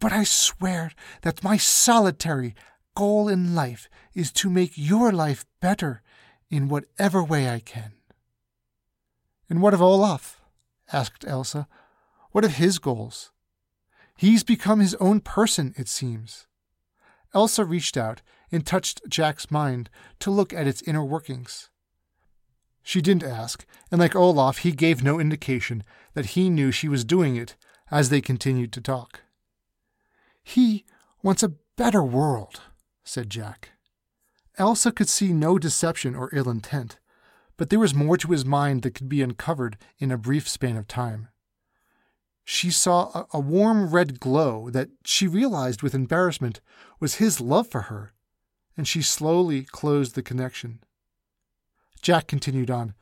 but 0.00 0.12
I 0.12 0.24
swear 0.24 0.92
that 1.22 1.44
my 1.44 1.56
solitary 1.56 2.54
goal 2.94 3.28
in 3.28 3.54
life 3.54 3.88
is 4.14 4.32
to 4.32 4.50
make 4.50 4.72
your 4.74 5.12
life 5.12 5.44
better 5.60 6.02
in 6.50 6.68
whatever 6.68 7.22
way 7.22 7.48
I 7.48 7.60
can. 7.60 7.92
And 9.48 9.62
what 9.62 9.74
of 9.74 9.82
Olaf? 9.82 10.37
Asked 10.92 11.24
Elsa. 11.26 11.68
What 12.32 12.44
of 12.44 12.56
his 12.56 12.78
goals? 12.78 13.30
He's 14.16 14.42
become 14.42 14.80
his 14.80 14.94
own 14.96 15.20
person, 15.20 15.74
it 15.76 15.88
seems. 15.88 16.46
Elsa 17.34 17.64
reached 17.64 17.96
out 17.96 18.22
and 18.50 18.64
touched 18.66 19.02
Jack's 19.08 19.50
mind 19.50 19.90
to 20.20 20.30
look 20.30 20.52
at 20.52 20.66
its 20.66 20.82
inner 20.82 21.04
workings. 21.04 21.70
She 22.82 23.02
didn't 23.02 23.24
ask, 23.24 23.66
and 23.90 24.00
like 24.00 24.16
Olaf, 24.16 24.58
he 24.58 24.72
gave 24.72 25.02
no 25.02 25.20
indication 25.20 25.84
that 26.14 26.26
he 26.26 26.48
knew 26.48 26.72
she 26.72 26.88
was 26.88 27.04
doing 27.04 27.36
it 27.36 27.54
as 27.90 28.08
they 28.08 28.20
continued 28.20 28.72
to 28.72 28.80
talk. 28.80 29.20
He 30.42 30.84
wants 31.22 31.42
a 31.42 31.52
better 31.76 32.02
world, 32.02 32.60
said 33.04 33.28
Jack. 33.28 33.72
Elsa 34.56 34.90
could 34.90 35.08
see 35.08 35.32
no 35.32 35.58
deception 35.58 36.14
or 36.16 36.30
ill 36.32 36.48
intent, 36.48 36.98
but 37.58 37.68
there 37.68 37.78
was 37.78 37.94
more 37.94 38.16
to 38.16 38.32
his 38.32 38.46
mind 38.46 38.82
that 38.82 38.94
could 38.94 39.08
be 39.08 39.20
uncovered 39.20 39.76
in 39.98 40.10
a 40.10 40.16
brief 40.16 40.48
span 40.48 40.76
of 40.76 40.88
time. 40.88 41.28
She 42.44 42.70
saw 42.70 43.10
a, 43.12 43.26
a 43.34 43.40
warm 43.40 43.90
red 43.90 44.20
glow 44.20 44.70
that 44.70 44.88
she 45.04 45.26
realized 45.26 45.82
with 45.82 45.94
embarrassment 45.94 46.62
was 46.98 47.16
his 47.16 47.42
love 47.42 47.68
for 47.68 47.82
her, 47.82 48.14
and 48.76 48.88
she 48.88 49.02
slowly 49.02 49.64
closed 49.64 50.14
the 50.14 50.22
connection. 50.22 50.80
Jack 52.00 52.28
continued 52.28 52.70
on. 52.70 52.94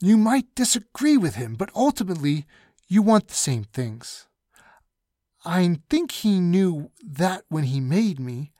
You 0.00 0.18
might 0.18 0.54
disagree 0.54 1.16
with 1.16 1.36
him, 1.36 1.54
but 1.54 1.70
ultimately 1.74 2.44
you 2.88 3.02
want 3.02 3.28
the 3.28 3.34
same 3.34 3.64
things. 3.64 4.26
I 5.44 5.78
think 5.88 6.10
he 6.10 6.40
knew 6.40 6.90
that 7.02 7.44
when 7.48 7.64
he 7.64 7.80
made 7.80 8.18
me. 8.18 8.52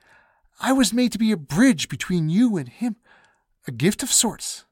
I 0.61 0.73
was 0.73 0.93
made 0.93 1.11
to 1.13 1.19
be 1.19 1.33
a 1.33 1.37
bridge 1.37 1.89
between 1.89 2.29
you 2.29 2.57
and 2.57 2.69
him, 2.69 2.97
a 3.67 3.73
gift 3.73 4.05
of 4.05 4.13
sorts. 4.13 4.66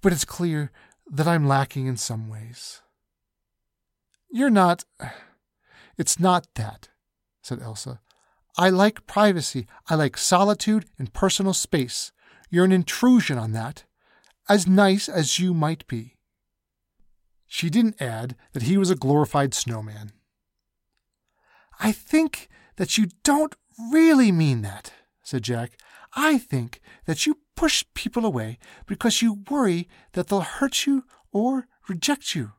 But 0.00 0.12
it's 0.12 0.24
clear 0.24 0.70
that 1.10 1.28
I'm 1.28 1.46
lacking 1.46 1.86
in 1.86 1.96
some 1.96 2.28
ways. 2.28 2.80
You're 4.30 4.50
not. 4.50 4.84
It's 5.98 6.18
not 6.18 6.46
that, 6.54 6.88
said 7.42 7.60
Elsa. 7.60 8.00
I 8.56 8.70
like 8.70 9.06
privacy. 9.06 9.66
I 9.88 9.94
like 9.94 10.16
solitude 10.16 10.86
and 10.98 11.12
personal 11.12 11.54
space. 11.54 12.12
You're 12.50 12.64
an 12.64 12.72
intrusion 12.72 13.38
on 13.38 13.52
that, 13.52 13.84
as 14.48 14.66
nice 14.66 15.08
as 15.08 15.38
you 15.38 15.54
might 15.54 15.86
be. 15.86 16.16
She 17.46 17.68
didn't 17.68 18.00
add 18.00 18.36
that 18.52 18.64
he 18.64 18.76
was 18.76 18.90
a 18.90 18.96
glorified 18.96 19.52
snowman. 19.52 20.12
I 21.80 21.92
think 21.92 22.48
that 22.76 22.96
you 22.96 23.08
don't 23.24 23.54
really 23.92 24.32
mean 24.32 24.62
that, 24.62 24.92
said 25.22 25.42
Jack. 25.42 25.78
I 26.14 26.38
think 26.38 26.80
that 27.06 27.26
you 27.26 27.38
push 27.62 27.84
people 27.94 28.26
away 28.26 28.58
because 28.86 29.22
you 29.22 29.44
worry 29.48 29.88
that 30.14 30.26
they'll 30.26 30.40
hurt 30.40 30.84
you 30.84 31.04
or 31.30 31.68
reject 31.88 32.34
you. 32.34 32.50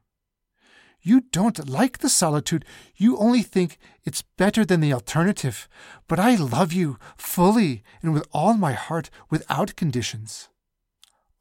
You 1.02 1.20
don't 1.20 1.68
like 1.68 1.98
the 1.98 2.08
solitude. 2.08 2.64
You 2.96 3.18
only 3.18 3.42
think 3.42 3.78
it's 4.06 4.24
better 4.38 4.64
than 4.64 4.80
the 4.80 4.94
alternative. 4.94 5.68
But 6.08 6.22
I 6.22 6.36
love 6.36 6.72
you 6.72 6.98
fully 7.18 7.84
and 8.02 8.14
with 8.14 8.26
all 8.32 8.54
my 8.54 8.72
heart 8.72 9.10
without 9.30 9.76
conditions. 9.76 10.48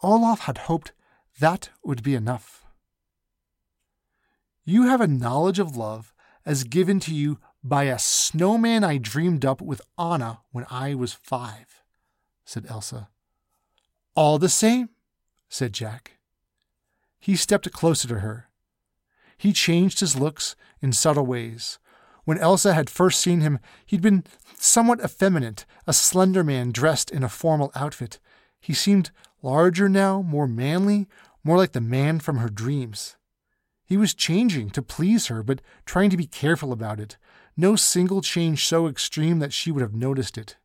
Olaf 0.03 0.41
had 0.41 0.67
hoped 0.67 0.91
that 1.39 1.71
would 1.85 2.03
be 2.03 2.17
enough. 2.17 2.67
You 4.65 4.89
have 4.89 5.01
a 5.01 5.07
knowledge 5.07 5.61
of 5.61 5.77
love 5.77 6.13
as 6.45 6.65
given 6.65 6.99
to 6.99 7.15
you 7.15 7.39
by 7.63 7.85
a 7.85 8.01
snowman 8.01 8.83
I 8.83 8.99
dreamed 8.99 9.45
up 9.45 9.63
with 9.63 9.83
Anna 9.97 10.41
when 10.51 10.67
I 10.69 10.97
was 10.97 11.13
five, 11.13 11.85
said 12.45 12.67
Elsa. 12.69 13.12
All 14.15 14.39
the 14.39 14.49
same, 14.49 14.91
said 15.49 15.73
Jack. 15.73 16.19
He 17.19 17.37
stepped 17.37 17.71
closer 17.73 18.09
to 18.09 18.19
her. 18.19 18.49
He 19.39 19.53
changed 19.53 20.01
his 20.01 20.17
looks 20.17 20.55
in 20.81 20.93
subtle 20.93 21.25
ways. 21.25 21.79
When 22.25 22.39
Elsa 22.39 22.75
had 22.75 22.91
first 22.91 23.21
seen 23.21 23.41
him, 23.41 23.59
he'd 23.87 24.03
been 24.03 24.25
somewhat 24.57 25.01
effeminate, 25.01 25.65
a 25.87 25.93
slender 25.93 26.45
man 26.45 26.73
dressed 26.73 27.11
in 27.11 27.23
a 27.23 27.29
formal 27.29 27.73
outfit. 27.75 28.21
He 28.61 28.75
seemed 28.75 29.11
larger 29.43 29.89
now, 29.89 30.23
more 30.23 30.47
manly, 30.47 31.09
more 31.43 31.57
like 31.57 31.73
the 31.73 31.81
man 31.81 32.21
from 32.21 32.37
her 32.37 32.49
dreams. 32.49 33.17
He 33.85 33.97
was 33.97 34.15
changing 34.15 34.71
to 34.71 34.83
please 34.83 35.27
her, 35.27 35.43
but 35.43 35.61
trying 35.85 36.11
to 36.11 36.17
be 36.17 36.27
careful 36.27 36.73
about 36.73 37.01
it, 37.01 37.17
no 37.57 37.77
single 37.77 38.23
change 38.23 38.67
so 38.67 38.87
extreme 38.87 39.39
that 39.41 39.53
she 39.53 39.71
would 39.73 39.83
have 39.83 39.95
noticed 39.95 40.39
it. 40.39 40.57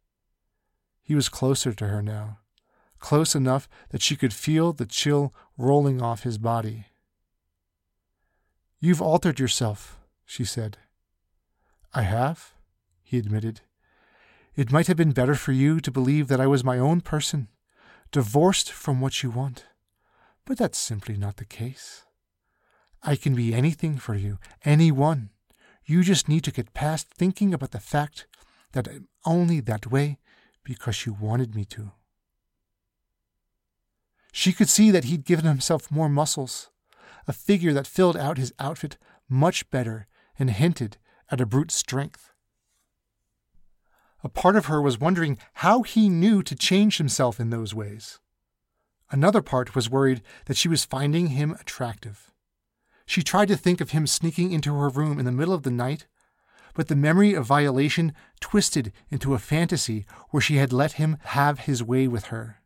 He 1.02 1.16
was 1.16 1.30
closer 1.30 1.74
to 1.74 1.88
her 1.88 2.02
now, 2.02 2.40
close 3.00 3.36
enough 3.36 3.68
that 3.90 4.02
she 4.02 4.16
could 4.16 4.34
feel 4.34 4.74
the 4.74 4.86
chill 4.86 5.34
rolling 5.58 6.02
off 6.02 6.24
his 6.24 6.38
body. 6.38 6.86
You've 8.80 9.02
altered 9.02 9.40
yourself, 9.40 10.00
she 10.26 10.46
said. 10.46 10.78
I 11.94 12.04
have, 12.04 12.54
he 13.04 13.18
admitted. 13.18 13.62
It 14.56 14.72
might 14.72 14.88
have 14.88 14.98
been 14.98 15.12
better 15.12 15.36
for 15.36 15.52
you 15.52 15.80
to 15.80 15.92
believe 15.92 16.28
that 16.28 16.42
I 16.42 16.48
was 16.48 16.64
my 16.64 16.78
own 16.78 17.02
person, 17.02 17.48
divorced 18.12 18.72
from 18.72 19.02
what 19.02 19.24
you 19.24 19.30
want. 19.30 19.66
But 20.46 20.58
that's 20.58 20.78
simply 20.78 21.18
not 21.18 21.38
the 21.38 21.46
case. 21.46 22.06
I 23.04 23.16
can 23.16 23.36
be 23.36 23.54
anything 23.54 23.98
for 23.98 24.16
you, 24.16 24.40
anyone. 24.66 25.30
You 25.86 26.04
just 26.04 26.28
need 26.28 26.44
to 26.44 26.52
get 26.52 26.74
past 26.74 27.08
thinking 27.10 27.54
about 27.54 27.72
the 27.72 27.80
fact 27.80 28.28
that 28.74 28.88
I'm 28.88 29.08
only 29.26 29.60
that 29.62 29.92
way 29.92 30.20
because 30.64 31.06
you 31.06 31.14
wanted 31.14 31.56
me 31.56 31.66
to. 31.66 31.92
She 34.32 34.54
could 34.54 34.70
see 34.70 34.92
that 34.92 35.06
he'd 35.06 35.26
given 35.26 35.46
himself 35.46 35.92
more 35.92 36.10
muscles, 36.10 36.70
a 37.28 37.34
figure 37.34 37.74
that 37.74 37.88
filled 37.88 38.18
out 38.18 38.38
his 38.38 38.54
outfit 38.60 38.98
much 39.30 39.70
better 39.70 40.08
and 40.40 40.52
hinted 40.52 40.98
at 41.30 41.42
a 41.42 41.46
brute 41.46 41.72
strength. 41.72 42.32
A 44.24 44.30
part 44.30 44.56
of 44.56 44.66
her 44.66 44.82
was 44.82 45.00
wondering 45.00 45.38
how 45.54 45.84
he 45.84 46.10
knew 46.10 46.42
to 46.44 46.56
change 46.56 46.98
himself 46.98 47.40
in 47.40 47.50
those 47.50 47.74
ways. 47.74 48.20
Another 49.10 49.42
part 49.42 49.76
was 49.76 49.90
worried 49.90 50.22
that 50.46 50.58
she 50.58 50.68
was 50.68 50.86
finding 50.86 51.28
him 51.28 51.52
attractive. 51.60 52.32
She 53.06 53.24
tried 53.24 53.48
to 53.48 53.56
think 53.56 53.80
of 53.80 53.92
him 53.92 54.06
sneaking 54.06 54.52
into 54.52 54.74
her 54.76 54.90
room 54.90 55.18
in 55.18 55.26
the 55.26 55.32
middle 55.32 55.54
of 55.54 55.64
the 55.64 55.72
night, 55.72 56.08
but 56.74 56.90
the 56.90 56.96
memory 56.96 57.34
of 57.34 57.46
violation 57.46 58.14
twisted 58.42 58.92
into 59.10 59.34
a 59.34 59.40
fantasy 59.40 60.06
where 60.30 60.42
she 60.42 60.58
had 60.58 60.74
let 60.74 60.94
him 60.94 61.18
have 61.24 61.62
his 61.62 61.82
way 61.82 62.08
with 62.08 62.26
her. 62.26 62.62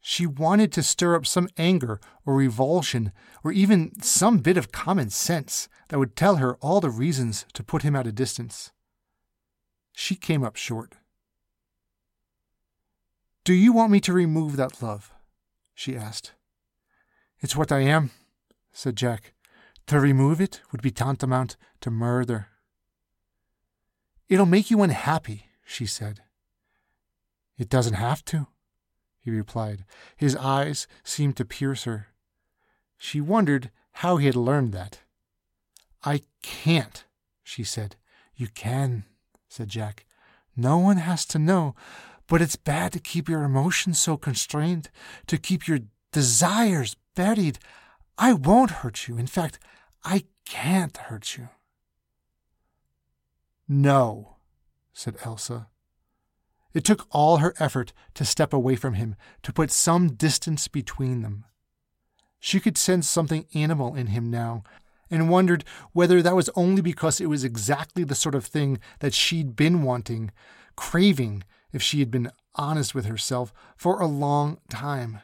She 0.00 0.26
wanted 0.26 0.72
to 0.72 0.82
stir 0.82 1.14
up 1.14 1.26
some 1.26 1.48
anger 1.58 2.00
or 2.24 2.34
revulsion, 2.34 3.12
or 3.44 3.52
even 3.52 4.00
some 4.02 4.38
bit 4.38 4.56
of 4.56 4.72
common 4.72 5.10
sense 5.10 5.68
that 5.88 5.98
would 5.98 6.16
tell 6.16 6.36
her 6.36 6.54
all 6.56 6.80
the 6.80 6.90
reasons 6.90 7.44
to 7.52 7.62
put 7.62 7.82
him 7.82 7.94
at 7.94 8.06
a 8.06 8.12
distance. 8.12 8.72
She 9.92 10.14
came 10.14 10.42
up 10.42 10.56
short. 10.56 10.96
Do 13.44 13.52
you 13.52 13.72
want 13.72 13.92
me 13.92 14.00
to 14.00 14.12
remove 14.12 14.56
that 14.56 14.82
love? 14.82 15.12
she 15.74 15.96
asked. 15.96 16.32
It's 17.40 17.56
what 17.56 17.72
I 17.72 17.80
am, 17.80 18.10
said 18.72 18.96
Jack. 18.96 19.34
To 19.86 19.98
remove 19.98 20.40
it 20.40 20.60
would 20.72 20.82
be 20.82 20.90
tantamount 20.90 21.56
to 21.80 21.90
murder. 21.90 22.48
It'll 24.28 24.46
make 24.46 24.70
you 24.70 24.82
unhappy, 24.82 25.46
she 25.64 25.84
said. 25.84 26.20
It 27.58 27.68
doesn't 27.68 27.94
have 27.94 28.24
to, 28.26 28.46
he 29.20 29.30
replied. 29.30 29.84
His 30.16 30.34
eyes 30.36 30.86
seemed 31.04 31.36
to 31.36 31.44
pierce 31.44 31.84
her. 31.84 32.08
She 32.96 33.20
wondered 33.20 33.70
how 33.92 34.16
he 34.16 34.26
had 34.26 34.36
learned 34.36 34.72
that. 34.72 35.00
I 36.04 36.22
can't, 36.42 37.04
she 37.42 37.64
said. 37.64 37.96
You 38.34 38.48
can, 38.48 39.04
said 39.48 39.68
Jack. 39.68 40.06
No 40.56 40.78
one 40.78 40.96
has 40.96 41.26
to 41.26 41.38
know, 41.38 41.74
but 42.26 42.42
it's 42.42 42.56
bad 42.56 42.92
to 42.92 43.00
keep 43.00 43.28
your 43.28 43.42
emotions 43.42 44.00
so 44.00 44.16
constrained, 44.16 44.90
to 45.26 45.38
keep 45.38 45.68
your 45.68 45.80
desires 46.12 46.96
buried. 47.14 47.58
I 48.16 48.32
won't 48.32 48.70
hurt 48.70 49.08
you. 49.08 49.18
In 49.18 49.26
fact, 49.26 49.58
I 50.04 50.24
can't 50.44 50.96
hurt 50.96 51.36
you. 51.36 51.48
No, 53.68 54.36
said 54.92 55.16
Elsa. 55.24 55.68
It 56.72 56.84
took 56.84 57.06
all 57.10 57.38
her 57.38 57.54
effort 57.58 57.92
to 58.14 58.24
step 58.24 58.52
away 58.52 58.76
from 58.76 58.94
him, 58.94 59.16
to 59.42 59.52
put 59.52 59.70
some 59.70 60.14
distance 60.14 60.68
between 60.68 61.22
them. 61.22 61.44
She 62.38 62.60
could 62.60 62.78
sense 62.78 63.08
something 63.08 63.46
animal 63.54 63.94
in 63.94 64.08
him 64.08 64.30
now, 64.30 64.62
and 65.10 65.28
wondered 65.28 65.64
whether 65.92 66.22
that 66.22 66.36
was 66.36 66.50
only 66.54 66.80
because 66.80 67.20
it 67.20 67.28
was 67.28 67.44
exactly 67.44 68.04
the 68.04 68.14
sort 68.14 68.34
of 68.34 68.46
thing 68.46 68.78
that 69.00 69.14
she'd 69.14 69.56
been 69.56 69.82
wanting, 69.82 70.30
craving, 70.76 71.42
if 71.72 71.82
she 71.82 71.98
had 71.98 72.10
been 72.10 72.30
honest 72.54 72.94
with 72.94 73.06
herself, 73.06 73.52
for 73.76 74.00
a 74.00 74.06
long 74.06 74.58
time. 74.68 75.20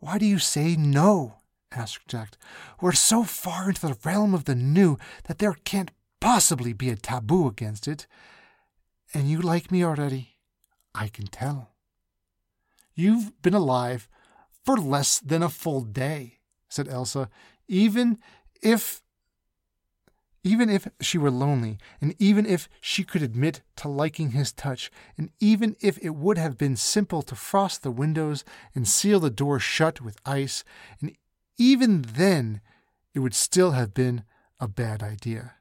Why 0.00 0.18
do 0.18 0.26
you 0.26 0.38
say 0.38 0.76
no? 0.76 1.36
asked 1.72 2.08
Jack. 2.08 2.36
We're 2.80 2.92
so 2.92 3.24
far 3.24 3.68
into 3.68 3.86
the 3.86 3.96
realm 4.04 4.34
of 4.34 4.44
the 4.44 4.54
new 4.54 4.98
that 5.24 5.38
there 5.38 5.56
can't 5.64 5.90
possibly 6.20 6.72
be 6.72 6.90
a 6.90 6.96
taboo 6.96 7.46
against 7.46 7.86
it. 7.86 8.06
And 9.14 9.28
you 9.28 9.40
like 9.40 9.70
me 9.70 9.84
already? 9.84 10.36
I 10.94 11.08
can 11.08 11.26
tell. 11.26 11.70
You've 12.94 13.40
been 13.42 13.54
alive 13.54 14.08
for 14.64 14.76
less 14.76 15.18
than 15.20 15.42
a 15.42 15.48
full 15.48 15.82
day, 15.82 16.40
said 16.68 16.88
Elsa, 16.88 17.30
even 17.68 18.18
if 18.60 19.02
even 20.44 20.70
if 20.70 20.88
she 21.00 21.18
were 21.18 21.30
lonely, 21.30 21.78
and 22.00 22.14
even 22.18 22.46
if 22.46 22.68
she 22.80 23.04
could 23.04 23.22
admit 23.22 23.60
to 23.76 23.88
liking 23.88 24.30
his 24.30 24.52
touch, 24.52 24.90
and 25.16 25.30
even 25.40 25.76
if 25.80 25.98
it 25.98 26.14
would 26.14 26.38
have 26.38 26.56
been 26.56 26.76
simple 26.76 27.22
to 27.22 27.34
frost 27.34 27.82
the 27.82 27.90
windows 27.90 28.44
and 28.74 28.86
seal 28.86 29.20
the 29.20 29.30
door 29.30 29.58
shut 29.58 30.00
with 30.00 30.20
ice, 30.24 30.64
and 31.00 31.14
even 31.58 32.02
then 32.02 32.60
it 33.14 33.18
would 33.18 33.34
still 33.34 33.72
have 33.72 33.92
been 33.92 34.24
a 34.60 34.68
bad 34.68 35.02
idea. 35.02 35.54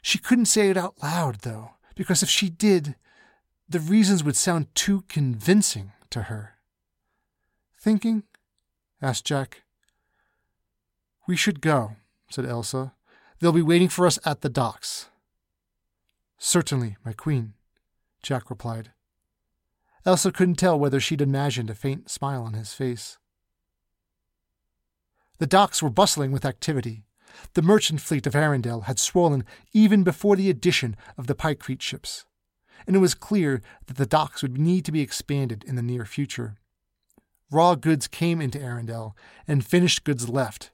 She 0.00 0.18
couldn't 0.18 0.46
say 0.46 0.70
it 0.70 0.76
out 0.76 1.02
loud, 1.02 1.40
though, 1.40 1.72
because 1.98 2.22
if 2.22 2.30
she 2.30 2.48
did, 2.48 2.94
the 3.68 3.80
reasons 3.80 4.22
would 4.22 4.36
sound 4.36 4.72
too 4.76 5.02
convincing 5.08 5.90
to 6.10 6.22
her. 6.22 6.54
Thinking? 7.76 8.22
asked 9.02 9.24
Jack. 9.26 9.64
We 11.26 11.34
should 11.34 11.60
go, 11.60 11.96
said 12.30 12.46
Elsa. 12.46 12.92
They'll 13.40 13.50
be 13.50 13.62
waiting 13.62 13.88
for 13.88 14.06
us 14.06 14.16
at 14.24 14.42
the 14.42 14.48
docks. 14.48 15.08
Certainly, 16.38 16.96
my 17.04 17.12
queen, 17.12 17.54
Jack 18.22 18.48
replied. 18.48 18.92
Elsa 20.06 20.30
couldn't 20.30 20.54
tell 20.54 20.78
whether 20.78 21.00
she'd 21.00 21.20
imagined 21.20 21.68
a 21.68 21.74
faint 21.74 22.08
smile 22.08 22.44
on 22.44 22.52
his 22.52 22.72
face. 22.74 23.18
The 25.38 25.48
docks 25.48 25.82
were 25.82 25.90
bustling 25.90 26.30
with 26.30 26.44
activity. 26.44 27.06
The 27.54 27.62
merchant 27.62 28.00
fleet 28.00 28.26
of 28.26 28.34
Arendelle 28.34 28.84
had 28.84 28.98
swollen 28.98 29.44
even 29.72 30.02
before 30.02 30.36
the 30.36 30.50
addition 30.50 30.96
of 31.16 31.26
the 31.26 31.34
Pykrete 31.34 31.82
ships, 31.82 32.24
and 32.86 32.96
it 32.96 33.00
was 33.00 33.14
clear 33.14 33.60
that 33.86 33.96
the 33.96 34.06
docks 34.06 34.42
would 34.42 34.58
need 34.58 34.84
to 34.84 34.92
be 34.92 35.00
expanded 35.00 35.64
in 35.64 35.76
the 35.76 35.82
near 35.82 36.04
future. 36.04 36.56
Raw 37.50 37.74
goods 37.74 38.08
came 38.08 38.40
into 38.40 38.58
Arendelle, 38.58 39.14
and 39.46 39.64
finished 39.64 40.04
goods 40.04 40.28
left, 40.28 40.70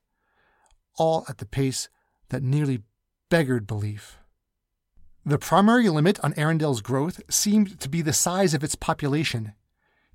all 0.96 1.24
at 1.28 1.38
the 1.38 1.46
pace 1.46 1.88
that 2.30 2.42
nearly 2.42 2.82
beggared 3.30 3.66
belief. 3.66 4.18
The 5.26 5.38
primary 5.38 5.88
limit 5.88 6.20
on 6.20 6.34
Arendelle's 6.34 6.82
growth 6.82 7.22
seemed 7.30 7.80
to 7.80 7.88
be 7.88 8.02
the 8.02 8.12
size 8.12 8.54
of 8.54 8.62
its 8.62 8.74
population, 8.74 9.54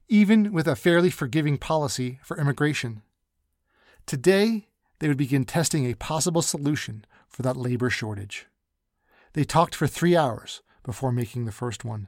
even 0.08 0.52
with 0.52 0.68
a 0.68 0.76
fairly 0.76 1.10
forgiving 1.10 1.58
policy 1.58 2.20
for 2.24 2.38
immigration. 2.38 3.02
Today, 4.06 4.68
they 5.00 5.08
would 5.08 5.18
begin 5.18 5.45
testing 5.45 5.86
a 5.86 5.95
possible 5.95 6.41
solution 6.41 7.06
for 7.28 7.41
that 7.41 7.58
labor 7.58 7.89
shortage. 7.89 8.47
They 9.34 9.43
talked 9.43 9.76
for 9.76 9.88
three 9.88 10.16
hours 10.16 10.62
before 10.84 11.12
making 11.12 11.45
the 11.45 11.52
first 11.52 11.86
one. 11.86 12.08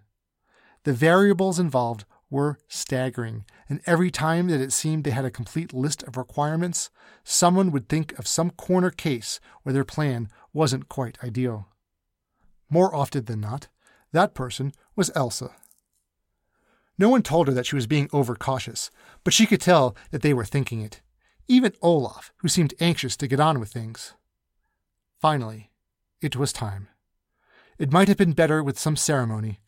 The 0.83 0.93
variables 0.93 1.59
involved 1.59 2.05
were 2.29 2.57
staggering, 2.67 3.45
and 3.69 3.81
every 3.85 4.09
time 4.09 4.47
that 4.47 4.61
it 4.61 4.71
seemed 4.71 5.03
they 5.03 5.11
had 5.11 5.25
a 5.25 5.31
complete 5.31 5.73
list 5.73 6.01
of 6.03 6.17
requirements, 6.17 6.89
someone 7.23 7.71
would 7.71 7.89
think 7.89 8.17
of 8.17 8.27
some 8.27 8.49
corner 8.51 8.89
case 8.89 9.39
where 9.63 9.73
their 9.73 9.83
plan 9.83 10.29
wasn't 10.53 10.89
quite 10.89 11.17
ideal. 11.23 11.67
More 12.69 12.95
often 12.95 13.25
than 13.25 13.41
not, 13.41 13.67
that 14.13 14.33
person 14.33 14.71
was 14.95 15.11
Elsa. 15.13 15.51
No 16.97 17.09
one 17.09 17.21
told 17.21 17.47
her 17.47 17.53
that 17.53 17.65
she 17.65 17.75
was 17.75 17.87
being 17.87 18.09
overcautious, 18.13 18.91
but 19.23 19.33
she 19.33 19.45
could 19.45 19.61
tell 19.61 19.95
that 20.11 20.21
they 20.21 20.33
were 20.33 20.45
thinking 20.45 20.81
it, 20.81 21.01
even 21.47 21.73
Olaf, 21.81 22.31
who 22.37 22.47
seemed 22.47 22.73
anxious 22.79 23.17
to 23.17 23.27
get 23.27 23.39
on 23.39 23.59
with 23.59 23.69
things. 23.71 24.13
Finally, 25.19 25.71
it 26.21 26.35
was 26.35 26.53
time. 26.53 26.87
It 27.77 27.91
might 27.91 28.07
have 28.07 28.17
been 28.17 28.33
better 28.33 28.63
with 28.63 28.79
some 28.79 28.95
ceremony, 28.95 29.59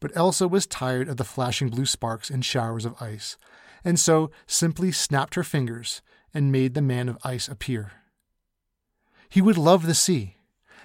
but 0.00 0.16
Elsa 0.16 0.46
was 0.48 0.66
tired 0.66 1.08
of 1.08 1.16
the 1.16 1.24
flashing 1.24 1.68
blue 1.68 1.86
sparks 1.86 2.30
and 2.30 2.44
showers 2.44 2.84
of 2.84 3.00
ice, 3.00 3.36
and 3.84 3.98
so 3.98 4.30
simply 4.46 4.92
snapped 4.92 5.34
her 5.34 5.44
fingers 5.44 6.02
and 6.34 6.52
made 6.52 6.74
the 6.74 6.82
man 6.82 7.08
of 7.08 7.18
ice 7.24 7.48
appear. 7.48 7.92
He 9.28 9.40
would 9.40 9.58
love 9.58 9.86
the 9.86 9.94
sea, 9.94 10.36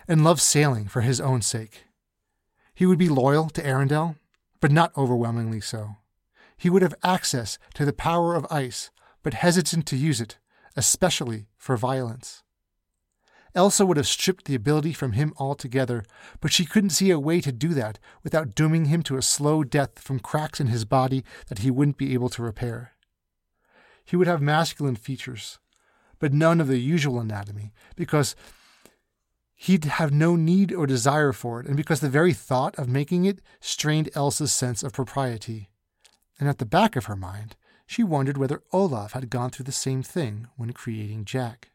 and 0.08 0.24
love 0.24 0.42
sailing 0.42 0.88
for 0.88 1.02
his 1.02 1.22
own 1.22 1.42
sake. 1.42 1.86
He 2.74 2.86
would 2.86 2.98
be 2.98 3.10
loyal 3.10 3.50
to 3.50 3.62
Arendelle, 3.62 4.16
but 4.60 4.72
not 4.72 4.96
overwhelmingly 4.98 5.62
so. 5.62 5.98
He 6.58 6.70
would 6.70 6.82
have 6.82 6.96
access 7.04 7.58
to 7.76 7.86
the 7.86 7.94
power 7.94 8.36
of 8.36 8.48
ice, 8.50 8.92
but 9.24 9.36
hesitant 9.36 9.86
to 9.88 9.98
use 9.98 10.22
it, 10.22 10.38
especially 10.76 11.48
for 11.58 11.78
violence. 11.78 12.44
Elsa 13.54 13.86
would 13.86 13.98
have 13.98 14.08
stripped 14.08 14.46
the 14.46 14.56
ability 14.56 14.94
from 14.94 15.12
him 15.12 15.34
altogether, 15.38 16.06
but 16.40 16.54
she 16.54 16.66
couldn't 16.66 16.92
see 16.92 17.12
a 17.12 17.20
way 17.20 17.42
to 17.42 17.52
do 17.52 17.74
that 17.74 18.00
without 18.24 18.56
dooming 18.56 18.86
him 18.86 19.04
to 19.04 19.18
a 19.18 19.22
slow 19.22 19.64
death 19.64 20.00
from 20.00 20.20
cracks 20.20 20.60
in 20.62 20.68
his 20.68 20.86
body 20.86 21.24
that 21.48 21.60
he 21.60 21.70
wouldn't 21.70 21.98
be 21.98 22.14
able 22.14 22.30
to 22.30 22.44
repair. 22.44 22.94
He 24.06 24.16
would 24.16 24.28
have 24.28 24.42
masculine 24.42 24.96
features, 24.96 25.60
but 26.20 26.34
none 26.34 26.62
of 26.62 26.68
the 26.68 26.80
usual 26.80 27.20
anatomy, 27.20 27.74
because 27.96 28.36
he'd 29.54 29.86
have 29.86 30.14
no 30.14 30.36
need 30.36 30.74
or 30.74 30.88
desire 30.88 31.34
for 31.34 31.60
it, 31.60 31.68
and 31.68 31.76
because 31.76 32.00
the 32.00 32.10
very 32.10 32.34
thought 32.34 32.78
of 32.80 32.88
making 32.88 33.26
it 33.26 33.42
strained 33.60 34.10
Elsa's 34.16 34.54
sense 34.54 34.82
of 34.82 34.94
propriety. 34.94 35.70
And 36.40 36.48
at 36.48 36.58
the 36.58 36.66
back 36.66 36.96
of 36.96 37.06
her 37.06 37.16
mind, 37.16 37.56
she 37.92 38.06
wondered 38.06 38.38
whether 38.38 38.64
Olaf 38.72 39.12
had 39.12 39.30
gone 39.30 39.50
through 39.50 39.66
the 39.66 39.72
same 39.74 40.02
thing 40.02 40.48
when 40.56 40.72
creating 40.72 41.26
Jack. 41.26 41.72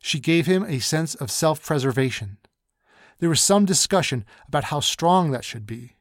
She 0.00 0.18
gave 0.18 0.46
him 0.46 0.64
a 0.64 0.80
sense 0.80 1.14
of 1.14 1.30
self 1.30 1.64
preservation. 1.64 2.38
There 3.20 3.28
was 3.28 3.40
some 3.40 3.64
discussion 3.64 4.24
about 4.48 4.64
how 4.64 4.80
strong 4.80 5.30
that 5.30 5.44
should 5.44 5.64
be. 5.64 5.94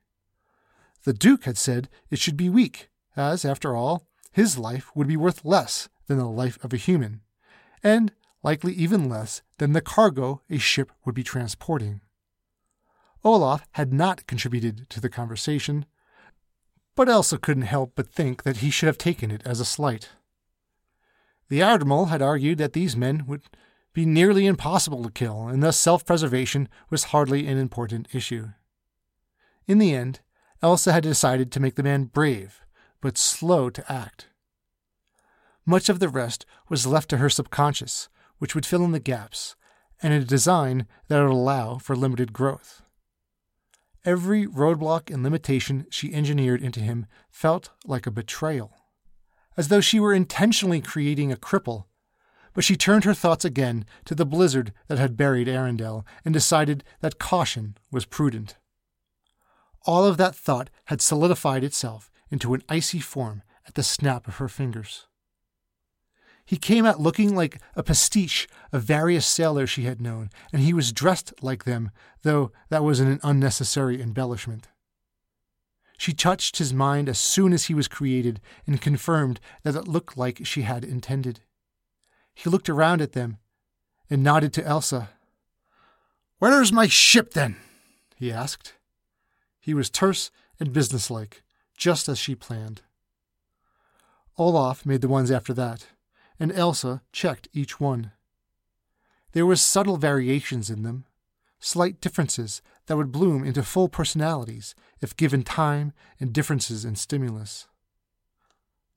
The 1.04 1.14
Duke 1.14 1.44
had 1.44 1.56
said 1.56 1.88
it 2.10 2.18
should 2.18 2.36
be 2.36 2.50
weak, 2.50 2.90
as, 3.16 3.46
after 3.46 3.76
all, 3.76 4.08
his 4.32 4.58
life 4.58 4.90
would 4.96 5.08
be 5.08 5.18
worth 5.18 5.46
less 5.46 5.88
than 6.08 6.18
the 6.18 6.26
life 6.26 6.58
of 6.64 6.74
a 6.74 6.78
human, 6.78 7.22
and 7.84 8.12
likely 8.42 8.74
even 8.74 9.08
less 9.08 9.44
than 9.60 9.74
the 9.74 9.82
cargo 9.82 10.42
a 10.50 10.58
ship 10.58 10.92
would 11.06 11.14
be 11.14 11.24
transporting. 11.24 12.02
Olaf 13.24 13.68
had 13.74 13.94
not 13.94 14.26
contributed 14.26 14.90
to 14.90 15.00
the 15.00 15.10
conversation, 15.10 15.86
but 16.96 17.10
Elsa 17.10 17.38
couldn't 17.38 17.64
help 17.64 17.94
but 17.96 18.08
think 18.08 18.44
that 18.44 18.58
he 18.58 18.70
should 18.70 18.88
have 18.88 18.98
taken 18.98 19.32
it 19.32 19.42
as 19.46 19.60
a 19.60 19.66
slight. 19.66 20.10
The 21.50 21.62
Admiral 21.62 22.06
had 22.06 22.22
argued 22.22 22.58
that 22.58 22.74
these 22.74 22.96
men 22.96 23.26
would 23.28 23.44
be 23.94 24.06
nearly 24.06 24.46
impossible 24.46 25.04
to 25.04 25.12
kill, 25.12 25.48
and 25.48 25.62
thus 25.62 25.78
self 25.78 26.06
preservation 26.06 26.68
was 26.90 27.06
hardly 27.06 27.48
an 27.48 27.58
important 27.58 28.08
issue. 28.14 28.50
In 29.68 29.78
the 29.78 29.94
end, 29.94 30.20
Elsa 30.62 30.92
had 30.92 31.04
decided 31.04 31.52
to 31.52 31.60
make 31.60 31.76
the 31.76 31.84
man 31.84 32.06
brave, 32.06 32.62
but 33.02 33.18
slow 33.18 33.70
to 33.70 33.92
act. 33.92 34.28
Much 35.66 35.90
of 35.90 36.00
the 36.00 36.10
rest 36.10 36.46
was 36.70 36.88
left 36.88 37.10
to 37.10 37.18
her 37.18 37.30
subconscious, 37.30 38.10
which 38.38 38.54
would 38.54 38.66
fill 38.66 38.84
in 38.84 38.92
the 38.92 39.00
gaps, 39.00 39.56
and 40.02 40.14
a 40.14 40.20
design 40.20 40.88
that 41.08 41.22
would 41.22 41.32
allow 41.32 41.78
for 41.78 41.96
limited 41.96 42.34
growth. 42.34 42.82
Every 44.06 44.46
roadblock 44.46 45.12
and 45.12 45.24
limitation 45.24 45.88
she 45.90 46.14
engineered 46.14 46.62
into 46.62 46.80
him 46.80 47.08
felt 47.30 47.72
like 47.86 48.06
a 48.06 48.12
betrayal, 48.12 48.72
as 49.58 49.68
though 49.68 49.82
she 49.82 50.00
were 50.00 50.14
intentionally 50.14 50.80
creating 50.80 51.32
a 51.32 51.36
cripple 51.36 51.86
but 52.56 52.64
she 52.64 52.78
turned 52.78 53.04
her 53.04 53.14
thoughts 53.14 53.46
again 53.46 53.86
to 54.06 54.16
the 54.16 54.26
blizzard 54.26 54.74
that 54.88 54.98
had 54.98 55.18
buried 55.18 55.48
Arendelle 55.48 56.06
and 56.24 56.34
decided 56.34 56.84
that 57.02 57.20
caution 57.20 57.78
was 57.92 58.06
prudent. 58.06 58.56
All 59.86 60.06
of 60.06 60.18
that 60.18 60.34
thought 60.34 60.70
had 60.86 61.02
solidified 61.02 61.64
itself 61.64 62.10
into 62.32 62.54
an 62.56 62.64
icy 62.70 63.00
form 63.00 63.44
at 63.68 63.76
the 63.76 63.84
snap 63.84 64.28
of 64.28 64.38
her 64.38 64.48
fingers. 64.48 65.06
He 66.46 66.58
came 66.58 66.86
out 66.86 67.00
looking 67.00 67.36
like 67.36 67.60
a 67.76 67.82
pastiche 67.82 68.48
of 68.72 68.84
various 68.84 69.26
sailors 69.26 69.70
she 69.70 69.84
had 69.84 70.00
known, 70.00 70.30
and 70.54 70.62
he 70.62 70.74
was 70.74 70.94
dressed 70.94 71.34
like 71.42 71.64
them, 71.64 71.90
though 72.22 72.52
that 72.70 72.84
was 72.84 73.00
an 73.00 73.20
unnecessary 73.24 74.00
embellishment. 74.00 74.68
She 75.98 76.14
touched 76.14 76.58
his 76.58 76.74
mind 76.74 77.10
as 77.10 77.18
soon 77.18 77.52
as 77.52 77.66
he 77.66 77.74
was 77.74 77.88
created 77.88 78.42
and 78.68 78.82
confirmed 78.82 79.40
that 79.64 79.76
it 79.76 79.88
looked 79.88 80.18
like 80.18 80.46
she 80.46 80.62
had 80.62 80.84
intended. 80.84 81.40
He 82.34 82.50
looked 82.50 82.70
around 82.70 83.02
at 83.02 83.14
them 83.14 83.38
and 84.10 84.22
nodded 84.22 84.54
to 84.54 84.66
Elsa. 84.66 85.10
Where's 86.38 86.72
my 86.72 86.88
ship, 86.88 87.34
then? 87.34 87.56
he 88.18 88.32
asked. 88.32 88.74
He 89.60 89.74
was 89.74 89.90
terse 89.90 90.30
and 90.60 90.72
businesslike, 90.72 91.42
just 91.76 92.08
as 92.08 92.20
she 92.20 92.36
planned. 92.36 92.82
Olaf 94.38 94.86
made 94.86 95.02
the 95.02 95.08
ones 95.08 95.32
after 95.32 95.54
that, 95.54 95.88
and 96.40 96.52
Elsa 96.52 97.02
checked 97.12 97.48
each 97.54 97.80
one. 97.80 98.12
There 99.32 99.46
were 99.46 99.56
subtle 99.56 99.98
variations 99.98 100.70
in 100.70 100.84
them, 100.84 101.06
slight 101.60 102.00
differences 102.00 102.62
that 102.88 102.98
would 102.98 103.12
bloom 103.12 103.44
into 103.44 103.64
full 103.64 103.90
personalities 103.90 104.76
if 105.02 105.18
given 105.18 105.44
time 105.44 105.94
and 106.20 106.32
differences 106.34 106.86
in 106.86 106.96
stimulus. 106.96 107.68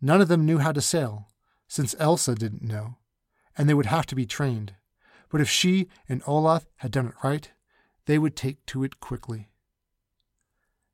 None 0.00 0.20
of 0.20 0.28
them 0.28 0.46
knew 0.46 0.58
how 0.58 0.72
to 0.72 0.80
sail, 0.80 1.28
since 1.66 1.96
Elsa 1.98 2.34
didn't 2.34 2.62
know, 2.62 2.96
and 3.56 3.68
they 3.68 3.74
would 3.74 3.86
have 3.86 4.06
to 4.06 4.14
be 4.14 4.26
trained. 4.26 4.74
But 5.28 5.40
if 5.40 5.48
she 5.48 5.88
and 6.08 6.22
Olaf 6.26 6.66
had 6.76 6.92
done 6.92 7.08
it 7.08 7.14
right, 7.22 7.50
they 8.06 8.18
would 8.18 8.36
take 8.36 8.64
to 8.66 8.84
it 8.84 9.00
quickly. 9.00 9.50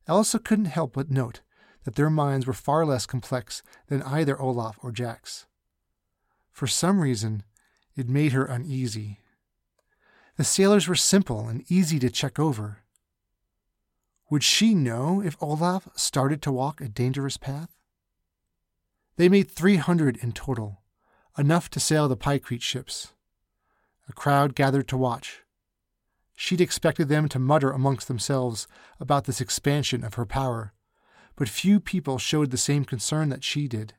Elsa 0.07 0.39
couldn't 0.39 0.65
help 0.65 0.93
but 0.93 1.09
note 1.09 1.41
that 1.83 1.95
their 1.95 2.09
minds 2.09 2.45
were 2.45 2.53
far 2.53 2.85
less 2.85 3.05
complex 3.05 3.63
than 3.87 4.01
either 4.03 4.39
Olaf 4.39 4.77
or 4.81 4.91
Jack's. 4.91 5.45
For 6.55 6.67
some 6.67 7.01
reason, 7.01 7.43
it 7.97 8.07
made 8.07 8.31
her 8.31 8.45
uneasy. 8.45 9.19
The 10.37 10.45
sailors 10.45 10.87
were 10.87 10.95
simple 10.95 11.49
and 11.49 11.69
easy 11.69 11.99
to 11.99 12.09
check 12.09 12.39
over. 12.39 12.77
Would 14.29 14.41
she 14.41 14.73
know 14.73 15.21
if 15.21 15.35
Olaf 15.43 15.89
started 15.97 16.41
to 16.43 16.53
walk 16.53 16.79
a 16.79 16.87
dangerous 16.87 17.35
path? 17.35 17.75
They 19.17 19.27
made 19.27 19.51
300 19.51 20.15
in 20.23 20.31
total, 20.31 20.79
enough 21.37 21.69
to 21.71 21.81
sail 21.81 22.07
the 22.07 22.15
Pykrete 22.15 22.61
ships. 22.61 23.11
A 24.07 24.13
crowd 24.13 24.55
gathered 24.55 24.87
to 24.87 24.97
watch. 24.97 25.41
She'd 26.37 26.61
expected 26.61 27.09
them 27.09 27.27
to 27.29 27.37
mutter 27.37 27.71
amongst 27.71 28.07
themselves 28.07 28.65
about 28.97 29.25
this 29.25 29.41
expansion 29.41 30.05
of 30.05 30.13
her 30.13 30.25
power, 30.25 30.71
but 31.35 31.49
few 31.49 31.81
people 31.81 32.17
showed 32.17 32.51
the 32.51 32.57
same 32.57 32.85
concern 32.85 33.27
that 33.27 33.43
she 33.43 33.67
did. 33.67 33.93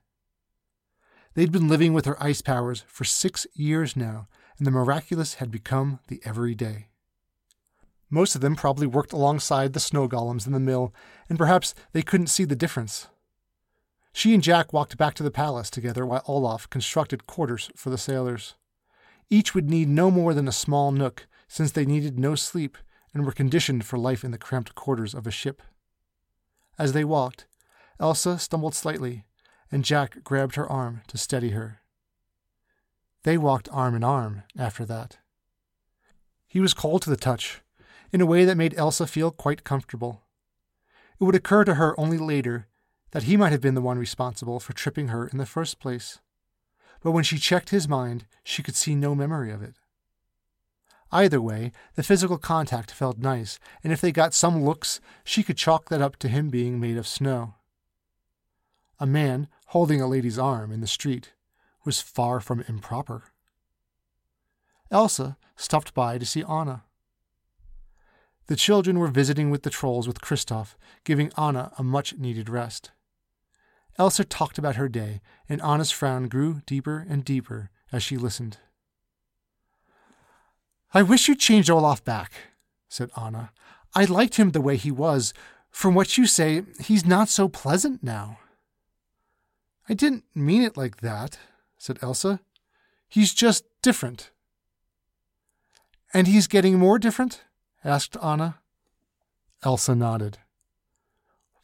They'd 1.36 1.52
been 1.52 1.68
living 1.68 1.92
with 1.92 2.06
her 2.06 2.20
ice 2.20 2.40
powers 2.40 2.82
for 2.88 3.04
six 3.04 3.46
years 3.52 3.94
now, 3.94 4.26
and 4.56 4.66
the 4.66 4.70
miraculous 4.70 5.34
had 5.34 5.50
become 5.50 6.00
the 6.08 6.22
everyday. 6.24 6.88
Most 8.08 8.34
of 8.34 8.40
them 8.40 8.56
probably 8.56 8.86
worked 8.86 9.12
alongside 9.12 9.74
the 9.74 9.80
snow 9.80 10.08
golems 10.08 10.46
in 10.46 10.54
the 10.54 10.58
mill, 10.58 10.94
and 11.28 11.36
perhaps 11.36 11.74
they 11.92 12.00
couldn't 12.00 12.28
see 12.28 12.44
the 12.44 12.56
difference. 12.56 13.08
She 14.14 14.32
and 14.32 14.42
Jack 14.42 14.72
walked 14.72 14.96
back 14.96 15.12
to 15.16 15.22
the 15.22 15.30
palace 15.30 15.68
together 15.68 16.06
while 16.06 16.24
Olaf 16.26 16.70
constructed 16.70 17.26
quarters 17.26 17.70
for 17.76 17.90
the 17.90 17.98
sailors. 17.98 18.54
Each 19.28 19.54
would 19.54 19.68
need 19.68 19.90
no 19.90 20.10
more 20.10 20.32
than 20.32 20.48
a 20.48 20.52
small 20.52 20.90
nook, 20.90 21.26
since 21.48 21.70
they 21.70 21.84
needed 21.84 22.18
no 22.18 22.34
sleep 22.34 22.78
and 23.12 23.26
were 23.26 23.32
conditioned 23.32 23.84
for 23.84 23.98
life 23.98 24.24
in 24.24 24.30
the 24.30 24.38
cramped 24.38 24.74
quarters 24.74 25.12
of 25.12 25.26
a 25.26 25.30
ship. 25.30 25.60
As 26.78 26.94
they 26.94 27.04
walked, 27.04 27.44
Elsa 28.00 28.38
stumbled 28.38 28.74
slightly, 28.74 29.26
and 29.70 29.84
Jack 29.84 30.22
grabbed 30.24 30.54
her 30.54 30.70
arm 30.70 31.02
to 31.08 31.18
steady 31.18 31.50
her. 31.50 31.80
They 33.24 33.36
walked 33.36 33.68
arm 33.72 33.94
in 33.94 34.04
arm 34.04 34.44
after 34.56 34.84
that. 34.84 35.18
He 36.46 36.60
was 36.60 36.74
cold 36.74 37.02
to 37.02 37.10
the 37.10 37.16
touch, 37.16 37.60
in 38.12 38.20
a 38.20 38.26
way 38.26 38.44
that 38.44 38.56
made 38.56 38.78
Elsa 38.78 39.06
feel 39.06 39.30
quite 39.30 39.64
comfortable. 39.64 40.22
It 41.20 41.24
would 41.24 41.34
occur 41.34 41.64
to 41.64 41.74
her 41.74 41.98
only 41.98 42.18
later 42.18 42.68
that 43.10 43.24
he 43.24 43.36
might 43.36 43.52
have 43.52 43.60
been 43.60 43.74
the 43.74 43.82
one 43.82 43.98
responsible 43.98 44.60
for 44.60 44.72
tripping 44.72 45.08
her 45.08 45.26
in 45.26 45.38
the 45.38 45.46
first 45.46 45.80
place. 45.80 46.20
But 47.02 47.12
when 47.12 47.24
she 47.24 47.38
checked 47.38 47.70
his 47.70 47.88
mind, 47.88 48.26
she 48.44 48.62
could 48.62 48.76
see 48.76 48.94
no 48.94 49.14
memory 49.14 49.50
of 49.50 49.62
it. 49.62 49.74
Either 51.12 51.40
way, 51.40 51.72
the 51.94 52.02
physical 52.02 52.36
contact 52.36 52.90
felt 52.90 53.18
nice, 53.18 53.58
and 53.82 53.92
if 53.92 54.00
they 54.00 54.12
got 54.12 54.34
some 54.34 54.64
looks, 54.64 55.00
she 55.24 55.42
could 55.42 55.56
chalk 55.56 55.88
that 55.88 56.02
up 56.02 56.16
to 56.16 56.28
him 56.28 56.48
being 56.50 56.80
made 56.80 56.96
of 56.96 57.06
snow. 57.06 57.54
A 58.98 59.06
man 59.06 59.48
holding 59.66 60.00
a 60.00 60.06
lady's 60.06 60.38
arm 60.38 60.72
in 60.72 60.80
the 60.80 60.86
street 60.86 61.32
was 61.84 62.00
far 62.00 62.40
from 62.40 62.64
improper. 62.68 63.24
Elsa 64.90 65.36
stopped 65.56 65.94
by 65.94 66.18
to 66.18 66.26
see 66.26 66.44
Anna. 66.44 66.84
The 68.46 68.56
children 68.56 68.98
were 68.98 69.08
visiting 69.08 69.50
with 69.50 69.62
the 69.62 69.70
trolls 69.70 70.06
with 70.06 70.20
Kristoff, 70.20 70.76
giving 71.04 71.32
Anna 71.36 71.72
a 71.78 71.82
much 71.82 72.16
needed 72.16 72.48
rest. 72.48 72.92
Elsa 73.98 74.24
talked 74.24 74.58
about 74.58 74.76
her 74.76 74.88
day, 74.88 75.20
and 75.48 75.60
Anna's 75.62 75.90
frown 75.90 76.28
grew 76.28 76.60
deeper 76.66 77.04
and 77.08 77.24
deeper 77.24 77.70
as 77.90 78.02
she 78.02 78.16
listened. 78.16 78.58
I 80.94 81.02
wish 81.02 81.28
you'd 81.28 81.40
changed 81.40 81.70
Olaf 81.70 82.04
back, 82.04 82.32
said 82.88 83.10
Anna. 83.20 83.50
I 83.94 84.04
liked 84.04 84.36
him 84.36 84.50
the 84.50 84.60
way 84.60 84.76
he 84.76 84.90
was. 84.90 85.34
From 85.70 85.94
what 85.94 86.16
you 86.16 86.26
say, 86.26 86.62
he's 86.80 87.04
not 87.04 87.28
so 87.28 87.48
pleasant 87.48 88.02
now. 88.02 88.38
I 89.88 89.94
didn't 89.94 90.24
mean 90.34 90.62
it 90.62 90.76
like 90.76 90.98
that, 90.98 91.38
said 91.78 91.98
Elsa. 92.02 92.40
He's 93.08 93.32
just 93.32 93.64
different. 93.82 94.30
And 96.12 96.26
he's 96.26 96.46
getting 96.46 96.78
more 96.78 96.98
different? 96.98 97.44
asked 97.84 98.16
Anna. 98.22 98.58
Elsa 99.62 99.94
nodded. 99.94 100.38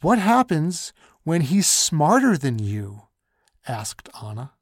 What 0.00 0.18
happens 0.18 0.92
when 1.24 1.42
he's 1.42 1.66
smarter 1.66 2.36
than 2.36 2.58
you? 2.58 3.02
asked 3.66 4.08
Anna. 4.22 4.52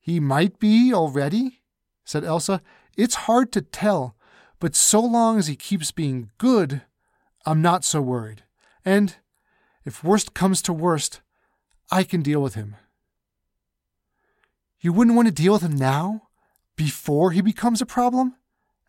He 0.00 0.20
might 0.20 0.58
be 0.58 0.92
already, 0.92 1.62
said 2.04 2.24
Elsa. 2.24 2.60
It's 2.96 3.14
hard 3.14 3.52
to 3.52 3.62
tell, 3.62 4.16
but 4.60 4.74
so 4.74 5.00
long 5.00 5.38
as 5.38 5.46
he 5.46 5.56
keeps 5.56 5.92
being 5.92 6.30
good, 6.38 6.82
I'm 7.46 7.62
not 7.62 7.84
so 7.84 8.00
worried. 8.00 8.44
And 8.84 9.16
if 9.84 10.04
worst 10.04 10.34
comes 10.34 10.62
to 10.62 10.72
worst, 10.72 11.20
I 11.90 12.04
can 12.04 12.22
deal 12.22 12.40
with 12.40 12.54
him. 12.54 12.76
You 14.80 14.92
wouldn't 14.92 15.16
want 15.16 15.28
to 15.28 15.34
deal 15.34 15.54
with 15.54 15.62
him 15.62 15.76
now, 15.76 16.28
before 16.76 17.30
he 17.30 17.40
becomes 17.40 17.80
a 17.80 17.86
problem? 17.86 18.34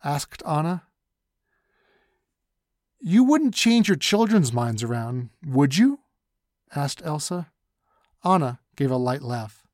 asked 0.04 0.42
Anna. 0.46 0.82
You 3.00 3.24
wouldn't 3.24 3.54
change 3.54 3.88
your 3.88 3.96
children's 3.96 4.52
minds 4.52 4.82
around, 4.82 5.30
would 5.44 5.76
you? 5.76 6.00
asked 6.74 7.00
Elsa. 7.04 7.50
Anna 8.24 8.60
gave 8.76 8.90
a 8.90 8.96
light 8.96 9.22
laugh. 9.22 9.66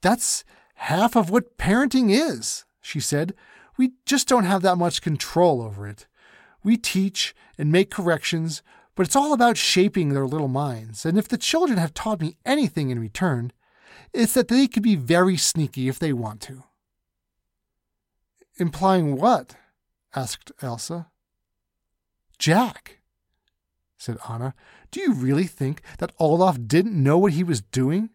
That's 0.00 0.44
half 0.74 1.16
of 1.16 1.30
what 1.30 1.58
parenting 1.58 2.10
is, 2.10 2.64
she 2.80 3.00
said. 3.00 3.34
We 3.76 3.92
just 4.04 4.28
don't 4.28 4.44
have 4.44 4.62
that 4.62 4.76
much 4.76 5.02
control 5.02 5.60
over 5.60 5.86
it. 5.86 6.06
We 6.62 6.76
teach 6.76 7.34
and 7.58 7.72
make 7.72 7.90
corrections, 7.90 8.62
but 8.96 9.06
it's 9.06 9.14
all 9.14 9.34
about 9.34 9.58
shaping 9.58 10.08
their 10.08 10.26
little 10.26 10.48
minds. 10.48 11.04
And 11.04 11.16
if 11.18 11.28
the 11.28 11.38
children 11.38 11.78
have 11.78 11.94
taught 11.94 12.20
me 12.20 12.36
anything 12.44 12.90
in 12.90 12.98
return, 12.98 13.52
it's 14.12 14.32
that 14.34 14.48
they 14.48 14.66
can 14.66 14.82
be 14.82 14.96
very 14.96 15.36
sneaky 15.36 15.88
if 15.88 15.98
they 15.98 16.12
want 16.12 16.40
to. 16.42 16.64
Implying 18.56 19.16
what? 19.16 19.54
asked 20.14 20.50
Elsa. 20.62 21.08
Jack, 22.38 23.00
said 23.98 24.16
Anna. 24.28 24.54
Do 24.90 25.00
you 25.00 25.12
really 25.12 25.44
think 25.44 25.82
that 25.98 26.12
Olaf 26.18 26.58
didn't 26.66 27.00
know 27.00 27.18
what 27.18 27.34
he 27.34 27.44
was 27.44 27.60
doing? 27.60 28.08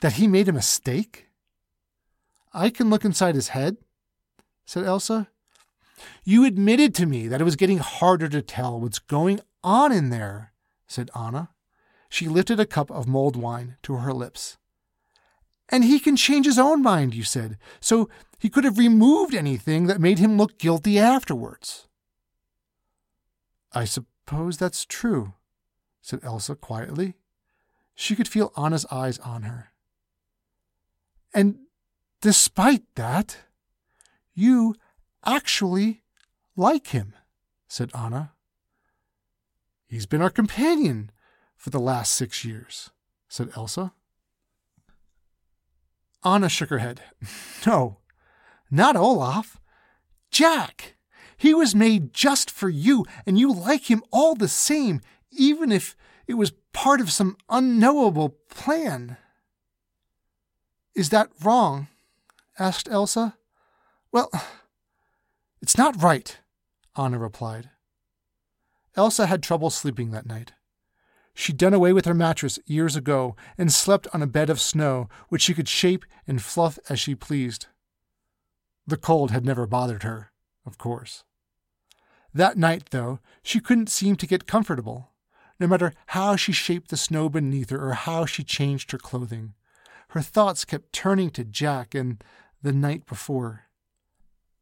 That 0.00 0.14
he 0.14 0.26
made 0.26 0.48
a 0.48 0.52
mistake? 0.52 1.28
I 2.52 2.70
can 2.70 2.90
look 2.90 3.04
inside 3.04 3.36
his 3.36 3.48
head, 3.48 3.76
said 4.66 4.84
Elsa. 4.84 5.28
You 6.24 6.44
admitted 6.44 6.94
to 6.96 7.06
me 7.06 7.28
that 7.28 7.40
it 7.40 7.44
was 7.44 7.56
getting 7.56 7.78
harder 7.78 8.28
to 8.28 8.42
tell 8.42 8.80
what's 8.80 8.98
going 8.98 9.40
on 9.62 9.92
in 9.92 10.10
there, 10.10 10.52
said 10.86 11.10
Anna. 11.14 11.50
She 12.08 12.28
lifted 12.28 12.58
a 12.58 12.66
cup 12.66 12.90
of 12.90 13.06
mulled 13.06 13.36
wine 13.36 13.76
to 13.82 13.96
her 13.96 14.12
lips. 14.12 14.56
And 15.68 15.84
he 15.84 16.00
can 16.00 16.16
change 16.16 16.46
his 16.46 16.58
own 16.58 16.82
mind, 16.82 17.14
you 17.14 17.24
said, 17.24 17.58
so 17.80 18.08
he 18.38 18.48
could 18.48 18.64
have 18.64 18.78
removed 18.78 19.34
anything 19.34 19.86
that 19.86 20.00
made 20.00 20.18
him 20.18 20.38
look 20.38 20.58
guilty 20.58 20.98
afterwards. 20.98 21.86
I 23.72 23.84
suppose 23.84 24.56
that's 24.56 24.86
true, 24.86 25.34
said 26.00 26.20
Elsa 26.22 26.54
quietly. 26.54 27.14
She 27.94 28.16
could 28.16 28.28
feel 28.28 28.52
Anna's 28.56 28.86
eyes 28.90 29.18
on 29.18 29.42
her. 29.42 29.72
And 31.34 31.58
despite 32.22 32.84
that, 32.94 33.38
you 34.34 34.74
actually 35.24 36.02
like 36.56 36.88
him, 36.88 37.12
said 37.68 37.90
Anna. 37.94 38.32
He's 39.88 40.06
been 40.06 40.22
our 40.22 40.30
companion 40.30 41.10
for 41.56 41.70
the 41.70 41.80
last 41.80 42.12
six 42.12 42.44
years, 42.44 42.90
said 43.28 43.50
Elsa. 43.56 43.92
Anna 46.24 46.48
shook 46.48 46.70
her 46.70 46.78
head. 46.78 47.02
No, 47.66 47.98
not 48.70 48.96
Olaf. 48.96 49.58
Jack. 50.30 50.94
He 51.36 51.52
was 51.52 51.74
made 51.74 52.14
just 52.14 52.50
for 52.50 52.68
you, 52.68 53.04
and 53.26 53.38
you 53.38 53.52
like 53.52 53.90
him 53.90 54.02
all 54.12 54.34
the 54.34 54.48
same, 54.48 55.00
even 55.32 55.72
if 55.72 55.96
it 56.26 56.34
was 56.34 56.52
part 56.72 57.00
of 57.00 57.10
some 57.10 57.36
unknowable 57.48 58.36
plan. 58.48 59.16
Is 60.94 61.10
that 61.10 61.30
wrong? 61.42 61.88
asked 62.58 62.88
Elsa. 62.88 63.36
Well, 64.12 64.30
it's 65.60 65.76
not 65.76 66.00
right, 66.00 66.38
Anna 66.96 67.18
replied. 67.18 67.70
Elsa 68.98 69.26
had 69.26 69.44
trouble 69.44 69.70
sleeping 69.70 70.10
that 70.10 70.26
night. 70.26 70.54
She'd 71.32 71.56
done 71.56 71.72
away 71.72 71.92
with 71.92 72.04
her 72.04 72.14
mattress 72.14 72.58
years 72.66 72.96
ago 72.96 73.36
and 73.56 73.72
slept 73.72 74.08
on 74.12 74.22
a 74.22 74.26
bed 74.26 74.50
of 74.50 74.60
snow 74.60 75.08
which 75.28 75.42
she 75.42 75.54
could 75.54 75.68
shape 75.68 76.04
and 76.26 76.42
fluff 76.42 76.80
as 76.88 76.98
she 76.98 77.14
pleased. 77.14 77.68
The 78.88 78.96
cold 78.96 79.30
had 79.30 79.46
never 79.46 79.68
bothered 79.68 80.02
her, 80.02 80.32
of 80.66 80.78
course. 80.78 81.22
That 82.34 82.58
night, 82.58 82.90
though, 82.90 83.20
she 83.40 83.60
couldn't 83.60 83.88
seem 83.88 84.16
to 84.16 84.26
get 84.26 84.48
comfortable, 84.48 85.12
no 85.60 85.68
matter 85.68 85.92
how 86.06 86.34
she 86.34 86.50
shaped 86.50 86.90
the 86.90 86.96
snow 86.96 87.28
beneath 87.28 87.70
her 87.70 87.88
or 87.90 87.92
how 87.92 88.26
she 88.26 88.42
changed 88.42 88.90
her 88.90 88.98
clothing. 88.98 89.54
Her 90.08 90.22
thoughts 90.22 90.64
kept 90.64 90.92
turning 90.92 91.30
to 91.30 91.44
Jack 91.44 91.94
and 91.94 92.24
the 92.62 92.72
night 92.72 93.06
before. 93.06 93.67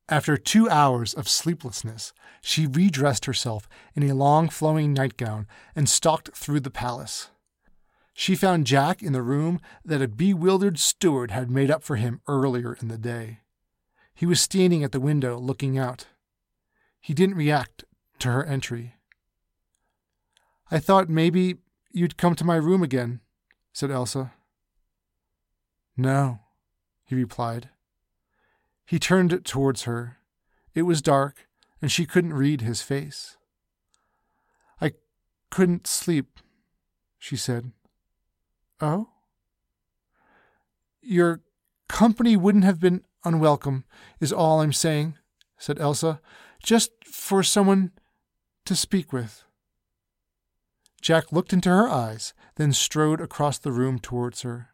After 0.08 0.36
two 0.36 0.70
hours 0.70 1.14
of 1.14 1.28
sleeplessness, 1.28 2.12
she 2.40 2.66
redressed 2.66 3.24
herself 3.24 3.68
in 3.94 4.04
a 4.04 4.14
long 4.14 4.48
flowing 4.48 4.92
nightgown 4.92 5.48
and 5.74 5.88
stalked 5.88 6.36
through 6.36 6.60
the 6.60 6.70
palace. 6.70 7.30
She 8.14 8.36
found 8.36 8.66
Jack 8.66 9.02
in 9.02 9.12
the 9.12 9.22
room 9.22 9.60
that 9.84 10.00
a 10.00 10.08
bewildered 10.08 10.78
steward 10.78 11.32
had 11.32 11.50
made 11.50 11.70
up 11.70 11.82
for 11.82 11.96
him 11.96 12.20
earlier 12.28 12.74
in 12.80 12.88
the 12.88 12.96
day. 12.96 13.40
He 14.14 14.26
was 14.26 14.40
standing 14.40 14.84
at 14.84 14.92
the 14.92 15.00
window 15.00 15.38
looking 15.38 15.76
out. 15.76 16.06
He 17.00 17.12
didn't 17.12 17.34
react 17.36 17.84
to 18.20 18.30
her 18.30 18.44
entry. 18.44 18.94
I 20.70 20.78
thought 20.78 21.08
maybe 21.08 21.56
you'd 21.92 22.16
come 22.16 22.34
to 22.36 22.44
my 22.44 22.56
room 22.56 22.82
again, 22.82 23.20
said 23.72 23.90
Elsa. 23.90 24.32
No, 25.96 26.40
he 27.04 27.14
replied. 27.14 27.70
He 28.86 29.00
turned 29.00 29.44
towards 29.44 29.82
her. 29.82 30.18
It 30.72 30.82
was 30.82 31.02
dark, 31.02 31.48
and 31.82 31.90
she 31.90 32.06
couldn't 32.06 32.34
read 32.34 32.60
his 32.60 32.82
face. 32.82 33.36
I 34.80 34.92
couldn't 35.50 35.88
sleep, 35.88 36.38
she 37.18 37.36
said. 37.36 37.72
Oh? 38.80 39.08
Your 41.02 41.40
company 41.88 42.36
wouldn't 42.36 42.64
have 42.64 42.78
been 42.78 43.04
unwelcome, 43.24 43.84
is 44.20 44.32
all 44.32 44.60
I'm 44.60 44.72
saying, 44.72 45.16
said 45.58 45.80
Elsa. 45.80 46.20
Just 46.62 46.92
for 47.04 47.42
someone 47.42 47.90
to 48.66 48.76
speak 48.76 49.12
with. 49.12 49.42
Jack 51.00 51.32
looked 51.32 51.52
into 51.52 51.68
her 51.68 51.88
eyes, 51.88 52.34
then 52.54 52.72
strode 52.72 53.20
across 53.20 53.58
the 53.58 53.72
room 53.72 53.98
towards 53.98 54.42
her. 54.42 54.70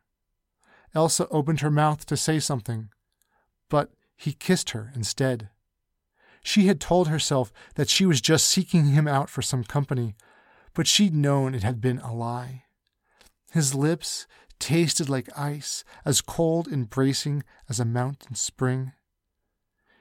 Elsa 0.95 1.27
opened 1.29 1.61
her 1.61 1.71
mouth 1.71 2.05
to 2.07 2.17
say 2.17 2.39
something, 2.39 2.91
but 3.69 3.91
he 4.17 4.33
kissed 4.33 4.71
her 4.71 4.93
instead. 4.95 5.49
She 6.43 6.67
had 6.67 6.81
told 6.81 7.09
herself 7.09 7.53
that 7.77 7.89
she 7.89 8.05
was 8.05 8.21
just 8.21 8.47
seeking 8.47 8.87
him 8.87 9.07
out 9.07 9.31
for 9.31 9.43
some 9.43 9.65
company, 9.65 10.17
but 10.75 10.87
she'd 10.87 11.15
known 11.15 11.55
it 11.55 11.63
had 11.63 11.81
been 11.81 11.99
a 11.99 12.15
lie. 12.15 12.65
His 13.53 13.75
lips 13.75 14.27
tasted 14.59 15.09
like 15.09 15.29
ice, 15.37 15.85
as 16.05 16.21
cold 16.21 16.69
and 16.69 16.89
bracing 16.89 17.43
as 17.69 17.81
a 17.81 17.85
mountain 17.85 18.37
spring. 18.37 18.93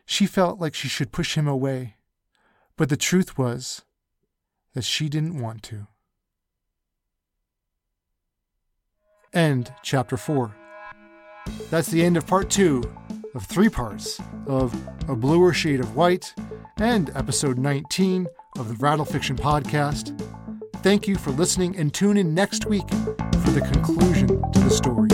She 0.06 0.28
felt 0.28 0.60
like 0.60 0.76
she 0.76 0.88
should 0.88 1.12
push 1.12 1.36
him 1.36 1.48
away, 1.48 1.96
but 2.78 2.90
the 2.90 2.98
truth 2.98 3.38
was 3.38 3.84
that 4.74 4.84
she 4.84 5.10
didn't 5.10 5.42
want 5.42 5.64
to. 5.64 5.88
End 9.34 9.74
chapter 9.82 10.18
4. 10.18 10.56
That's 11.70 11.90
the 11.90 12.04
end 12.04 12.18
of 12.18 12.28
part 12.28 12.50
2 12.50 12.84
of 13.34 13.46
three 13.46 13.70
parts 13.70 14.20
of 14.48 14.74
A 15.08 15.16
Bluer 15.16 15.54
Shade 15.54 15.80
of 15.80 15.96
White 15.96 16.34
and 16.78 17.12
episode 17.16 17.58
19 17.58 18.28
of 18.58 18.68
the 18.68 18.74
Rattle 18.76 19.06
Fiction 19.06 19.36
Podcast. 19.36 20.20
Thank 20.78 21.08
you 21.08 21.16
for 21.16 21.32
listening 21.32 21.76
and 21.78 21.94
tune 21.94 22.18
in 22.18 22.34
next 22.34 22.66
week 22.66 22.90
for 22.90 23.52
the 23.52 23.62
conclusion 23.72 24.28
to 24.28 24.60
the 24.60 24.70
story. 24.70 25.11